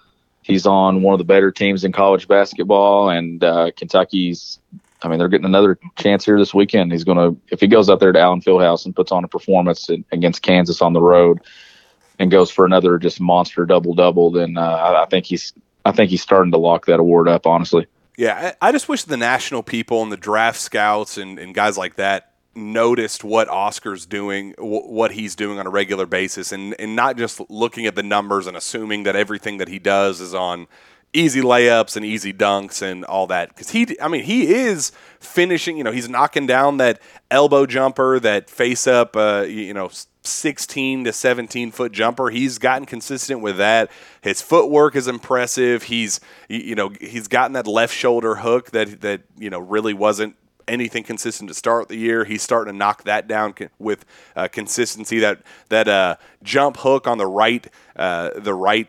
He's 0.43 0.65
on 0.65 1.01
one 1.01 1.13
of 1.13 1.17
the 1.17 1.25
better 1.25 1.51
teams 1.51 1.83
in 1.83 1.91
college 1.91 2.27
basketball, 2.27 3.09
and 3.09 3.43
uh, 3.43 3.71
Kentucky's. 3.75 4.59
I 5.01 5.07
mean, 5.07 5.17
they're 5.17 5.29
getting 5.29 5.45
another 5.45 5.79
chance 5.97 6.25
here 6.25 6.37
this 6.37 6.53
weekend. 6.53 6.91
He's 6.91 7.05
going 7.05 7.17
to, 7.17 7.41
if 7.53 7.61
he 7.61 7.67
goes 7.67 7.89
out 7.89 8.01
there 8.01 8.11
to 8.11 8.19
Allen 8.19 8.41
Fieldhouse 8.41 8.85
and 8.85 8.93
puts 8.93 9.13
on 9.13 9.23
a 9.23 9.29
performance 9.29 9.89
in, 9.89 10.03
against 10.11 10.41
Kansas 10.41 10.81
on 10.81 10.91
the 10.93 11.01
road, 11.01 11.39
and 12.19 12.29
goes 12.29 12.51
for 12.51 12.65
another 12.65 12.97
just 12.97 13.21
monster 13.21 13.65
double 13.65 13.93
double, 13.93 14.29
then 14.31 14.57
uh, 14.57 15.01
I 15.01 15.05
think 15.09 15.25
he's, 15.25 15.53
I 15.85 15.93
think 15.93 16.09
he's 16.09 16.21
starting 16.21 16.51
to 16.51 16.57
lock 16.57 16.85
that 16.87 16.99
award 16.99 17.27
up. 17.29 17.47
Honestly. 17.47 17.87
Yeah, 18.19 18.51
I 18.61 18.73
just 18.73 18.89
wish 18.89 19.05
the 19.05 19.15
national 19.15 19.63
people 19.63 20.03
and 20.03 20.11
the 20.11 20.17
draft 20.17 20.59
scouts 20.59 21.17
and, 21.17 21.39
and 21.39 21.55
guys 21.55 21.77
like 21.77 21.95
that 21.95 22.33
noticed 22.53 23.23
what 23.23 23.47
Oscar's 23.47 24.05
doing, 24.05 24.51
wh- 24.57 24.89
what 24.89 25.13
he's 25.13 25.37
doing 25.37 25.57
on 25.57 25.65
a 25.65 25.69
regular 25.69 26.05
basis, 26.05 26.51
and, 26.51 26.75
and 26.81 26.97
not 26.97 27.15
just 27.15 27.39
looking 27.49 27.85
at 27.85 27.95
the 27.95 28.03
numbers 28.03 28.45
and 28.45 28.57
assuming 28.57 29.03
that 29.03 29.15
everything 29.15 29.57
that 29.59 29.69
he 29.69 29.79
does 29.79 30.19
is 30.19 30.33
on 30.33 30.67
easy 31.13 31.41
layups 31.41 31.95
and 31.95 32.05
easy 32.05 32.33
dunks 32.33 32.81
and 32.81 33.05
all 33.05 33.27
that. 33.27 33.49
Because 33.49 33.69
he, 33.71 33.99
I 34.01 34.07
mean, 34.07 34.23
he 34.23 34.53
is 34.53 34.91
finishing. 35.19 35.77
You 35.77 35.83
know, 35.83 35.91
he's 35.91 36.09
knocking 36.09 36.47
down 36.47 36.77
that 36.77 37.01
elbow 37.31 37.65
jumper, 37.65 38.19
that 38.19 38.49
face 38.49 38.87
up. 38.87 39.15
Uh, 39.15 39.45
you 39.47 39.73
know. 39.73 39.89
16 40.21 41.05
to 41.05 41.13
17 41.13 41.71
foot 41.71 41.91
jumper. 41.93 42.29
He's 42.29 42.59
gotten 42.59 42.85
consistent 42.85 43.41
with 43.41 43.57
that. 43.57 43.89
His 44.21 44.41
footwork 44.41 44.95
is 44.95 45.07
impressive. 45.07 45.83
He's 45.83 46.19
you 46.49 46.75
know 46.75 46.91
he's 46.99 47.29
gotten 47.29 47.53
that 47.53 47.65
left 47.65 47.95
shoulder 47.95 48.35
hook 48.35 48.71
that 48.71 48.99
that 49.01 49.21
you 49.37 49.49
know 49.49 49.59
really 49.59 49.93
wasn't 49.93 50.35
anything 50.69 51.03
consistent 51.03 51.47
to 51.49 51.53
start 51.53 51.89
the 51.89 51.97
year. 51.97 52.23
He's 52.23 52.41
starting 52.41 52.73
to 52.73 52.77
knock 52.77 53.03
that 53.03 53.27
down 53.27 53.55
with 53.79 54.05
uh, 54.35 54.47
consistency. 54.47 55.19
That 55.19 55.41
that 55.69 55.87
uh, 55.87 56.15
jump 56.43 56.77
hook 56.77 57.07
on 57.07 57.17
the 57.17 57.27
right 57.27 57.67
uh, 57.95 58.31
the 58.35 58.53
right 58.53 58.87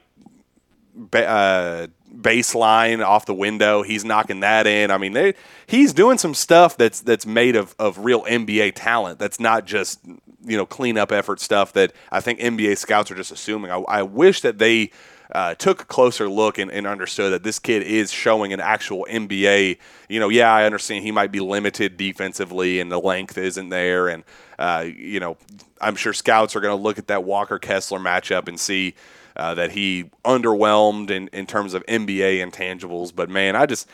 uh, 1.12 1.86
baseline 2.20 3.04
off 3.04 3.26
the 3.26 3.34
window. 3.34 3.82
He's 3.82 4.04
knocking 4.04 4.40
that 4.40 4.66
in. 4.66 4.90
I 4.90 4.98
mean, 4.98 5.12
they, 5.12 5.34
he's 5.66 5.92
doing 5.92 6.18
some 6.18 6.34
stuff 6.34 6.76
that's 6.76 7.00
that's 7.00 7.26
made 7.26 7.56
of, 7.56 7.74
of 7.78 7.98
real 7.98 8.22
NBA 8.24 8.72
talent. 8.74 9.18
That's 9.18 9.40
not 9.40 9.64
just 9.64 10.00
you 10.44 10.56
know 10.56 10.66
cleanup 10.66 11.12
effort 11.12 11.40
stuff 11.40 11.72
that 11.74 11.92
I 12.10 12.20
think 12.20 12.40
NBA 12.40 12.78
scouts 12.78 13.10
are 13.10 13.16
just 13.16 13.32
assuming. 13.32 13.70
I, 13.70 13.78
I 13.78 14.02
wish 14.02 14.40
that 14.42 14.58
they. 14.58 14.90
Uh, 15.32 15.54
took 15.54 15.82
a 15.82 15.84
closer 15.84 16.28
look 16.28 16.58
and, 16.58 16.70
and 16.70 16.86
understood 16.86 17.32
that 17.32 17.42
this 17.42 17.58
kid 17.58 17.82
is 17.82 18.10
showing 18.10 18.52
an 18.52 18.60
actual 18.60 19.06
NBA. 19.08 19.78
You 20.08 20.20
know, 20.20 20.28
yeah, 20.28 20.52
I 20.52 20.64
understand 20.64 21.04
he 21.04 21.12
might 21.12 21.30
be 21.30 21.40
limited 21.40 21.96
defensively 21.96 22.80
and 22.80 22.90
the 22.90 23.00
length 23.00 23.38
isn't 23.38 23.68
there. 23.68 24.08
And, 24.08 24.24
uh, 24.58 24.86
you 24.86 25.20
know, 25.20 25.36
I'm 25.80 25.94
sure 25.94 26.12
scouts 26.12 26.56
are 26.56 26.60
going 26.60 26.76
to 26.76 26.82
look 26.82 26.98
at 26.98 27.06
that 27.08 27.24
Walker 27.24 27.58
Kessler 27.58 28.00
matchup 28.00 28.48
and 28.48 28.58
see 28.58 28.94
uh, 29.36 29.54
that 29.54 29.72
he 29.72 30.10
underwhelmed 30.24 31.10
in, 31.10 31.28
in 31.28 31.46
terms 31.46 31.74
of 31.74 31.84
NBA 31.86 32.44
intangibles. 32.44 33.14
But 33.14 33.30
man, 33.30 33.56
I 33.56 33.66
just 33.66 33.88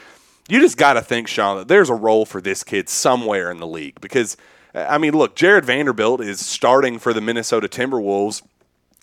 you 0.48 0.60
just 0.60 0.76
got 0.76 0.94
to 0.94 1.02
think, 1.02 1.28
Shawn, 1.28 1.58
that 1.58 1.68
there's 1.68 1.90
a 1.90 1.94
role 1.94 2.24
for 2.24 2.40
this 2.40 2.62
kid 2.62 2.88
somewhere 2.88 3.50
in 3.50 3.58
the 3.58 3.66
league 3.66 4.00
because 4.00 4.36
I 4.74 4.98
mean, 4.98 5.14
look, 5.14 5.34
Jarred 5.34 5.64
Vanderbilt 5.64 6.20
is 6.20 6.44
starting 6.44 6.98
for 6.98 7.14
the 7.14 7.20
Minnesota 7.20 7.66
Timberwolves. 7.66 8.42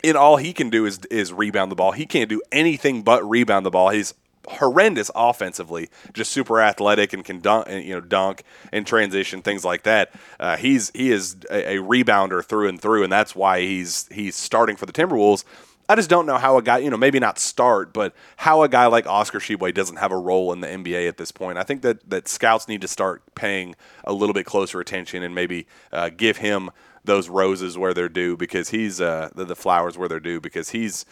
And 0.03 0.17
all 0.17 0.37
he 0.37 0.53
can 0.53 0.69
do 0.69 0.85
is 0.85 0.99
is 1.09 1.31
rebound 1.31 1.71
the 1.71 1.75
ball. 1.75 1.91
He 1.91 2.05
can't 2.05 2.29
do 2.29 2.41
anything 2.51 3.03
but 3.03 3.27
rebound 3.27 3.65
the 3.65 3.71
ball. 3.71 3.89
He's 3.89 4.13
horrendous 4.47 5.09
offensively, 5.15 5.89
just 6.13 6.31
super 6.31 6.59
athletic 6.59 7.13
and 7.13 7.23
can 7.23 7.39
dunk, 7.39 7.69
you 7.69 7.93
know, 7.93 8.01
dunk 8.01 8.43
and 8.71 8.85
transition 8.85 9.41
things 9.41 9.63
like 9.63 9.83
that. 9.83 10.11
Uh, 10.39 10.57
he's 10.57 10.91
he 10.93 11.11
is 11.11 11.37
a, 11.49 11.75
a, 11.75 11.77
rebounder 11.77 12.43
through 12.43 12.67
and 12.67 12.81
through, 12.81 13.03
and 13.03 13.11
that's 13.11 13.35
why 13.35 13.61
he's 13.61 14.07
he's 14.11 14.35
starting 14.35 14.75
for 14.75 14.85
the 14.85 14.93
Timberwolves. 14.93 15.43
I 15.89 15.95
just 15.95 16.09
don't 16.09 16.25
know 16.25 16.37
how 16.37 16.57
a 16.57 16.61
guy, 16.61 16.77
you 16.77 16.89
know, 16.89 16.97
maybe 16.97 17.19
not 17.19 17.37
start, 17.37 17.93
but 17.93 18.15
how 18.37 18.63
a 18.63 18.69
guy 18.69 18.85
like 18.85 19.05
Oscar 19.05 19.39
Tshiebwe 19.39 19.73
doesn't 19.73 19.97
have 19.97 20.13
a 20.13 20.17
role 20.17 20.53
in 20.53 20.61
the 20.61 20.67
NBA 20.67 21.09
at 21.09 21.17
this 21.17 21.31
point. 21.31 21.57
I 21.57 21.63
think 21.63 21.81
that 21.81 22.09
that 22.09 22.27
scouts 22.29 22.69
need 22.69 22.81
to 22.81 22.87
start 22.87 23.21
paying 23.35 23.75
a 24.05 24.13
little 24.13 24.33
bit 24.33 24.45
closer 24.45 24.79
attention 24.79 25.23
and 25.23 25.35
maybe 25.35 25.67
uh, 25.91 26.09
give 26.09 26.37
him 26.37 26.71
those 27.05 27.29
roses 27.29 27.77
where 27.77 27.93
they're 27.93 28.09
due 28.09 28.37
because 28.37 28.69
he's 28.69 29.01
uh, 29.01 29.29
the, 29.35 29.45
the 29.45 29.55
flowers 29.55 29.97
where 29.97 30.07
they're 30.07 30.19
due 30.19 30.39
because 30.39 30.69
he's 30.69 31.05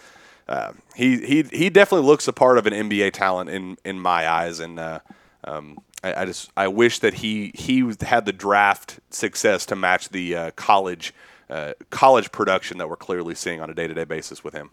uh, 0.48 0.74
he 0.96 1.18
he 1.26 1.44
he 1.44 1.70
definitely 1.70 2.06
looks 2.06 2.28
a 2.28 2.34
part 2.34 2.58
of 2.58 2.68
an 2.68 2.74
NBA 2.74 3.14
talent 3.14 3.50
in 3.50 3.78
in 3.86 4.00
my 4.00 4.28
eyes, 4.28 4.60
and 4.60 4.80
uh, 4.80 5.00
um, 5.44 5.78
I, 6.04 6.22
I, 6.22 6.26
just 6.26 6.52
I 6.58 6.68
wish 6.68 7.00
that 7.00 7.16
he 7.16 7.52
he 7.54 7.90
had 8.02 8.26
the 8.26 8.34
draft 8.34 9.00
success 9.10 9.66
to 9.68 9.76
match 9.76 10.10
the 10.10 10.36
uh, 10.36 10.52
college 10.52 11.14
uh, 11.50 11.74
college 11.90 12.32
production 12.32 12.78
that 12.80 12.90
we're 12.90 12.96
clearly 12.96 13.36
seeing 13.36 13.62
on 13.62 13.70
a 13.70 13.74
day 13.74 13.88
to 13.88 13.94
day 13.94 14.04
basis 14.04 14.44
with 14.44 14.54
him. 14.54 14.72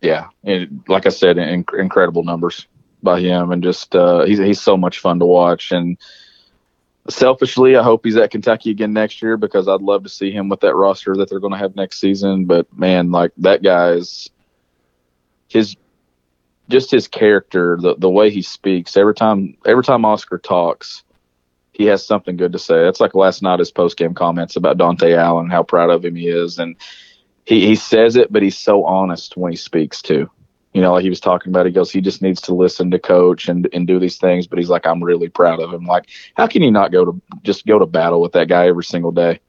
Yeah, 0.00 0.28
and 0.44 0.82
like 0.88 1.06
I 1.06 1.10
said, 1.10 1.38
incredible 1.38 2.24
numbers 2.24 2.66
by 3.02 3.20
him, 3.20 3.52
and 3.52 3.62
just 3.62 3.94
uh, 3.94 4.24
he's 4.24 4.38
he's 4.38 4.60
so 4.60 4.76
much 4.76 4.98
fun 4.98 5.18
to 5.18 5.26
watch. 5.26 5.72
And 5.72 5.96
selfishly, 7.08 7.76
I 7.76 7.82
hope 7.82 8.04
he's 8.04 8.16
at 8.16 8.30
Kentucky 8.30 8.70
again 8.70 8.92
next 8.92 9.22
year 9.22 9.36
because 9.36 9.68
I'd 9.68 9.82
love 9.82 10.04
to 10.04 10.08
see 10.08 10.30
him 10.30 10.48
with 10.48 10.60
that 10.60 10.74
roster 10.74 11.16
that 11.16 11.28
they're 11.28 11.40
going 11.40 11.52
to 11.52 11.58
have 11.58 11.76
next 11.76 12.00
season. 12.00 12.44
But 12.44 12.66
man, 12.76 13.10
like 13.10 13.32
that 13.38 13.62
guy's 13.62 14.30
his 15.48 15.76
just 16.68 16.90
his 16.90 17.08
character, 17.08 17.78
the 17.80 17.96
the 17.96 18.10
way 18.10 18.30
he 18.30 18.42
speaks. 18.42 18.96
Every 18.96 19.14
time 19.14 19.56
every 19.66 19.82
time 19.82 20.04
Oscar 20.04 20.38
talks, 20.38 21.02
he 21.72 21.86
has 21.86 22.06
something 22.06 22.36
good 22.36 22.52
to 22.52 22.58
say. 22.58 22.82
That's 22.82 23.00
like 23.00 23.14
last 23.14 23.42
night 23.42 23.58
his 23.58 23.72
post 23.72 23.96
game 23.96 24.14
comments 24.14 24.56
about 24.56 24.78
Dontaie 24.78 25.16
Allen, 25.16 25.50
how 25.50 25.62
proud 25.62 25.90
of 25.90 26.04
him 26.04 26.14
he 26.14 26.28
is, 26.28 26.58
and 26.58 26.76
he 27.44 27.66
he 27.66 27.74
says 27.74 28.16
it, 28.16 28.32
but 28.32 28.42
he's 28.42 28.58
so 28.58 28.84
honest 28.84 29.36
when 29.36 29.52
he 29.52 29.56
speaks 29.56 30.02
too 30.02 30.30
you 30.72 30.80
know, 30.80 30.96
he 30.96 31.08
was 31.08 31.20
talking 31.20 31.52
about, 31.52 31.66
he 31.66 31.72
goes, 31.72 31.90
he 31.90 32.00
just 32.00 32.22
needs 32.22 32.40
to 32.42 32.54
listen 32.54 32.90
to 32.90 32.98
coach 32.98 33.48
and, 33.48 33.68
and 33.72 33.86
do 33.86 33.98
these 33.98 34.16
things. 34.16 34.46
But 34.46 34.58
he's 34.58 34.70
like, 34.70 34.86
I'm 34.86 35.02
really 35.02 35.28
proud 35.28 35.60
of 35.60 35.72
him. 35.72 35.84
Like, 35.84 36.08
how 36.34 36.46
can 36.46 36.62
you 36.62 36.70
not 36.70 36.92
go 36.92 37.04
to 37.04 37.20
just 37.42 37.66
go 37.66 37.78
to 37.78 37.86
battle 37.86 38.20
with 38.20 38.32
that 38.32 38.48
guy 38.48 38.68
every 38.68 38.84
single 38.84 39.12
day? 39.12 39.40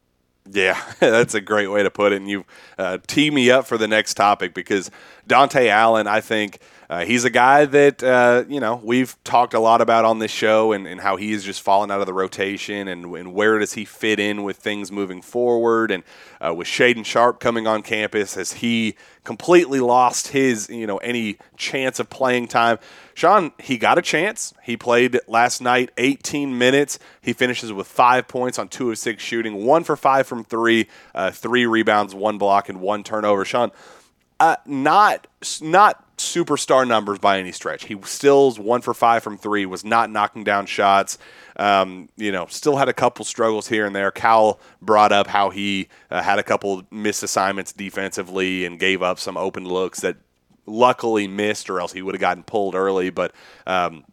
Yeah, 0.51 0.81
that's 0.99 1.33
a 1.33 1.41
great 1.41 1.67
way 1.67 1.83
to 1.83 1.91
put 1.91 2.11
it. 2.11 2.17
And 2.17 2.29
you 2.29 2.45
uh, 2.77 2.97
tee 3.07 3.31
me 3.31 3.49
up 3.49 3.65
for 3.65 3.77
the 3.77 3.87
next 3.87 4.15
topic 4.15 4.53
because 4.53 4.91
Dontaie 5.27 5.69
Allen, 5.69 6.07
I 6.07 6.21
think 6.21 6.59
uh, 6.93 7.05
he's 7.05 7.25
a 7.25 7.29
guy 7.31 7.65
that, 7.65 8.03
uh, 8.03 8.43
you 8.47 8.59
know, 8.59 8.79
we've 8.83 9.17
talked 9.23 9.55
a 9.55 9.59
lot 9.59 9.81
about 9.81 10.05
on 10.05 10.19
this 10.19 10.29
show 10.29 10.73
and, 10.73 10.85
and 10.85 11.01
how 11.01 11.15
he 11.15 11.35
just 11.39 11.63
fallen 11.63 11.89
out 11.89 11.99
of 12.01 12.05
the 12.05 12.13
rotation 12.13 12.87
and, 12.87 13.05
and, 13.15 13.33
where 13.33 13.57
does 13.57 13.73
he 13.73 13.83
fit 13.83 14.19
in 14.19 14.43
with 14.43 14.57
things 14.57 14.91
moving 14.91 15.19
forward. 15.19 15.89
And 15.89 16.03
uh, 16.39 16.53
with 16.53 16.67
Shaedon 16.67 17.03
Sharpe 17.03 17.39
coming 17.39 17.65
on 17.65 17.81
campus, 17.81 18.35
has 18.35 18.53
he 18.53 18.95
completely 19.23 19.79
lost 19.79 20.27
his, 20.27 20.69
you 20.69 20.85
know, 20.85 20.97
any 20.97 21.39
chance 21.57 21.99
of 21.99 22.11
playing 22.11 22.47
time? 22.47 22.77
Shawn, 23.15 23.53
he 23.57 23.79
got 23.79 23.97
a 23.97 24.03
chance. 24.03 24.53
He 24.61 24.77
played 24.77 25.19
last 25.27 25.61
night 25.61 25.89
18 25.97 26.55
minutes. 26.55 26.99
He 27.21 27.33
finishes 27.33 27.73
with 27.73 27.87
five 27.87 28.27
points 28.27 28.59
on 28.59 28.67
two 28.67 28.91
of 28.91 28.99
six 28.99 29.23
shooting, 29.23 29.65
one 29.65 29.83
for 29.83 29.95
five 29.95 30.27
from 30.27 30.43
three, 30.43 30.87
uh, 31.15 31.31
three 31.31 31.65
rebounds, 31.65 32.13
one 32.13 32.37
block, 32.37 32.69
and 32.69 32.79
one 32.81 33.03
turnover. 33.03 33.45
Shawn, 33.45 33.71
uh, 34.39 34.57
not 34.67 35.25
not 35.59 36.02
superstar 36.33 36.87
numbers 36.87 37.19
by 37.19 37.39
any 37.39 37.51
stretch. 37.51 37.85
He 37.85 37.97
still's 38.03 38.57
one 38.57 38.81
for 38.81 38.93
five 38.93 39.23
from 39.23 39.37
three, 39.37 39.65
was 39.65 39.85
not 39.85 40.09
knocking 40.09 40.43
down 40.43 40.65
shots. 40.65 41.17
Um, 41.55 42.09
you 42.17 42.31
know, 42.31 42.47
still 42.47 42.77
had 42.77 42.89
a 42.89 42.93
couple 42.93 43.25
struggles 43.25 43.67
here 43.67 43.85
and 43.85 43.95
there. 43.95 44.11
Cal 44.11 44.59
brought 44.81 45.11
up 45.11 45.27
how 45.27 45.51
he 45.51 45.87
uh, 46.09 46.21
had 46.21 46.39
a 46.39 46.43
couple 46.43 46.83
missed 46.89 47.23
assignments 47.23 47.71
defensively 47.71 48.65
and 48.65 48.79
gave 48.79 49.03
up 49.03 49.19
some 49.19 49.37
open 49.37 49.65
looks 49.65 49.99
that 49.99 50.17
luckily 50.65 51.27
missed, 51.27 51.69
or 51.69 51.79
else 51.79 51.93
he 51.93 52.01
would 52.01 52.15
have 52.15 52.21
gotten 52.21 52.43
pulled 52.43 52.73
early. 52.73 53.09
But 53.09 53.33
um, 53.67 54.05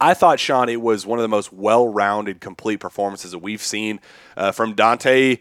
I 0.00 0.14
thought, 0.14 0.38
Shawn, 0.38 0.68
it 0.68 0.80
was 0.80 1.06
one 1.06 1.18
of 1.18 1.22
the 1.22 1.28
most 1.28 1.52
well 1.52 1.88
rounded, 1.88 2.40
complete 2.40 2.78
performances 2.78 3.32
that 3.32 3.38
we've 3.38 3.62
seen 3.62 4.00
uh, 4.36 4.52
from 4.52 4.74
Dontaie 4.74 5.40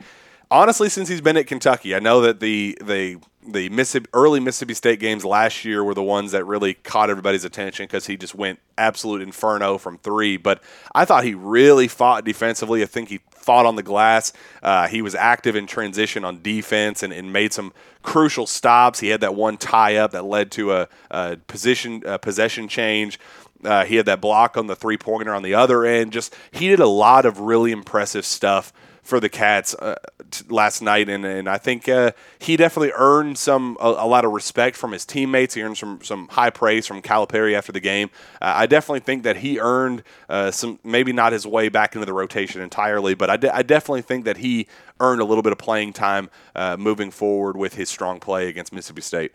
honestly 0.52 0.90
since 0.90 1.10
he's 1.10 1.22
been 1.22 1.38
at 1.38 1.48
Kentucky. 1.48 1.96
I 1.96 2.00
know 2.00 2.22
that 2.22 2.40
the 2.40 2.78
the 2.84 3.20
the 3.48 3.70
Mississippi, 3.70 4.10
early 4.14 4.40
Mississippi 4.40 4.74
State 4.74 5.00
games 5.00 5.26
last 5.26 5.66
year 5.66 5.84
were 5.84 5.94
the 5.94 6.04
ones 6.04 6.34
that 6.34 6.46
really 6.46 6.76
caught 6.76 7.10
everybody's 7.10 7.46
attention 7.46 7.86
because 7.86 8.06
he 8.06 8.18
just 8.18 8.36
went 8.36 8.60
absolute 8.78 9.22
inferno 9.22 9.78
from 9.78 9.98
three. 9.98 10.38
But 10.38 10.62
I 10.94 11.06
thought 11.06 11.24
he 11.24 11.34
really 11.34 11.88
fought 11.88 12.26
defensively. 12.26 12.84
I 12.84 12.86
think 12.86 13.10
he 13.10 13.22
fought 13.32 13.66
on 13.66 13.76
the 13.76 13.84
glass. 13.84 14.34
Uh, 14.62 14.88
he 14.88 15.02
was 15.02 15.16
active 15.16 15.56
in 15.56 15.66
transition 15.66 16.24
on 16.24 16.42
defense 16.42 17.02
and, 17.02 17.12
and, 17.14 17.32
made 17.34 17.54
some 17.54 17.74
crucial 18.04 18.46
stops. 18.46 19.00
He 19.00 19.08
had 19.08 19.22
that 19.22 19.34
one 19.34 19.58
tie 19.58 19.96
up 19.96 20.12
that 20.12 20.26
led 20.26 20.52
to 20.52 20.74
a, 20.74 20.88
a 21.10 21.38
position 21.48 22.04
a 22.06 22.20
possession 22.20 22.68
change. 22.68 23.20
Uh, 23.64 23.86
he 23.86 23.96
had 23.96 24.06
that 24.06 24.22
block 24.22 24.58
on 24.58 24.68
the 24.68 24.76
three 24.76 24.98
pointer 24.98 25.34
on 25.34 25.44
the 25.44 25.56
other 25.56 25.86
end. 25.86 26.14
Just 26.14 26.36
he 26.52 26.68
did 26.68 26.80
a 26.80 26.88
lot 26.88 27.26
of 27.26 27.40
really 27.40 27.72
impressive 27.72 28.26
stuff 28.26 28.72
for 29.10 29.20
the 29.20 29.28
Cats 29.28 29.74
uh, 29.74 29.96
t- 30.30 30.46
last 30.50 30.82
night, 30.82 31.10
and, 31.10 31.26
and 31.26 31.50
I 31.50 31.58
think 31.58 31.90
uh, 31.90 32.12
he 32.38 32.56
definitely 32.56 32.94
earned 32.96 33.38
some 33.38 33.76
a, 33.82 33.88
a, 33.88 34.08
lot 34.08 34.24
of 34.24 34.32
respect 34.32 34.78
from 34.78 34.92
his 34.92 35.06
teammates. 35.06 35.56
He 35.56 35.64
earned 35.64 35.78
some 35.78 36.00
some 36.04 36.28
high 36.30 36.52
praise 36.52 36.86
from 36.86 37.02
Calipari 37.02 37.56
after 37.56 37.72
the 37.72 37.80
game. 37.80 38.12
Uh, 38.42 38.54
I 38.56 38.68
definitely 38.68 39.02
think 39.02 39.24
that 39.24 39.38
he 39.38 39.60
earned 39.60 40.04
uh, 40.30 40.52
some 40.52 40.80
maybe 40.84 41.12
not 41.12 41.34
his 41.34 41.46
way 41.46 41.68
back 41.68 41.96
into 41.96 42.06
the 42.06 42.14
rotation 42.14 42.62
entirely, 42.62 43.16
but 43.16 43.30
I, 43.30 43.38
de- 43.38 43.54
I 43.54 43.64
definitely 43.64 44.04
think 44.04 44.26
that 44.26 44.38
he 44.38 44.68
earned 45.00 45.22
a 45.22 45.26
little 45.26 45.44
bit 45.44 45.52
of 45.52 45.58
playing 45.58 45.94
time 45.94 46.30
uh, 46.56 46.78
moving 46.78 47.10
forward 47.12 47.58
with 47.58 47.74
his 47.74 47.90
strong 47.90 48.20
play 48.20 48.48
against 48.48 48.72
Mississippi 48.72 49.02
State. 49.02 49.32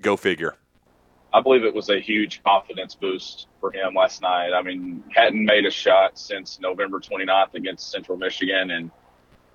Go 0.00 0.16
figure. 0.16 0.54
I 1.34 1.40
believe 1.42 1.64
it 1.64 1.74
was 1.74 1.90
a 1.90 2.00
huge 2.00 2.42
confidence 2.44 2.94
boost 2.94 3.48
for 3.60 3.72
him 3.72 3.94
last 3.94 4.22
night. 4.22 4.52
I 4.54 4.62
mean, 4.62 5.02
hadn't 5.14 5.44
made 5.44 5.66
a 5.66 5.70
shot 5.70 6.18
since 6.18 6.60
November 6.60 7.00
29th 7.00 7.54
against 7.54 7.90
Central 7.90 8.16
Michigan, 8.16 8.70
and 8.70 8.90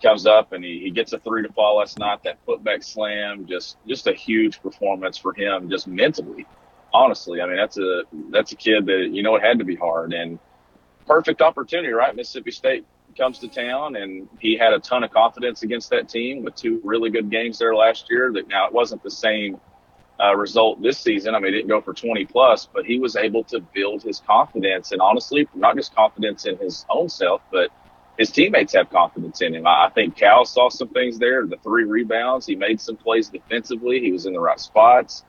comes 0.01 0.25
up 0.25 0.53
and 0.53 0.63
he, 0.63 0.79
he 0.79 0.91
gets 0.91 1.13
a 1.13 1.19
three 1.19 1.43
to 1.43 1.53
fall 1.53 1.77
last 1.77 1.99
night. 1.99 2.23
That 2.23 2.45
putback 2.45 2.83
slam, 2.83 3.45
just 3.47 3.77
just 3.87 4.07
a 4.07 4.13
huge 4.13 4.61
performance 4.61 5.17
for 5.17 5.33
him, 5.33 5.69
just 5.69 5.87
mentally. 5.87 6.45
Honestly, 6.93 7.41
I 7.41 7.47
mean 7.47 7.57
that's 7.57 7.77
a 7.77 8.03
that's 8.29 8.51
a 8.51 8.55
kid 8.55 8.85
that 8.87 9.09
you 9.11 9.23
know 9.23 9.35
it 9.35 9.43
had 9.43 9.59
to 9.59 9.65
be 9.65 9.75
hard 9.75 10.13
and 10.13 10.39
perfect 11.05 11.41
opportunity, 11.41 11.93
right? 11.93 12.15
Mississippi 12.15 12.51
State 12.51 12.85
comes 13.17 13.39
to 13.39 13.47
town 13.47 13.95
and 13.95 14.27
he 14.39 14.57
had 14.57 14.73
a 14.73 14.79
ton 14.79 15.03
of 15.03 15.11
confidence 15.11 15.63
against 15.63 15.89
that 15.89 16.09
team 16.09 16.43
with 16.43 16.55
two 16.55 16.81
really 16.83 17.09
good 17.09 17.29
games 17.29 17.59
there 17.59 17.75
last 17.75 18.09
year. 18.09 18.31
That 18.33 18.47
now 18.47 18.67
it 18.67 18.73
wasn't 18.73 19.03
the 19.03 19.11
same 19.11 19.59
uh, 20.21 20.35
result 20.35 20.81
this 20.81 20.99
season. 20.99 21.35
I 21.35 21.39
mean, 21.39 21.53
it 21.53 21.57
didn't 21.57 21.69
go 21.69 21.81
for 21.81 21.93
20 21.93 22.25
plus, 22.25 22.67
but 22.71 22.85
he 22.85 22.99
was 22.99 23.15
able 23.15 23.43
to 23.45 23.59
build 23.73 24.03
his 24.03 24.21
confidence 24.25 24.91
and 24.91 25.01
honestly, 25.01 25.47
not 25.55 25.75
just 25.75 25.95
confidence 25.95 26.45
in 26.45 26.57
his 26.57 26.85
own 26.89 27.09
self, 27.09 27.41
but 27.51 27.71
his 28.21 28.29
teammates 28.29 28.73
have 28.73 28.88
confidence 28.91 29.41
in 29.41 29.55
him. 29.55 29.65
I, 29.65 29.89
think 29.95 30.15
Cal 30.15 30.45
saw 30.45 30.69
some 30.69 30.89
things 30.89 31.17
there. 31.17 31.43
The 31.47 31.57
three 31.57 31.86
rebounds, 31.86 32.45
he 32.45 32.55
made 32.55 32.79
some 32.79 32.95
plays 32.95 33.29
defensively. 33.29 33.99
He 33.99 34.12
was 34.12 34.27
in 34.27 34.34
the 34.34 34.39
right 34.39 34.60
spots. 34.60 35.23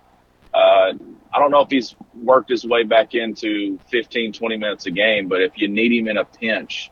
Uh, 0.53 0.93
I 1.33 1.39
don't 1.39 1.51
know 1.51 1.63
if 1.63 1.71
he's 1.71 1.97
worked 2.15 2.51
his 2.51 2.67
way 2.67 2.83
back 2.83 3.15
into 3.15 3.79
15, 3.91 4.35
20 4.35 4.57
minutes 4.59 4.85
a 4.85 4.91
game, 4.91 5.29
but 5.29 5.41
if 5.41 5.53
you 5.57 5.69
need 5.69 5.91
him 5.91 6.07
in 6.07 6.19
a 6.19 6.27
pinch, 6.27 6.91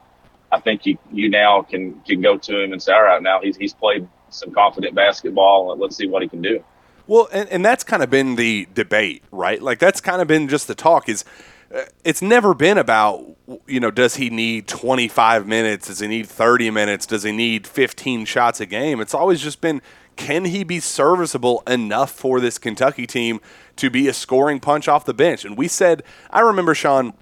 I 0.51 0.59
think 0.61 0.87
you, 0.87 0.97
you 1.13 1.29
now 1.29 1.61
can, 1.61 2.01
can 2.01 2.23
go 2.23 2.39
to 2.39 2.65
him 2.65 2.73
and 2.73 2.83
say, 2.83 2.95
all 2.95 3.03
right, 3.03 3.23
now 3.23 3.43
he's, 3.43 3.59
he's 3.59 3.75
played 3.75 4.09
some 4.31 4.53
confident 4.53 4.95
basketball 4.95 5.77
let's 5.77 5.97
see 5.97 6.07
what 6.07 6.23
he 6.23 6.29
can 6.29 6.41
do. 6.41 6.65
Well, 7.07 7.29
and, 7.31 7.47
and 7.51 7.63
that's 7.63 7.85
kind 7.85 8.03
of 8.03 8.09
been 8.09 8.37
the 8.37 8.69
debate, 8.73 9.23
right? 9.31 9.61
Like 9.61 9.81
that's 9.81 10.01
kind 10.01 10.23
of 10.23 10.29
been 10.29 10.49
just 10.49 10.67
the 10.67 10.75
talk 10.75 11.11
is– 11.11 11.27
it's 12.05 12.21
never 12.21 12.55
been 12.55 12.79
about 12.79 13.25
you 13.67 13.81
know 13.81 13.91
does 13.91 14.17
he 14.17 14.31
need 14.31 14.67
25 14.67 15.47
minutes? 15.47 15.87
Does 15.87 16.01
he 16.01 16.09
need 16.09 16.27
30 16.27 16.71
minutes? 16.71 17.07
Does 17.07 17.23
he 17.23 17.33
need 17.33 17.67
15 17.67 18.25
shots 18.25 18.61
a 18.61 18.67
game? 18.67 19.01
It's 19.01 19.15
always 19.15 19.41
just 19.41 19.61
been 19.61 19.81
can 20.17 20.45
he 20.47 20.65
be 20.65 20.81
serviceable 20.81 21.63
enough 21.67 22.11
for 22.11 22.41
this 22.41 22.59
Kentucky 22.59 23.07
team 23.07 23.41
to 23.77 23.89
be 23.89 24.09
a 24.09 24.13
scoring 24.13 24.61
punch 24.61 24.89
off 24.89 25.05
the 25.05 25.15
bench? 25.15 25.45
And 25.45 25.57
we 25.57 25.69
said 25.69 26.03
I 26.31 26.41
remember 26.41 26.75
Shawn 26.75 27.15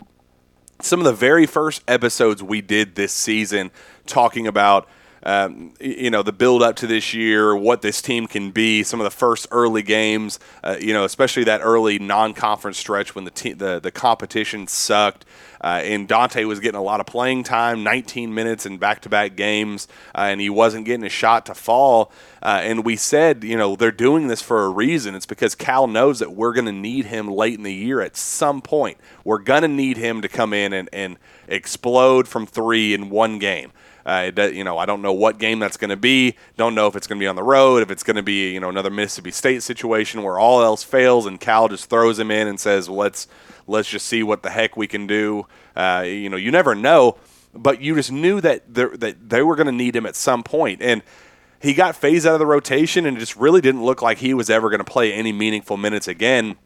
some 0.80 1.00
of 1.00 1.04
the 1.04 1.12
very 1.12 1.44
first 1.44 1.82
episodes 1.88 2.42
we 2.42 2.60
did 2.60 2.94
this 2.94 3.12
season 3.12 3.70
talking 4.06 4.46
about 4.46 4.88
um, 5.28 5.74
you 5.78 6.10
know 6.10 6.22
the 6.22 6.32
build 6.32 6.62
up 6.62 6.76
to 6.76 6.86
this 6.86 7.12
year, 7.12 7.54
what 7.54 7.82
this 7.82 8.00
team 8.00 8.26
can 8.26 8.50
be, 8.50 8.82
some 8.82 8.98
of 8.98 9.04
the 9.04 9.10
first 9.10 9.46
early 9.50 9.82
games, 9.82 10.38
uh, 10.64 10.76
you 10.80 10.94
know, 10.94 11.04
especially 11.04 11.44
that 11.44 11.60
early 11.62 11.98
non-conference 11.98 12.78
stretch 12.78 13.14
when 13.14 13.24
the 13.24 13.30
te- 13.30 13.52
the 13.52 13.78
the 13.78 13.90
competition 13.90 14.66
sucked. 14.66 15.26
Uh, 15.60 15.80
and 15.82 16.08
Dontaie 16.08 16.46
was 16.46 16.60
getting 16.60 16.78
a 16.78 16.82
lot 16.82 17.00
of 17.00 17.06
playing 17.06 17.42
time, 17.42 17.82
19 17.82 18.32
minutes 18.32 18.64
in 18.64 18.78
back-to-back 18.78 19.34
games, 19.34 19.88
uh, 20.14 20.20
and 20.20 20.40
he 20.40 20.48
wasn't 20.48 20.86
getting 20.86 21.04
a 21.04 21.08
shot 21.08 21.46
to 21.46 21.52
fall. 21.52 22.12
Uh, 22.40 22.60
and 22.62 22.84
we 22.84 22.94
said, 22.94 23.42
you 23.42 23.56
know, 23.56 23.74
they're 23.74 23.90
doing 23.90 24.28
this 24.28 24.40
for 24.40 24.64
a 24.64 24.68
reason. 24.68 25.16
It's 25.16 25.26
because 25.26 25.56
Cal 25.56 25.88
knows 25.88 26.20
that 26.20 26.30
we're 26.32 26.52
going 26.52 26.66
to 26.66 26.72
need 26.72 27.06
him 27.06 27.26
late 27.26 27.54
in 27.54 27.64
the 27.64 27.74
year 27.74 28.00
at 28.00 28.16
some 28.16 28.62
point. 28.62 28.98
We're 29.24 29.38
going 29.38 29.62
to 29.62 29.68
need 29.68 29.96
him 29.96 30.22
to 30.22 30.28
come 30.28 30.52
in 30.52 30.72
and, 30.72 30.88
and 30.92 31.16
explode 31.48 32.28
from 32.28 32.46
three 32.46 32.94
in 32.94 33.10
one 33.10 33.40
game. 33.40 33.72
Uh, 34.08 34.32
it, 34.34 34.54
you 34.54 34.64
know, 34.64 34.78
I 34.78 34.86
don't 34.86 35.02
know 35.02 35.12
what 35.12 35.36
game 35.36 35.58
that's 35.58 35.76
going 35.76 35.90
to 35.90 35.96
be. 35.96 36.34
Don't 36.56 36.74
know 36.74 36.86
if 36.86 36.96
it's 36.96 37.06
going 37.06 37.18
to 37.18 37.22
be 37.22 37.26
on 37.26 37.36
the 37.36 37.42
road, 37.42 37.82
if 37.82 37.90
it's 37.90 38.02
going 38.02 38.16
to 38.16 38.22
be 38.22 38.54
you 38.54 38.58
know 38.58 38.70
another 38.70 38.88
Mississippi 38.88 39.30
State 39.30 39.62
situation 39.62 40.22
where 40.22 40.38
all 40.38 40.62
else 40.62 40.82
fails 40.82 41.26
and 41.26 41.38
Cal 41.38 41.68
just 41.68 41.90
throws 41.90 42.18
him 42.18 42.30
in 42.30 42.48
and 42.48 42.58
says, 42.58 42.88
"Let's 42.88 43.28
let's 43.66 43.90
just 43.90 44.06
see 44.06 44.22
what 44.22 44.42
the 44.42 44.48
heck 44.48 44.78
we 44.78 44.86
can 44.86 45.06
do." 45.06 45.46
Uh, 45.76 46.04
you 46.06 46.30
know, 46.30 46.38
you 46.38 46.50
never 46.50 46.74
know, 46.74 47.18
but 47.52 47.82
you 47.82 47.94
just 47.96 48.10
knew 48.10 48.40
that 48.40 48.72
that 48.72 49.28
they 49.28 49.42
were 49.42 49.56
going 49.56 49.66
to 49.66 49.72
need 49.72 49.94
him 49.94 50.06
at 50.06 50.16
some 50.16 50.42
point, 50.42 50.80
and 50.80 51.02
he 51.60 51.74
got 51.74 51.94
phased 51.94 52.26
out 52.26 52.32
of 52.32 52.38
the 52.38 52.46
rotation, 52.46 53.04
and 53.04 53.18
it 53.18 53.20
just 53.20 53.36
really 53.36 53.60
didn't 53.60 53.84
look 53.84 54.00
like 54.00 54.16
he 54.18 54.32
was 54.32 54.48
ever 54.48 54.70
going 54.70 54.78
to 54.78 54.90
play 54.90 55.12
any 55.12 55.32
meaningful 55.32 55.76
minutes 55.76 56.08
again 56.08 56.56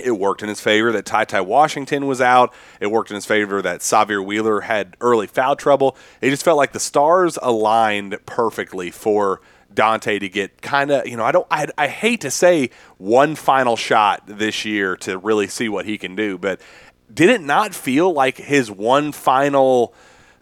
it 0.00 0.12
worked 0.12 0.42
in 0.42 0.48
his 0.48 0.60
favor 0.60 0.92
that 0.92 1.06
Ty 1.06 1.24
Ty 1.24 1.42
Washington 1.42 2.06
was 2.06 2.20
out. 2.20 2.52
It 2.80 2.88
worked 2.88 3.10
in 3.10 3.14
his 3.14 3.26
favor 3.26 3.62
that 3.62 3.80
Sahvir 3.80 4.24
Wheeler 4.24 4.62
had 4.62 4.96
early 5.00 5.26
foul 5.26 5.56
trouble. 5.56 5.96
It 6.20 6.30
just 6.30 6.44
felt 6.44 6.56
like 6.56 6.72
the 6.72 6.80
stars 6.80 7.38
aligned 7.42 8.18
perfectly 8.26 8.90
for 8.90 9.40
Dontaie 9.72 10.20
to 10.20 10.28
get 10.28 10.62
kind 10.62 10.90
of, 10.90 11.06
you 11.06 11.16
know, 11.16 11.24
I 11.24 11.32
don't, 11.32 11.46
I, 11.50 11.68
I 11.76 11.88
hate 11.88 12.22
to 12.22 12.30
say 12.30 12.70
one 12.96 13.34
final 13.34 13.76
shot 13.76 14.22
this 14.26 14.64
year 14.64 14.96
to 14.98 15.18
really 15.18 15.46
see 15.46 15.68
what 15.68 15.84
he 15.84 15.98
can 15.98 16.16
do, 16.16 16.38
but 16.38 16.60
did 17.12 17.30
it 17.30 17.40
not 17.40 17.74
feel 17.74 18.12
like 18.12 18.36
his 18.36 18.70
one 18.70 19.12
final 19.12 19.94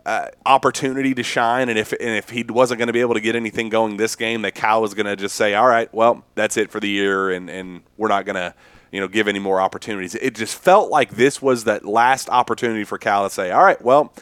uh, 0.05 0.29
opportunity 0.45 1.14
to 1.14 1.23
shine? 1.23 1.69
And 1.69 1.79
if 1.79 1.92
and 1.92 2.16
if 2.16 2.31
he 2.31 2.45
wasn't 2.45 2.79
going 2.79 2.88
to 2.88 2.92
be 2.92 3.01
able 3.01 3.14
to 3.14 3.21
get 3.21 3.37
anything 3.37 3.69
going 3.69 3.97
this 3.97 4.16
game, 4.16 4.42
that 4.42 4.55
Cal 4.55 4.81
was 4.81 4.95
going 4.95 5.07
to 5.07 5.16
just 5.16 5.37
say, 5.37 5.55
all 5.55 5.66
right, 5.66 5.92
well, 5.92 6.25
that's 6.35 6.57
it 6.57 6.71
for 6.71 6.81
the 6.81 6.88
year, 6.88 7.31
and 7.31 7.49
and 7.51 7.83
we're 7.97 8.09
not 8.09 8.25
going 8.25 8.37
to 8.37 8.55
you 8.90 9.01
know, 9.01 9.09
give 9.09 9.29
any 9.29 9.38
more 9.38 9.61
opportunities. 9.61 10.14
It 10.14 10.35
just 10.35 10.57
felt 10.57 10.90
like 10.90 11.11
this 11.11 11.42
was 11.42 11.64
that 11.64 11.85
last 11.85 12.29
opportunity 12.29 12.85
for 12.85 12.99
Cal 12.99 13.25
to 13.25 13.31
say, 13.31 13.51
all 13.51 13.64
right, 13.64 13.81
well, 13.83 14.12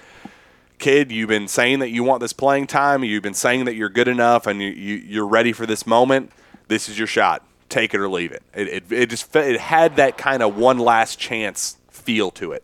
kid, 0.79 1.13
you've 1.13 1.29
been 1.29 1.49
saying 1.49 1.81
that 1.81 1.91
you 1.91 2.03
want 2.03 2.21
this 2.21 2.33
playing 2.33 2.67
time. 2.67 3.05
You've 3.05 3.23
been 3.23 3.35
saying 3.35 3.67
that 3.67 3.75
you're 3.75 3.89
good 3.89 4.09
enough 4.09 4.47
and 4.47 4.61
you, 4.61 4.69
you, 4.69 5.23
are 5.23 5.27
ready 5.27 5.53
for 5.53 5.67
this 5.67 5.87
moment. 5.87 6.31
This 6.69 6.89
is 6.89 6.99
your 6.99 7.07
shot. 7.07 7.45
Take 7.69 7.95
it 7.95 8.01
or 8.01 8.09
leave 8.09 8.33
it. 8.33 8.43
It, 8.55 8.69
it, 8.69 8.93
it 8.93 9.11
just 9.11 9.35
it 9.35 9.61
had 9.61 9.97
that 9.97 10.17
kind 10.19 10.43
of 10.43 10.57
one 10.57 10.79
last 10.79 11.19
chance 11.19 11.79
feel 11.89 12.31
to 12.33 12.53
it. 12.53 12.63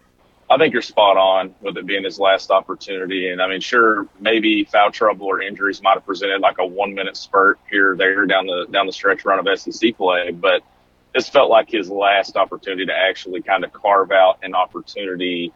I 0.50 0.58
think 0.58 0.72
you're 0.72 0.82
spot 0.82 1.16
on 1.16 1.54
with 1.60 1.76
it 1.76 1.86
being 1.86 2.02
his 2.02 2.18
last 2.18 2.50
opportunity. 2.50 3.30
And 3.30 3.40
I 3.40 3.48
mean, 3.48 3.60
sure, 3.60 4.08
maybe 4.18 4.64
foul 4.64 4.90
trouble 4.90 5.26
or 5.26 5.40
injuries 5.40 5.80
might 5.80 5.94
have 5.94 6.04
presented 6.04 6.40
like 6.40 6.58
a 6.58 6.66
one 6.66 6.92
minute 6.92 7.16
spurt 7.16 7.58
here 7.70 7.92
or 7.92 7.96
there 7.96 8.26
down 8.26 8.46
the 8.46 8.66
down 8.70 8.86
the 8.86 8.92
stretch 8.92 9.24
run 9.24 9.38
of 9.38 9.58
SEC 9.58 9.96
play, 9.96 10.30
but– 10.32 10.62
this 11.14 11.28
felt 11.28 11.50
like 11.50 11.70
his 11.70 11.90
last 11.90 12.36
opportunity 12.36 12.86
to 12.86 12.96
actually 12.96 13.42
kind 13.42 13.64
of 13.64 13.72
carve 13.72 14.12
out 14.12 14.38
an 14.42 14.54
opportunity 14.54 15.52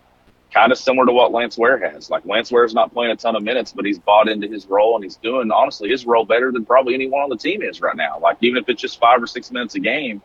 kind 0.52 0.70
of 0.70 0.78
similar 0.78 1.06
to 1.06 1.12
what 1.12 1.32
Lance 1.32 1.58
Ware 1.58 1.78
has. 1.78 2.10
Like 2.10 2.24
Lance 2.24 2.50
Ware's 2.50 2.74
not 2.74 2.92
playing 2.92 3.12
a 3.12 3.16
ton 3.16 3.34
of 3.34 3.42
minutes, 3.42 3.72
but 3.72 3.84
he's 3.84 3.98
bought 3.98 4.28
into 4.28 4.46
his 4.46 4.66
role 4.66 4.94
and 4.94 5.02
he's 5.02 5.16
doing 5.16 5.50
honestly 5.50 5.88
his 5.88 6.06
role 6.06 6.24
better 6.24 6.52
than 6.52 6.64
probably 6.64 6.94
anyone 6.94 7.22
on 7.22 7.28
the 7.28 7.36
team 7.36 7.62
is 7.62 7.80
right 7.80 7.96
now. 7.96 8.18
Like 8.20 8.38
even 8.40 8.62
if 8.62 8.68
it's 8.68 8.80
just 8.80 9.00
five 9.00 9.22
or 9.22 9.26
six 9.26 9.50
minutes 9.50 9.74
a 9.74 9.80
game, 9.80 10.22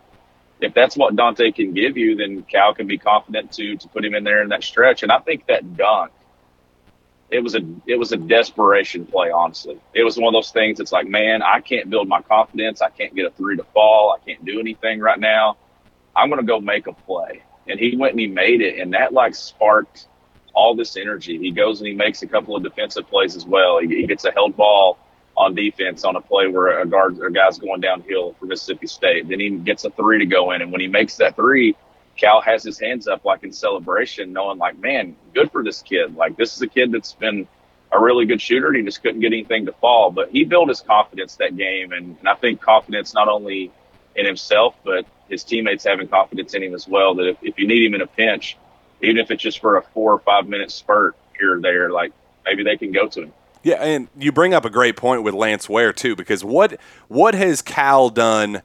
if 0.62 0.74
that's 0.74 0.96
what 0.96 1.15
Dontaie 1.15 1.56
can 1.56 1.74
give 1.74 1.98
you, 1.98 2.15
then 2.15 2.44
Cal 2.44 2.74
can 2.74 2.86
be 2.86 2.98
confident 2.98 3.52
to 3.54 3.78
to 3.78 3.88
put 3.88 4.06
him 4.06 4.13
in 4.13 4.24
there 4.24 4.44
in 4.44 4.50
that 4.50 4.63
stretch. 4.63 5.04
And 5.04 5.12
I 5.12 5.20
think 5.20 5.48
that 5.48 5.76
dunk 5.76 6.12
it 7.32 7.44
was 7.44 7.56
a 7.56 7.62
it 7.86 7.96
was 7.98 8.12
a 8.12 8.18
desperation 8.18 9.06
play. 9.06 9.32
Honestly, 9.32 9.80
it 9.94 10.04
was 10.04 10.18
one 10.18 10.34
of 10.34 10.38
those 10.38 10.52
things. 10.52 10.80
It's 10.80 10.92
like, 10.92 11.08
man, 11.08 11.42
I 11.42 11.60
can't 11.60 11.89
build 11.89 12.08
my 12.08 12.22
confidence. 12.22 12.82
I 12.82 12.89
can't 12.89 13.15
get 13.15 13.26
a 13.26 13.32
three 13.32 13.58
to 13.58 13.63
fall. 13.74 14.15
I 14.20 14.26
can't 14.26 14.44
do 14.46 14.60
anything 14.60 15.00
right 15.00 15.20
now. 15.20 15.58
I'm 16.15 16.30
gonna 16.30 16.44
go 16.44 16.60
make 16.60 16.88
a 16.88 16.94
play. 16.94 17.44
And 17.68 17.80
he 17.80 17.96
went 17.96 18.13
and 18.13 18.20
he 18.20 18.28
made 18.28 18.62
it, 18.62 18.80
and 18.80 18.94
that 18.94 19.13
like 19.13 19.36
sparked 19.36 20.08
all 20.54 20.76
this 20.76 20.98
energy. 20.98 21.38
He 21.38 21.52
goes 21.52 21.80
and 21.80 21.88
he 21.88 21.94
makes 21.94 22.22
a 22.24 22.28
couple 22.28 22.56
of 22.56 22.63
defensive 22.63 23.08
plays 23.08 23.36
as 23.36 23.46
well. 23.46 23.80
He, 23.80 23.88
he 23.88 24.08
gets 24.08 24.26
a 24.26 24.32
held 24.32 24.58
ball 24.58 24.98
on 25.38 25.56
defense 25.56 26.04
on 26.04 26.15
a 26.15 26.22
play 26.22 26.48
where 26.48 26.80
a 26.82 26.86
guard 26.86 27.20
a 27.20 27.32
guy's 27.32 27.60
going 27.60 27.80
downhill 27.82 28.34
for 28.39 28.46
Mississippi 28.46 28.88
State. 28.88 29.30
Then 29.30 29.39
he 29.39 29.52
gets 29.52 29.86
a 29.86 29.92
three 29.92 30.20
to 30.20 30.26
go 30.26 30.52
in, 30.52 30.62
and 30.62 30.72
when 30.72 30.82
he 30.82 30.88
makes 30.88 31.15
that 31.18 31.36
three, 31.36 31.76
Cal 32.19 32.41
has 32.41 32.63
his 32.63 32.79
hands 32.79 33.08
up 33.08 33.23
like 33.23 33.43
in 33.43 33.53
celebration, 33.53 34.34
knowing 34.34 34.58
like, 34.58 34.77
man, 34.79 35.15
good 35.34 35.51
for 35.51 35.63
this 35.63 35.82
kid. 35.82 36.15
Like 36.15 36.38
this 36.38 36.55
is 36.55 36.62
a 36.62 36.67
kid 36.67 36.91
that's 36.91 37.13
been 37.13 37.47
a 37.91 37.99
really 37.99 38.25
good 38.25 38.41
shooter. 38.41 38.71
He 38.73 38.84
just 38.84 39.01
couldn't 39.01 39.21
get 39.21 39.27
anything 39.34 39.65
to 39.65 39.71
fall, 39.73 40.12
but 40.12 40.29
he 40.29 40.43
built 40.43 40.69
his 40.69 40.82
confidence 40.82 41.38
that 41.38 41.55
game, 41.55 41.91
and, 41.91 42.17
and 42.19 42.27
I 42.27 42.36
think 42.36 42.62
confidence 42.62 43.13
not 43.13 43.27
only 43.27 43.71
in 44.15 44.25
himself, 44.25 44.75
but 44.84 45.05
his 45.29 45.43
teammates 45.43 45.86
having 45.86 46.08
confidence 46.08 46.53
in 46.53 46.63
him 46.63 46.75
as 46.75 46.88
well. 46.88 47.15
That 47.15 47.29
if, 47.29 47.38
if 47.41 47.60
you 47.60 47.67
need 47.67 47.86
him 47.86 47.95
in 47.95 48.01
a 48.01 48.08
pinch, 48.08 48.58
even 49.01 49.17
if 49.17 49.32
it's 49.32 49.41
just 49.41 49.60
for 49.60 49.77
a 49.77 49.82
four 49.82 50.13
or 50.13 50.19
five 50.19 50.47
minute 50.47 50.71
spurt 50.71 51.15
here 51.38 51.58
or 51.58 51.62
there, 51.62 51.89
like 51.89 52.12
maybe 52.45 52.63
they 52.63 52.77
can 52.77 52.91
go 52.91 53.08
to 53.08 53.23
him. 53.23 53.34
Yeah, 53.63 53.75
and 53.75 54.08
you 54.17 54.32
bring 54.32 54.53
up 54.53 54.65
a 54.65 54.69
great 54.69 54.95
point 54.95 55.23
with 55.23 55.34
Lance 55.34 55.67
Ware 55.67 55.93
too, 55.93 56.15
because 56.15 56.43
what 56.43 56.79
what 57.08 57.34
has 57.34 57.62
Cal 57.62 58.10
done? 58.10 58.62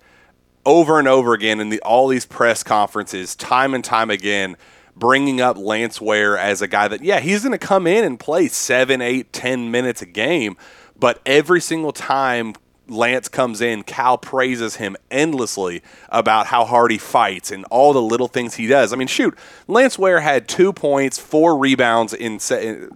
Over 0.66 0.98
and 0.98 1.08
over 1.08 1.34
again 1.34 1.60
in 1.60 1.68
the, 1.68 1.80
all 1.80 2.08
these 2.08 2.26
press 2.26 2.62
conferences, 2.62 3.34
time 3.34 3.74
and 3.74 3.84
time 3.84 4.10
again, 4.10 4.56
bringing 4.96 5.40
up 5.40 5.56
Lance 5.56 6.00
Ware 6.00 6.38
as 6.38 6.62
a 6.62 6.68
guy 6.68 6.88
that, 6.88 7.02
yeah, 7.02 7.20
he's 7.20 7.42
going 7.42 7.52
to 7.52 7.58
come 7.58 7.86
in 7.86 8.04
and 8.04 8.18
play 8.18 8.48
seven, 8.48 9.00
eight, 9.00 9.32
ten 9.32 9.70
minutes 9.70 10.02
a 10.02 10.06
game, 10.06 10.56
but 10.98 11.20
every 11.26 11.60
single 11.60 11.92
time 11.92 12.54
Lance 12.86 13.28
comes 13.28 13.60
in, 13.60 13.82
Cal 13.82 14.18
praises 14.18 14.76
him 14.76 14.96
endlessly 15.10 15.82
about 16.10 16.46
how 16.46 16.64
hard 16.64 16.90
he 16.90 16.98
fights 16.98 17.50
and 17.50 17.64
all 17.70 17.92
the 17.92 18.02
little 18.02 18.28
things 18.28 18.54
he 18.54 18.66
does. 18.66 18.92
I 18.92 18.96
mean, 18.96 19.08
shoot, 19.08 19.36
Lance 19.66 19.98
Ware 19.98 20.20
had 20.20 20.48
two 20.48 20.72
points, 20.72 21.18
four 21.18 21.56
rebounds 21.56 22.12
in 22.12 22.38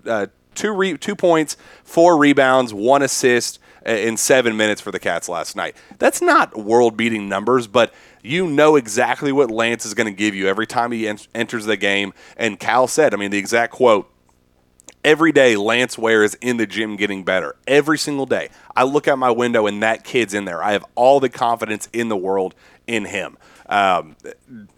uh, 0.07 0.27
two 0.55 0.73
re- 0.73 0.99
two 0.99 1.17
points, 1.17 1.57
four 1.85 2.19
rebounds, 2.19 2.75
one 2.75 3.03
assist 3.03 3.59
in 3.85 4.17
seven 4.17 4.57
minutes 4.57 4.81
for 4.81 4.91
the 4.91 4.99
Cats 4.99 5.29
last 5.29 5.57
night. 5.57 5.77
That's 5.99 6.21
not 6.21 6.57
world 6.59 6.97
beating 6.97 7.29
numbers, 7.29 7.67
but 7.67 7.93
you 8.23 8.47
know 8.47 8.77
exactly 8.77 9.33
what 9.33 9.51
Lance 9.51 9.87
is 9.87 9.95
going 9.95 10.07
to 10.07 10.17
give 10.17 10.35
you 10.35 10.49
every 10.49 10.67
time 10.67 10.93
he 10.93 11.09
en- 11.09 11.19
enters 11.35 11.67
the 11.67 11.77
game. 11.77 12.13
And 12.37 12.59
Cal 12.59 12.87
said, 12.89 13.15
I 13.15 13.17
mean, 13.17 13.31
the 13.31 13.39
exact 13.39 13.73
quote 13.73 14.11
every 15.05 15.33
day 15.33 15.57
Lance 15.57 15.97
Ware 15.97 16.23
is 16.23 16.35
in 16.41 16.57
the 16.57 16.67
gym 16.67 16.97
getting 16.97 17.25
better. 17.25 17.57
Every 17.67 17.99
single 17.99 18.27
day. 18.27 18.49
I 18.75 18.85
look 18.85 19.09
out 19.09 19.19
my 19.19 19.31
window 19.31 19.67
and 19.67 19.83
that 19.83 20.05
kid's 20.05 20.35
in 20.35 20.45
there. 20.45 20.63
I 20.63 20.73
have 20.73 20.85
all 20.95 21.21
the 21.21 21.29
confidence 21.29 21.89
in 21.93 22.09
the 22.09 22.17
world 22.17 22.55
in 22.87 23.05
him. 23.05 23.39
Um, 23.69 24.17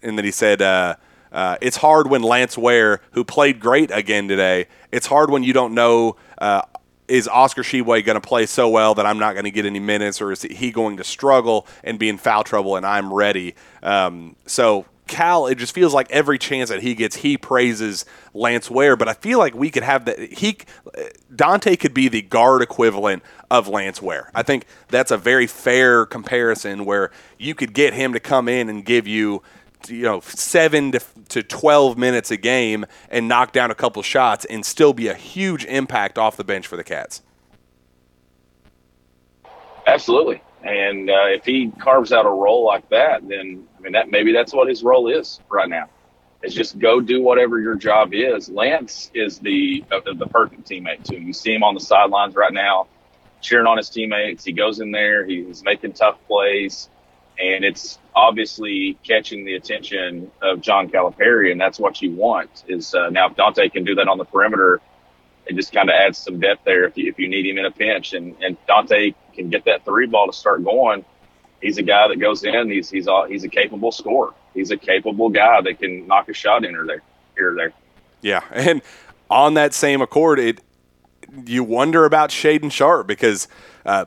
and 0.01 0.17
then 0.17 0.25
he 0.25 0.31
said, 0.31 0.61
uh, 0.61 0.95
uh, 1.31 1.57
it's 1.61 1.77
hard 1.77 2.09
when 2.09 2.21
Lance 2.23 2.57
Ware, 2.57 3.01
who 3.11 3.23
played 3.23 3.59
great 3.59 3.89
again 3.91 4.27
today, 4.27 4.67
it's 4.91 5.07
hard 5.07 5.29
when 5.29 5.43
you 5.43 5.53
don't 5.53 5.73
know 5.73 6.17
uh, 6.37 6.61
is 7.07 7.27
Oscar 7.27 7.63
Tshiebwe 7.63 8.05
going 8.05 8.19
to 8.19 8.21
play 8.21 8.45
so 8.45 8.69
well 8.69 8.95
that 8.95 9.05
I'm 9.05 9.19
not 9.19 9.33
going 9.33 9.45
to 9.45 9.51
get 9.51 9.65
any 9.65 9.79
minutes, 9.79 10.21
or 10.21 10.31
is 10.31 10.43
he 10.43 10.71
going 10.71 10.97
to 10.97 11.03
struggle 11.03 11.67
and 11.83 11.99
be 11.99 12.09
in 12.09 12.17
foul 12.17 12.43
trouble 12.43 12.75
and 12.75 12.85
I'm 12.85 13.13
ready? 13.13 13.55
Um, 13.83 14.35
so 14.45 14.85
Cal, 15.11 15.47
it 15.47 15.57
just 15.57 15.75
feels 15.75 15.93
like 15.93 16.09
every 16.09 16.39
chance 16.39 16.69
that 16.69 16.81
he 16.81 16.95
gets, 16.95 17.17
he 17.17 17.37
praises 17.37 18.05
Lance 18.33 18.71
Ware. 18.71 18.95
But 18.95 19.09
I 19.09 19.13
feel 19.13 19.39
like 19.39 19.53
we 19.53 19.69
could 19.69 19.83
have 19.83 20.05
that. 20.05 20.19
He 20.19 20.57
Dontaie 21.35 21.77
could 21.77 21.93
be 21.93 22.07
the 22.07 22.21
guard 22.21 22.61
equivalent 22.61 23.21
of 23.49 23.67
Lance 23.67 24.01
Ware. 24.01 24.31
I 24.33 24.41
think 24.41 24.65
that's 24.87 25.11
a 25.11 25.17
very 25.17 25.47
fair 25.47 26.05
comparison 26.05 26.85
where 26.85 27.11
you 27.37 27.53
could 27.53 27.73
get 27.73 27.93
him 27.93 28.13
to 28.13 28.21
come 28.21 28.47
in 28.47 28.69
and 28.69 28.85
give 28.85 29.05
you 29.05 29.43
you 29.89 30.03
know 30.03 30.19
seven 30.21 30.91
to, 30.91 31.01
to 31.29 31.43
12 31.43 31.97
minutes 31.97 32.31
a 32.31 32.37
game 32.37 32.85
and 33.09 33.27
knock 33.27 33.51
down 33.51 33.71
a 33.71 33.75
couple 33.75 34.01
shots 34.01 34.45
and 34.45 34.65
still 34.65 34.93
be 34.93 35.07
a 35.07 35.13
huge 35.13 35.65
impact 35.65 36.17
off 36.17 36.37
the 36.37 36.43
bench 36.43 36.67
for 36.67 36.77
the 36.77 36.83
cats. 36.83 37.21
Absolutely. 39.87 40.41
And 40.63 41.09
uh, 41.09 41.25
if 41.27 41.43
he 41.43 41.71
carves 41.79 42.11
out 42.11 42.25
a 42.25 42.29
role 42.29 42.65
like 42.65 42.87
that 42.89 43.27
then 43.27 43.67
i 43.77 43.81
mean 43.81 43.93
that 43.93 44.11
maybe 44.11 44.31
that's 44.31 44.53
what 44.53 44.67
his 44.67 44.83
role 44.83 45.07
is 45.07 45.39
right 45.49 45.69
now. 45.69 45.89
Is 46.43 46.55
just 46.55 46.79
go 46.79 46.99
do 46.99 47.21
whatever 47.21 47.59
your 47.59 47.75
job 47.75 48.13
is. 48.13 48.49
Lance 48.49 49.11
is 49.13 49.37
the 49.39 49.83
uh, 49.91 49.99
the 50.15 50.25
perfect 50.27 50.67
teammate 50.67 51.03
too 51.03 51.17
you 51.17 51.33
see 51.33 51.53
him 51.53 51.63
on 51.63 51.73
the 51.73 51.79
sidelines 51.79 52.35
right 52.35 52.53
now 52.53 52.87
cheering 53.41 53.67
on 53.67 53.77
his 53.77 53.89
teammates. 53.89 54.45
He 54.45 54.51
goes 54.51 54.79
in 54.79 54.91
there. 54.91 55.25
He's 55.25 55.63
making 55.63 55.93
tough 55.93 56.17
plays 56.27 56.89
and 57.41 57.65
it's 57.65 57.97
obviously 58.15 58.97
catching 59.03 59.45
the 59.45 59.55
attention 59.55 60.31
of 60.41 60.61
John 60.61 60.89
Calipari, 60.89 61.51
and 61.51 61.59
that's 61.59 61.79
what 61.79 62.01
you 62.01 62.11
want. 62.11 62.63
Is 62.67 62.93
uh, 62.93 63.09
now 63.09 63.27
if 63.27 63.35
Dontaie 63.35 63.71
can 63.71 63.83
do 63.83 63.95
that 63.95 64.07
on 64.07 64.17
the 64.17 64.25
perimeter, 64.25 64.81
it 65.45 65.55
just 65.55 65.73
kind 65.73 65.89
of 65.89 65.95
adds 65.95 66.17
some 66.17 66.39
depth 66.39 66.63
there 66.65 66.85
if 66.85 66.97
you, 66.97 67.09
if 67.09 67.17
you 67.17 67.27
need 67.27 67.45
him 67.45 67.57
in 67.57 67.65
a 67.65 67.71
pinch. 67.71 68.13
And, 68.13 68.35
and 68.41 68.57
Dontaie 68.67 69.15
can 69.33 69.49
get 69.49 69.65
that 69.65 69.83
three 69.85 70.05
ball 70.05 70.27
to 70.27 70.33
start 70.33 70.63
going. 70.63 71.03
He's 71.61 71.77
a 71.77 71.83
guy 71.83 72.07
that 72.07 72.19
goes 72.19 72.43
in. 72.43 72.69
He's 72.69 72.89
he's 72.89 73.07
all, 73.07 73.25
he's 73.25 73.43
a 73.43 73.49
capable 73.49 73.91
scorer. 73.91 74.33
He's 74.53 74.71
a 74.71 74.77
capable 74.77 75.29
guy 75.29 75.61
that 75.61 75.79
can 75.79 76.07
knock 76.07 76.29
a 76.29 76.33
shot 76.33 76.65
in 76.65 76.75
or 76.75 76.85
there 76.85 77.01
here 77.35 77.53
or 77.53 77.55
there. 77.55 77.73
Yeah, 78.21 78.41
and 78.51 78.81
on 79.29 79.55
that 79.55 79.73
same 79.73 80.01
accord, 80.01 80.39
it 80.39 80.61
you 81.45 81.63
wonder 81.63 82.05
about 82.05 82.29
Shaedon 82.29 82.71
Sharpe 82.71 83.07
because 83.07 83.47
uh, 83.85 84.05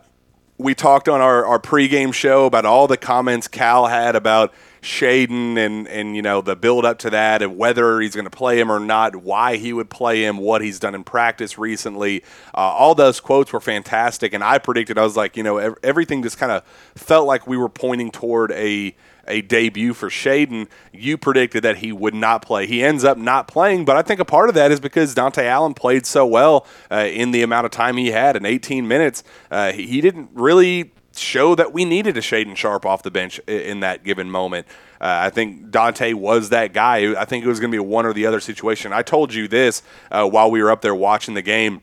we 0.64 0.74
talked 0.74 1.10
on 1.10 1.20
our, 1.20 1.44
our 1.44 1.58
pregame 1.58 2.12
show 2.14 2.46
about 2.46 2.64
all 2.64 2.86
the 2.86 2.96
comments 2.96 3.48
Cal 3.48 3.86
had 3.86 4.16
about 4.16 4.54
Shaedon 4.80 5.58
and 5.58 5.86
and 5.88 6.16
you 6.16 6.22
know 6.22 6.40
the 6.40 6.56
build 6.56 6.86
up 6.86 6.98
to 7.00 7.10
that 7.10 7.42
and 7.42 7.58
whether 7.58 8.00
he's 8.00 8.14
going 8.14 8.24
to 8.24 8.30
play 8.30 8.58
him 8.58 8.72
or 8.72 8.80
not, 8.80 9.14
why 9.14 9.56
he 9.56 9.74
would 9.74 9.90
play 9.90 10.24
him, 10.24 10.38
what 10.38 10.62
he's 10.62 10.78
done 10.78 10.94
in 10.94 11.04
practice 11.04 11.58
recently. 11.58 12.22
Uh, 12.54 12.60
all 12.60 12.94
those 12.94 13.20
quotes 13.20 13.52
were 13.52 13.60
fantastic, 13.60 14.32
and 14.32 14.42
I 14.42 14.56
predicted 14.56 14.96
I 14.96 15.02
was 15.02 15.18
like, 15.18 15.36
you 15.36 15.42
know, 15.42 15.76
everything 15.82 16.22
just 16.22 16.38
kind 16.38 16.50
of 16.50 16.64
felt 16.94 17.26
like 17.26 17.46
we 17.46 17.58
were 17.58 17.68
pointing 17.68 18.10
toward 18.10 18.50
a 18.52 18.96
a 19.26 19.42
debut 19.42 19.94
for 19.94 20.08
Shaedon. 20.08 20.68
You 20.92 21.16
predicted 21.18 21.62
that 21.64 21.78
he 21.78 21.92
would 21.92 22.14
not 22.14 22.42
play. 22.42 22.66
He 22.66 22.82
ends 22.82 23.04
up 23.04 23.18
not 23.18 23.48
playing, 23.48 23.84
but 23.84 23.96
I 23.96 24.02
think 24.02 24.20
a 24.20 24.24
part 24.24 24.48
of 24.48 24.54
that 24.54 24.70
is 24.70 24.80
because 24.80 25.14
Dontaie 25.14 25.44
Allen 25.44 25.74
played 25.74 26.06
so 26.06 26.26
well 26.26 26.66
uh, 26.90 27.08
in 27.10 27.30
the 27.30 27.42
amount 27.42 27.66
of 27.66 27.70
time 27.70 27.96
he 27.96 28.10
had 28.10 28.36
in 28.36 28.44
18 28.44 28.86
minutes. 28.86 29.24
Uh, 29.50 29.72
he 29.72 30.00
didn't 30.00 30.30
really 30.34 30.92
show 31.16 31.54
that 31.54 31.72
we 31.72 31.84
needed 31.84 32.16
a 32.16 32.20
Shaedon 32.20 32.56
Sharpe 32.56 32.86
off 32.86 33.02
the 33.02 33.10
bench 33.10 33.38
in 33.40 33.80
that 33.80 34.04
given 34.04 34.30
moment. 34.30 34.66
Uh, 35.00 35.26
I 35.26 35.30
think 35.30 35.70
Dontaie 35.70 36.14
was 36.14 36.50
that 36.50 36.72
guy. 36.72 37.20
I 37.20 37.24
think 37.24 37.44
it 37.44 37.48
was 37.48 37.60
going 37.60 37.70
to 37.70 37.74
be 37.74 37.80
one 37.80 38.06
or 38.06 38.12
the 38.12 38.26
other 38.26 38.40
situation. 38.40 38.92
I 38.92 39.02
told 39.02 39.34
you 39.34 39.48
this 39.48 39.82
uh, 40.10 40.28
while 40.28 40.50
we 40.50 40.62
were 40.62 40.70
up 40.70 40.82
there 40.82 40.94
watching 40.94 41.34
the 41.34 41.42
game. 41.42 41.82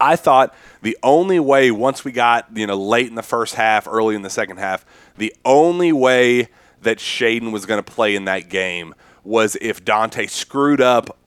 I 0.00 0.14
thought 0.14 0.54
the 0.82 0.96
only 1.02 1.40
way 1.40 1.70
once 1.70 2.04
we 2.04 2.12
got 2.12 2.46
you 2.54 2.66
know 2.66 2.76
late 2.76 3.08
in 3.08 3.16
the 3.16 3.22
first 3.22 3.56
half, 3.56 3.88
early 3.88 4.14
in 4.14 4.22
the 4.22 4.30
second 4.30 4.58
half, 4.58 4.86
the 5.18 5.34
only 5.44 5.92
way 5.92 6.48
that 6.82 6.98
Shaedon 6.98 7.52
was 7.52 7.66
going 7.66 7.82
to 7.82 7.92
play 7.92 8.14
in 8.14 8.24
that 8.26 8.48
game 8.48 8.94
was 9.24 9.56
if 9.60 9.84
Dontaie 9.84 10.30
screwed 10.30 10.80
up 10.80 11.18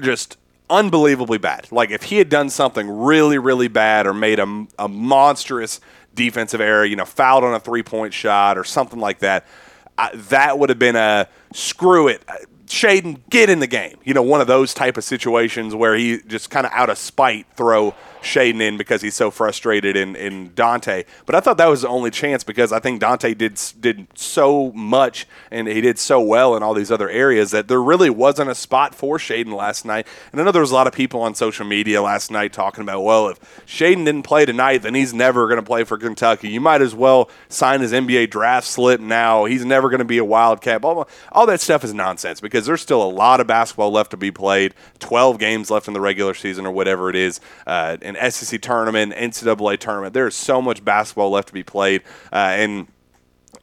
just 0.00 0.36
unbelievably 0.68 1.38
bad. 1.38 1.70
Like 1.70 1.90
if 1.90 2.04
he 2.04 2.18
had 2.18 2.28
done 2.28 2.50
something 2.50 2.88
really, 2.88 3.38
really 3.38 3.68
bad 3.68 4.06
or 4.06 4.14
made 4.14 4.38
a, 4.38 4.66
a 4.78 4.88
monstrous 4.88 5.80
defensive 6.14 6.60
error, 6.60 6.84
you 6.84 6.96
know, 6.96 7.04
fouled 7.04 7.44
on 7.44 7.54
a 7.54 7.60
three 7.60 7.82
point 7.82 8.12
shot 8.12 8.58
or 8.58 8.64
something 8.64 8.98
like 8.98 9.20
that, 9.20 9.46
I, 9.96 10.10
that 10.14 10.58
would 10.58 10.68
have 10.70 10.78
been 10.78 10.96
a 10.96 11.28
screw 11.52 12.08
it. 12.08 12.22
Shaedon, 12.72 13.20
get 13.28 13.50
in 13.50 13.60
the 13.60 13.66
game. 13.66 13.98
You 14.02 14.14
know, 14.14 14.22
one 14.22 14.40
of 14.40 14.46
those 14.46 14.72
type 14.72 14.96
of 14.96 15.04
situations 15.04 15.74
where 15.74 15.94
he 15.94 16.22
just 16.26 16.48
kind 16.48 16.64
of 16.64 16.72
out 16.72 16.88
of 16.88 16.96
spite 16.96 17.46
throw 17.54 17.94
Shaedon 18.22 18.62
in 18.62 18.76
because 18.78 19.02
he's 19.02 19.14
so 19.14 19.30
frustrated 19.30 19.94
in, 19.94 20.16
in 20.16 20.50
Dontaie. 20.50 21.04
But 21.26 21.34
I 21.34 21.40
thought 21.40 21.58
that 21.58 21.68
was 21.68 21.82
the 21.82 21.88
only 21.88 22.10
chance 22.10 22.44
because 22.44 22.72
I 22.72 22.78
think 22.78 23.02
Dontaie 23.02 23.36
did 23.36 23.60
did 23.80 24.06
so 24.14 24.72
much 24.72 25.26
and 25.50 25.68
he 25.68 25.82
did 25.82 25.98
so 25.98 26.20
well 26.20 26.56
in 26.56 26.62
all 26.62 26.72
these 26.72 26.90
other 26.90 27.10
areas 27.10 27.50
that 27.50 27.68
there 27.68 27.82
really 27.82 28.08
wasn't 28.08 28.48
a 28.48 28.54
spot 28.54 28.94
for 28.94 29.18
Shaedon 29.18 29.54
last 29.54 29.84
night. 29.84 30.06
And 30.30 30.40
I 30.40 30.44
know 30.44 30.52
there 30.52 30.62
was 30.62 30.70
a 30.70 30.74
lot 30.74 30.86
of 30.86 30.94
people 30.94 31.20
on 31.20 31.34
social 31.34 31.66
media 31.66 32.00
last 32.00 32.30
night 32.30 32.54
talking 32.54 32.82
about, 32.82 33.02
well, 33.02 33.28
if 33.28 33.38
Shaedon 33.66 34.06
didn't 34.06 34.22
play 34.22 34.46
tonight, 34.46 34.78
then 34.78 34.94
he's 34.94 35.12
never 35.12 35.46
going 35.46 35.60
to 35.60 35.66
play 35.66 35.84
for 35.84 35.98
Kentucky. 35.98 36.48
You 36.48 36.60
might 36.60 36.80
as 36.80 36.94
well 36.94 37.28
sign 37.50 37.82
his 37.82 37.92
NBA 37.92 38.30
draft 38.30 38.66
slip 38.66 39.00
now. 39.00 39.44
He's 39.44 39.64
never 39.64 39.90
going 39.90 39.98
to 39.98 40.06
be 40.06 40.18
a 40.18 40.24
Wildcat. 40.24 40.84
All, 40.84 41.06
all 41.32 41.46
that 41.46 41.60
stuff 41.60 41.84
is 41.84 41.92
nonsense 41.92 42.40
because 42.40 42.61
there's 42.66 42.80
still 42.80 43.02
a 43.02 43.10
lot 43.10 43.40
of 43.40 43.46
basketball 43.46 43.90
left 43.90 44.10
to 44.12 44.16
be 44.16 44.30
played, 44.30 44.74
12 44.98 45.38
games 45.38 45.70
left 45.70 45.88
in 45.88 45.94
the 45.94 46.00
regular 46.00 46.34
season 46.34 46.66
or 46.66 46.72
whatever 46.72 47.10
it 47.10 47.16
is. 47.16 47.40
Uh, 47.66 47.96
an 48.02 48.16
SEC 48.30 48.60
tournament, 48.60 49.12
NCAA 49.14 49.78
tournament. 49.78 50.14
There 50.14 50.26
is 50.26 50.34
so 50.34 50.62
much 50.62 50.84
basketball 50.84 51.30
left 51.30 51.48
to 51.48 51.54
be 51.54 51.62
played, 51.62 52.02
uh, 52.32 52.36
and 52.36 52.86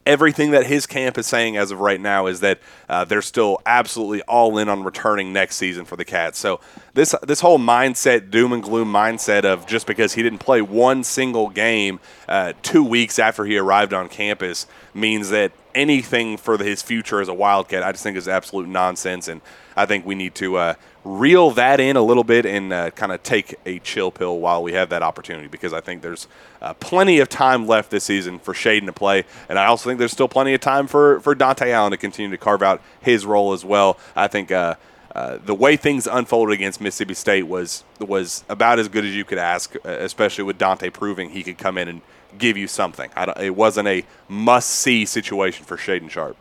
everything 0.05 0.51
that 0.51 0.65
his 0.65 0.87
camp 0.87 1.17
is 1.17 1.27
saying 1.27 1.55
as 1.55 1.69
of 1.69 1.79
right 1.79 2.01
now 2.01 2.25
is 2.25 2.39
that 2.39 2.59
uh, 2.89 3.05
they're 3.05 3.21
still 3.21 3.61
absolutely 3.65 4.21
all 4.23 4.57
in 4.57 4.67
on 4.67 4.83
returning 4.83 5.31
next 5.31 5.55
season 5.57 5.85
for 5.85 5.95
the 5.95 6.05
Cats. 6.05 6.39
So 6.39 6.59
this 6.93 7.13
this 7.23 7.41
whole 7.41 7.59
mindset, 7.59 8.31
doom 8.31 8.51
and 8.51 8.63
gloom 8.63 8.91
mindset 8.91 9.45
of 9.45 9.67
just 9.67 9.85
because 9.85 10.13
he 10.13 10.23
didn't 10.23 10.39
play 10.39 10.61
one 10.61 11.03
single 11.03 11.49
game 11.49 11.99
uh, 12.27 12.53
two 12.63 12.83
weeks 12.83 13.19
after 13.19 13.45
he 13.45 13.57
arrived 13.57 13.93
on 13.93 14.09
campus 14.09 14.65
means 14.93 15.29
that 15.29 15.51
anything 15.75 16.37
for 16.37 16.57
his 16.57 16.81
future 16.81 17.21
as 17.21 17.27
a 17.27 17.33
Wildcat, 17.33 17.83
I 17.83 17.91
just 17.91 18.03
think 18.03 18.17
is 18.17 18.27
absolute 18.27 18.67
nonsense. 18.67 19.27
And 19.27 19.41
I 19.75 19.85
think 19.85 20.05
we 20.05 20.15
need 20.15 20.35
to 20.35 20.57
uh, 20.57 20.73
reel 21.03 21.51
that 21.51 21.79
in 21.79 21.95
a 21.95 22.01
little 22.01 22.23
bit 22.23 22.45
and 22.45 22.73
uh, 22.73 22.91
kind 22.91 23.11
of 23.11 23.23
take 23.23 23.55
a 23.65 23.79
chill 23.79 24.11
pill 24.11 24.39
while 24.39 24.61
we 24.61 24.73
have 24.73 24.89
that 24.89 25.01
opportunity 25.01 25.47
because 25.47 25.73
I 25.73 25.81
think 25.81 26.01
there's 26.01 26.27
uh, 26.61 26.73
plenty 26.75 27.19
of 27.19 27.29
time 27.29 27.67
left 27.67 27.91
this 27.91 28.03
season 28.03 28.39
for 28.39 28.53
Shaedon 28.53 28.85
to 28.87 28.93
play. 28.93 29.23
And 29.47 29.57
I 29.57 29.65
also 29.65 29.89
think 29.89 29.99
there's 29.99 30.11
still 30.11 30.27
plenty 30.27 30.53
of 30.53 30.61
time 30.61 30.87
for, 30.87 31.19
for 31.21 31.35
Dontaie 31.35 31.71
Allen 31.71 31.91
to 31.91 31.97
continue 31.97 32.31
to 32.31 32.37
carve 32.37 32.61
out 32.61 32.81
his 32.99 33.25
role 33.25 33.53
as 33.53 33.63
well. 33.63 33.97
I 34.15 34.27
think. 34.27 34.51
Uh, 34.51 34.75
uh, 35.15 35.39
the 35.43 35.55
way 35.55 35.75
things 35.75 36.05
unfolded 36.05 36.53
against 36.53 36.79
Mississippi 36.79 37.15
State 37.15 37.47
was 37.47 37.83
was 37.99 38.43
about 38.47 38.77
as 38.77 38.87
good 38.87 39.03
as 39.03 39.15
you 39.15 39.25
could 39.25 39.39
ask, 39.39 39.73
especially 39.83 40.43
with 40.43 40.59
Dontaie 40.59 40.93
proving 40.93 41.31
he 41.31 41.41
could 41.41 41.57
come 41.57 41.79
in 41.79 41.87
and 41.87 42.01
give 42.37 42.57
you 42.57 42.67
something. 42.67 43.09
it 43.39 43.55
wasn't 43.55 43.87
a 43.87 44.05
must 44.27 44.69
see 44.69 45.05
situation 45.05 45.65
for 45.65 45.77
Shaedon 45.77 46.09
Sharpe. 46.09 46.37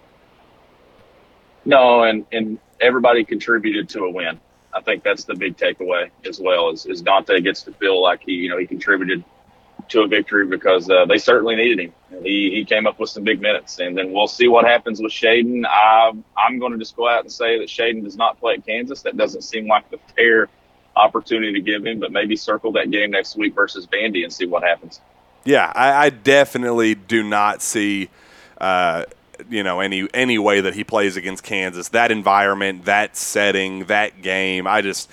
No, 1.65 2.03
and 2.03 2.25
and 2.33 2.59
everybody 2.81 3.25
contributed 3.25 3.89
to 3.91 4.05
a 4.05 4.11
win. 4.11 4.41
I 4.73 4.81
think 4.81 5.03
that's 5.03 5.25
the 5.25 5.35
big 5.35 5.57
takeaway 5.57 6.11
as 6.27 6.41
well. 6.41 6.71
Is, 6.71 6.87
is 6.87 7.03
Dontaie 7.03 7.43
gets 7.43 7.63
to 7.63 7.73
feel 7.73 8.01
like 8.01 8.23
he 8.25 8.33
you 8.33 8.49
know 8.49 8.59
he 8.59 8.67
contributed 8.67 9.25
to 9.89 10.03
a 10.03 10.09
victory 10.09 10.47
because 10.47 10.91
uh, 10.91 11.07
they 11.07 11.19
certainly 11.19 11.57
needed 11.57 11.81
him. 11.81 12.23
He 12.23 12.51
he 12.51 12.65
came 12.65 12.87
up 12.87 12.99
with 12.99 13.11
some 13.11 13.25
big 13.25 13.41
minutes, 13.41 13.79
and 13.81 13.97
then 13.97 14.13
we'll 14.13 14.29
see 14.29 14.49
what 14.49 14.65
happens 14.65 15.01
with 15.01 15.13
Shaedon. 15.13 15.65
I, 15.67 16.13
I'm 16.37 16.59
going 16.59 16.73
to 16.73 16.79
just 16.79 16.97
go 16.97 17.09
out 17.09 17.23
and 17.23 17.33
say 17.33 17.59
that 17.59 17.69
Shaedon 17.69 18.05
does 18.05 18.17
not 18.17 18.39
play 18.41 18.55
at 18.55 18.67
Kansas. 18.67 19.03
That 19.03 19.17
doesn't 19.17 19.43
seem 19.43 19.67
like 19.67 19.91
the 19.91 19.99
fair 20.17 20.49
opportunity 20.97 21.53
to 21.53 21.61
give 21.61 21.87
him, 21.87 22.01
but 22.01 22.13
maybe 22.13 22.37
circle 22.37 22.73
that 22.73 22.91
game 22.91 23.11
next 23.13 23.37
week 23.37 23.55
versus 23.55 23.87
Vandy 23.87 24.25
and 24.25 24.33
see 24.33 24.47
what 24.47 24.63
happens. 24.63 25.01
Yeah, 25.49 25.73
I, 25.75 25.93
I 25.93 26.11
definitely 26.11 26.95
do 26.95 27.23
not 27.23 27.63
see. 27.63 28.11
Uh, 28.61 29.05
you 29.49 29.63
know 29.63 29.81
any 29.81 30.07
any 30.13 30.37
way 30.37 30.61
that 30.61 30.75
he 30.75 30.85
plays 30.85 31.17
against 31.17 31.43
Kansas, 31.43 31.89
that 31.91 32.11
environment, 32.11 32.85
that 32.85 33.17
setting, 33.17 33.85
that 33.85 34.21
game, 34.21 34.67
I 34.67 34.83
just 34.83 35.11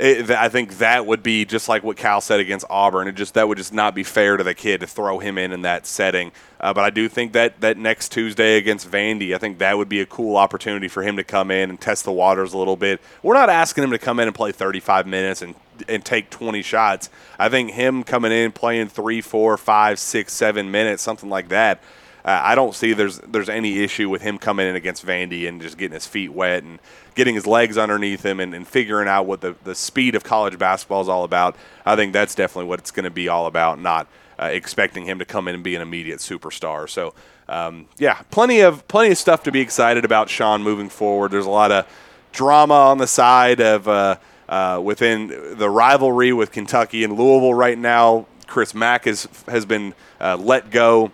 it, 0.00 0.30
I 0.30 0.48
think 0.48 0.78
that 0.78 1.06
would 1.06 1.22
be 1.22 1.44
just 1.44 1.68
like 1.68 1.84
what 1.84 1.96
Cal 1.96 2.20
said 2.20 2.40
against 2.40 2.66
Auburn. 2.68 3.06
It 3.06 3.14
just 3.14 3.34
that 3.34 3.46
would 3.46 3.58
just 3.58 3.72
not 3.72 3.94
be 3.94 4.02
fair 4.02 4.36
to 4.36 4.42
the 4.42 4.54
kid 4.54 4.80
to 4.80 4.88
throw 4.88 5.20
him 5.20 5.38
in 5.38 5.52
in 5.52 5.62
that 5.62 5.86
setting. 5.86 6.32
Uh, 6.58 6.72
but 6.72 6.82
I 6.82 6.90
do 6.90 7.08
think 7.08 7.32
that 7.34 7.60
that 7.60 7.76
next 7.76 8.10
Tuesday 8.10 8.56
against 8.56 8.90
Vandy, 8.90 9.32
I 9.32 9.38
think 9.38 9.58
that 9.58 9.76
would 9.76 9.88
be 9.88 10.00
a 10.00 10.06
cool 10.06 10.36
opportunity 10.36 10.88
for 10.88 11.04
him 11.04 11.16
to 11.18 11.22
come 11.22 11.52
in 11.52 11.70
and 11.70 11.80
test 11.80 12.04
the 12.04 12.10
waters 12.10 12.52
a 12.52 12.58
little 12.58 12.76
bit. 12.76 13.00
We're 13.22 13.34
not 13.34 13.48
asking 13.48 13.84
him 13.84 13.90
to 13.90 13.98
come 13.98 14.18
in 14.18 14.26
and 14.26 14.34
play 14.34 14.50
35 14.50 15.06
minutes 15.06 15.40
and 15.40 15.54
and 15.88 16.04
take 16.04 16.30
20 16.30 16.62
shots. 16.62 17.10
I 17.38 17.48
think 17.48 17.72
him 17.72 18.04
coming 18.04 18.32
in 18.32 18.52
playing 18.52 18.88
three, 18.88 19.20
four, 19.20 19.56
five, 19.56 19.98
six, 19.98 20.32
seven 20.32 20.70
minutes, 20.70 21.02
something 21.02 21.28
like 21.28 21.48
that 21.48 21.80
uh, 22.28 22.42
I 22.44 22.54
don't 22.54 22.74
see 22.74 22.92
there's 22.92 23.20
there's 23.20 23.48
any 23.48 23.78
issue 23.78 24.10
with 24.10 24.20
him 24.20 24.36
coming 24.36 24.66
in 24.66 24.76
against 24.76 25.06
Vandy 25.06 25.48
and 25.48 25.62
just 25.62 25.78
getting 25.78 25.94
his 25.94 26.06
feet 26.06 26.30
wet 26.30 26.62
and 26.62 26.78
getting 27.14 27.34
his 27.34 27.46
legs 27.46 27.78
underneath 27.78 28.22
him 28.22 28.38
and, 28.38 28.54
and 28.54 28.68
figuring 28.68 29.08
out 29.08 29.24
what 29.24 29.40
the, 29.40 29.56
the 29.64 29.74
speed 29.74 30.14
of 30.14 30.24
college 30.24 30.58
basketball 30.58 31.00
is 31.00 31.08
all 31.08 31.24
about. 31.24 31.56
I 31.86 31.96
think 31.96 32.12
that's 32.12 32.34
definitely 32.34 32.68
what 32.68 32.80
it's 32.80 32.90
going 32.90 33.04
to 33.04 33.10
be 33.10 33.28
all 33.28 33.46
about, 33.46 33.80
not 33.80 34.08
uh, 34.38 34.44
expecting 34.46 35.06
him 35.06 35.18
to 35.20 35.24
come 35.24 35.48
in 35.48 35.54
and 35.54 35.64
be 35.64 35.74
an 35.74 35.80
immediate 35.80 36.18
superstar. 36.18 36.86
So, 36.86 37.14
um, 37.48 37.86
yeah, 37.96 38.20
plenty 38.30 38.60
of 38.60 38.86
plenty 38.88 39.10
of 39.10 39.16
stuff 39.16 39.42
to 39.44 39.52
be 39.52 39.60
excited 39.60 40.04
about 40.04 40.28
Shawn 40.28 40.62
moving 40.62 40.90
forward. 40.90 41.30
There's 41.30 41.46
a 41.46 41.50
lot 41.50 41.72
of 41.72 41.86
drama 42.32 42.74
on 42.74 42.98
the 42.98 43.06
side 43.06 43.60
of 43.60 43.88
uh, 43.88 44.16
uh, 44.48 44.80
within 44.82 45.56
the 45.56 45.68
rivalry 45.68 46.32
with 46.32 46.52
Kentucky 46.52 47.04
and 47.04 47.16
Louisville 47.16 47.54
right 47.54 47.78
now. 47.78 48.26
Chris 48.46 48.74
Mack 48.74 49.04
has 49.04 49.28
has 49.46 49.66
been 49.66 49.94
uh, 50.20 50.36
let 50.36 50.70
go 50.70 51.12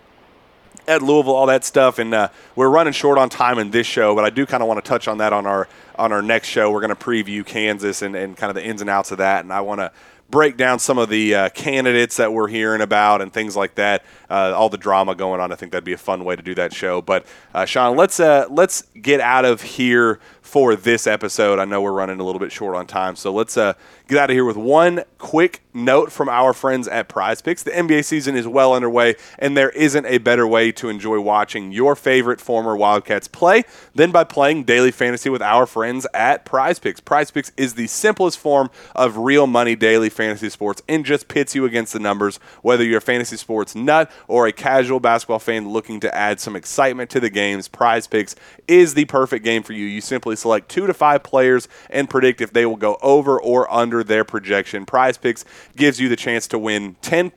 at 0.87 1.01
Louisville, 1.01 1.33
all 1.33 1.47
that 1.47 1.65
stuff, 1.65 1.99
and 1.99 2.13
uh, 2.13 2.29
we're 2.55 2.69
running 2.69 2.93
short 2.93 3.17
on 3.17 3.29
time 3.29 3.57
in 3.59 3.71
this 3.71 3.87
show, 3.87 4.15
but 4.15 4.23
I 4.23 4.29
do 4.29 4.45
kind 4.45 4.61
of 4.61 4.69
want 4.69 4.83
to 4.83 4.87
touch 4.87 5.07
on 5.07 5.17
that 5.17 5.33
on 5.33 5.45
our 5.45 5.67
on 5.95 6.11
our 6.11 6.21
next 6.21 6.47
show. 6.49 6.71
We're 6.71 6.81
going 6.81 6.95
to 6.95 6.95
preview 6.95 7.45
Kansas 7.45 8.01
and, 8.01 8.15
and 8.15 8.37
kind 8.37 8.49
of 8.49 8.55
the 8.55 8.63
ins 8.63 8.81
and 8.81 8.89
outs 8.89 9.11
of 9.11 9.17
that, 9.17 9.43
and 9.43 9.51
I 9.51 9.61
want 9.61 9.79
to 9.81 9.91
break 10.29 10.57
down 10.57 10.79
some 10.79 10.97
of 10.97 11.09
the 11.09 11.35
uh, 11.35 11.49
candidates 11.49 12.17
that 12.17 12.33
we're 12.33 12.47
hearing 12.47 12.81
about 12.81 13.21
and 13.21 13.31
things 13.31 13.55
like 13.55 13.75
that. 13.75 14.03
Uh, 14.29 14.53
all 14.55 14.69
the 14.69 14.77
drama 14.77 15.15
going 15.15 15.39
on. 15.39 15.51
I 15.51 15.55
think 15.55 15.71
that'd 15.71 15.83
be 15.83 15.93
a 15.93 15.97
fun 15.97 16.23
way 16.23 16.35
to 16.35 16.41
do 16.41 16.55
that 16.55 16.73
show. 16.73 17.01
But 17.01 17.25
uh, 17.53 17.65
Shawn, 17.65 17.95
let's 17.95 18.19
uh, 18.19 18.47
let's 18.49 18.83
get 19.01 19.19
out 19.19 19.45
of 19.45 19.61
here 19.61 20.19
for 20.41 20.75
this 20.75 21.07
episode. 21.07 21.59
I 21.59 21.65
know 21.65 21.81
we're 21.81 21.91
running 21.91 22.19
a 22.19 22.23
little 22.23 22.39
bit 22.39 22.51
short 22.51 22.75
on 22.75 22.85
time, 22.87 23.15
so 23.15 23.33
let's 23.33 23.57
uh, 23.57 23.73
get 24.07 24.17
out 24.17 24.29
of 24.29 24.35
here 24.35 24.45
with 24.45 24.57
one 24.57 25.03
quick 25.17 25.61
note 25.73 26.11
from 26.11 26.29
our 26.29 26.53
friends 26.53 26.87
at 26.87 27.09
Prize 27.09 27.41
Picks. 27.41 27.63
The 27.63 27.71
NBA 27.71 28.05
season 28.05 28.35
is 28.35 28.47
well 28.47 28.73
underway, 28.73 29.15
and 29.39 29.57
there 29.57 29.71
isn't 29.71 30.05
a 30.05 30.19
better 30.19 30.47
way 30.47 30.71
to 30.73 30.87
enjoy 30.87 31.19
watching 31.19 31.71
your 31.71 31.95
favorite 31.95 32.39
former 32.39 32.75
Wildcats 32.77 33.27
play 33.27 33.63
than 33.95 34.11
by 34.11 34.23
playing 34.23 34.63
daily 34.63 34.91
fantasy 34.91 35.29
with 35.29 35.41
our 35.41 35.65
friends 35.65 36.05
at 36.13 36.45
Prize 36.45 36.79
Picks. 36.79 36.99
Prize 37.01 37.31
Picks 37.31 37.51
is 37.57 37.73
the 37.73 37.87
simplest 37.87 38.37
form 38.37 38.69
of 38.95 39.17
real 39.17 39.47
money 39.47 39.75
daily 39.75 40.09
fantasy 40.09 40.49
sports 40.49 40.81
and 40.87 41.03
just 41.03 41.27
pits 41.27 41.55
you 41.55 41.65
against 41.65 41.91
the 41.91 41.99
numbers, 41.99 42.37
whether 42.61 42.83
you're 42.83 42.99
a 42.99 43.01
fantasy 43.01 43.35
sports 43.35 43.75
nut 43.75 44.11
or 44.27 44.47
a 44.47 44.51
casual 44.51 44.99
basketball 44.99 45.39
fan 45.39 45.69
looking 45.69 45.99
to 46.01 46.15
add 46.15 46.39
some 46.39 46.55
excitement 46.55 47.09
to 47.11 47.19
the 47.19 47.29
games. 47.29 47.67
Prize 47.67 48.07
Picks 48.07 48.35
is 48.67 48.93
the 48.93 49.05
perfect 49.05 49.43
game 49.43 49.63
for 49.63 49.73
you. 49.73 49.85
You 49.85 50.01
simply 50.01 50.35
select 50.35 50.69
two 50.69 50.87
to 50.87 50.93
five 50.93 51.23
players 51.23 51.67
and 51.89 52.09
predict 52.09 52.41
if 52.41 52.53
they 52.53 52.65
will 52.65 52.75
go 52.75 52.97
over 53.01 53.39
or 53.39 53.71
under 53.73 54.03
their 54.03 54.23
projection. 54.23 54.85
Prize 54.85 55.17
Picks 55.17 55.45
gives 55.75 55.99
you 55.99 56.09
the 56.09 56.15
chance 56.15 56.47
to 56.47 56.59
win 56.59 56.95
10 57.01 57.31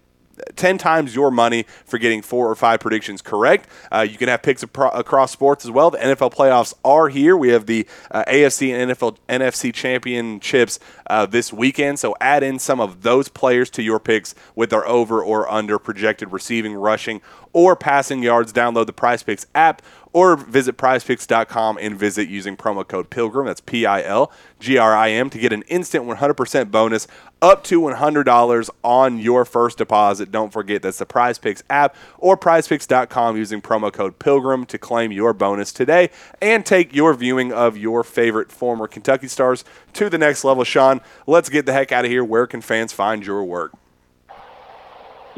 10 0.56 0.78
times 0.78 1.14
your 1.14 1.30
money 1.30 1.64
for 1.84 1.98
getting 1.98 2.22
four 2.22 2.50
or 2.50 2.54
five 2.54 2.80
predictions 2.80 3.22
correct. 3.22 3.68
Uh, 3.92 4.06
you 4.08 4.18
can 4.18 4.28
have 4.28 4.42
picks 4.42 4.64
apro- 4.64 4.96
across 4.96 5.32
sports 5.32 5.64
as 5.64 5.70
well. 5.70 5.90
The 5.90 5.98
NFL 5.98 6.34
playoffs 6.34 6.74
are 6.84 7.08
here. 7.08 7.36
We 7.36 7.48
have 7.50 7.66
the 7.66 7.86
uh, 8.10 8.24
AFC 8.26 8.72
and 8.72 8.90
NFL 8.90 9.16
NFC 9.28 9.72
championships 9.72 10.78
uh, 11.08 11.26
this 11.26 11.52
weekend. 11.52 11.98
So 11.98 12.14
add 12.20 12.42
in 12.42 12.58
some 12.58 12.80
of 12.80 13.02
those 13.02 13.28
players 13.28 13.70
to 13.70 13.82
your 13.82 13.98
picks 13.98 14.34
with 14.54 14.70
their 14.70 14.86
over 14.86 15.22
or 15.22 15.50
under 15.50 15.78
projected 15.78 16.32
receiving, 16.32 16.74
rushing, 16.74 17.20
or 17.52 17.76
passing 17.76 18.22
yards. 18.22 18.52
Download 18.52 18.86
the 18.86 18.92
Prize 18.92 19.22
Picks 19.22 19.46
app 19.54 19.82
or 20.18 20.34
visit 20.36 20.76
prizepicks.com 20.76 21.78
and 21.80 21.96
visit 21.96 22.28
using 22.28 22.56
promo 22.56 22.86
code 22.86 23.08
PILGRIM. 23.08 23.46
That's 23.46 23.60
P 23.60 23.86
I 23.86 24.02
L 24.02 24.32
G 24.58 24.76
R 24.76 24.96
I 24.96 25.10
M 25.12 25.30
to 25.30 25.38
get 25.38 25.52
an 25.52 25.62
instant 25.68 26.06
100% 26.06 26.72
bonus 26.72 27.06
up 27.40 27.62
to 27.62 27.80
$100 27.80 28.70
on 28.82 29.18
your 29.18 29.44
first 29.44 29.78
deposit. 29.78 30.32
Don't 30.32 30.52
forget 30.52 30.82
that's 30.82 30.98
the 30.98 31.06
Prize 31.06 31.38
Picks 31.38 31.62
app 31.70 31.94
or 32.18 32.36
prizepicks.com 32.36 33.36
using 33.36 33.62
promo 33.62 33.92
code 33.92 34.18
PILGRIM 34.18 34.66
to 34.66 34.76
claim 34.76 35.12
your 35.12 35.32
bonus 35.32 35.72
today 35.72 36.10
and 36.42 36.66
take 36.66 36.92
your 36.92 37.14
viewing 37.14 37.52
of 37.52 37.76
your 37.76 38.02
favorite 38.02 38.50
former 38.50 38.88
Kentucky 38.88 39.28
stars 39.28 39.64
to 39.92 40.10
the 40.10 40.18
next 40.18 40.42
level. 40.42 40.64
Shawn, 40.64 41.00
let's 41.28 41.48
get 41.48 41.64
the 41.64 41.72
heck 41.72 41.92
out 41.92 42.04
of 42.04 42.10
here. 42.10 42.24
Where 42.24 42.48
can 42.48 42.60
fans 42.60 42.92
find 42.92 43.24
your 43.24 43.44
work? 43.44 43.72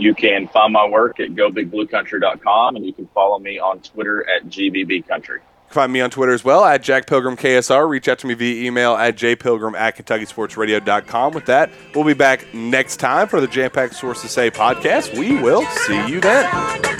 You 0.00 0.14
can 0.14 0.48
find 0.48 0.72
my 0.72 0.88
work 0.88 1.20
at 1.20 1.30
gobigbluecountry.com 1.30 2.76
and 2.76 2.86
you 2.86 2.92
can 2.92 3.06
follow 3.08 3.38
me 3.38 3.58
on 3.58 3.80
Twitter 3.80 4.28
at 4.28 4.46
GBBCountry. 4.46 5.40
Find 5.68 5.92
me 5.92 6.00
on 6.00 6.10
Twitter 6.10 6.32
as 6.32 6.42
well 6.42 6.64
at 6.64 6.82
Jack 6.82 7.06
Pilgrim 7.06 7.36
KSR. 7.36 7.88
Reach 7.88 8.08
out 8.08 8.18
to 8.20 8.26
me 8.26 8.34
via 8.34 8.66
email 8.66 8.96
at 8.96 9.14
jpilgrim 9.16 9.78
at 9.78 9.96
KentuckySportsRadio.com. 9.96 11.32
With 11.32 11.46
that, 11.46 11.70
we'll 11.94 12.04
be 12.04 12.14
back 12.14 12.52
next 12.52 12.96
time 12.96 13.28
for 13.28 13.40
the 13.40 13.46
Jam 13.46 13.70
Packed 13.70 13.94
Source 13.94 14.22
to 14.22 14.28
Say 14.28 14.50
podcast. 14.50 15.16
We 15.16 15.40
will 15.40 15.64
see 15.66 16.08
you 16.08 16.20
then. 16.20 16.99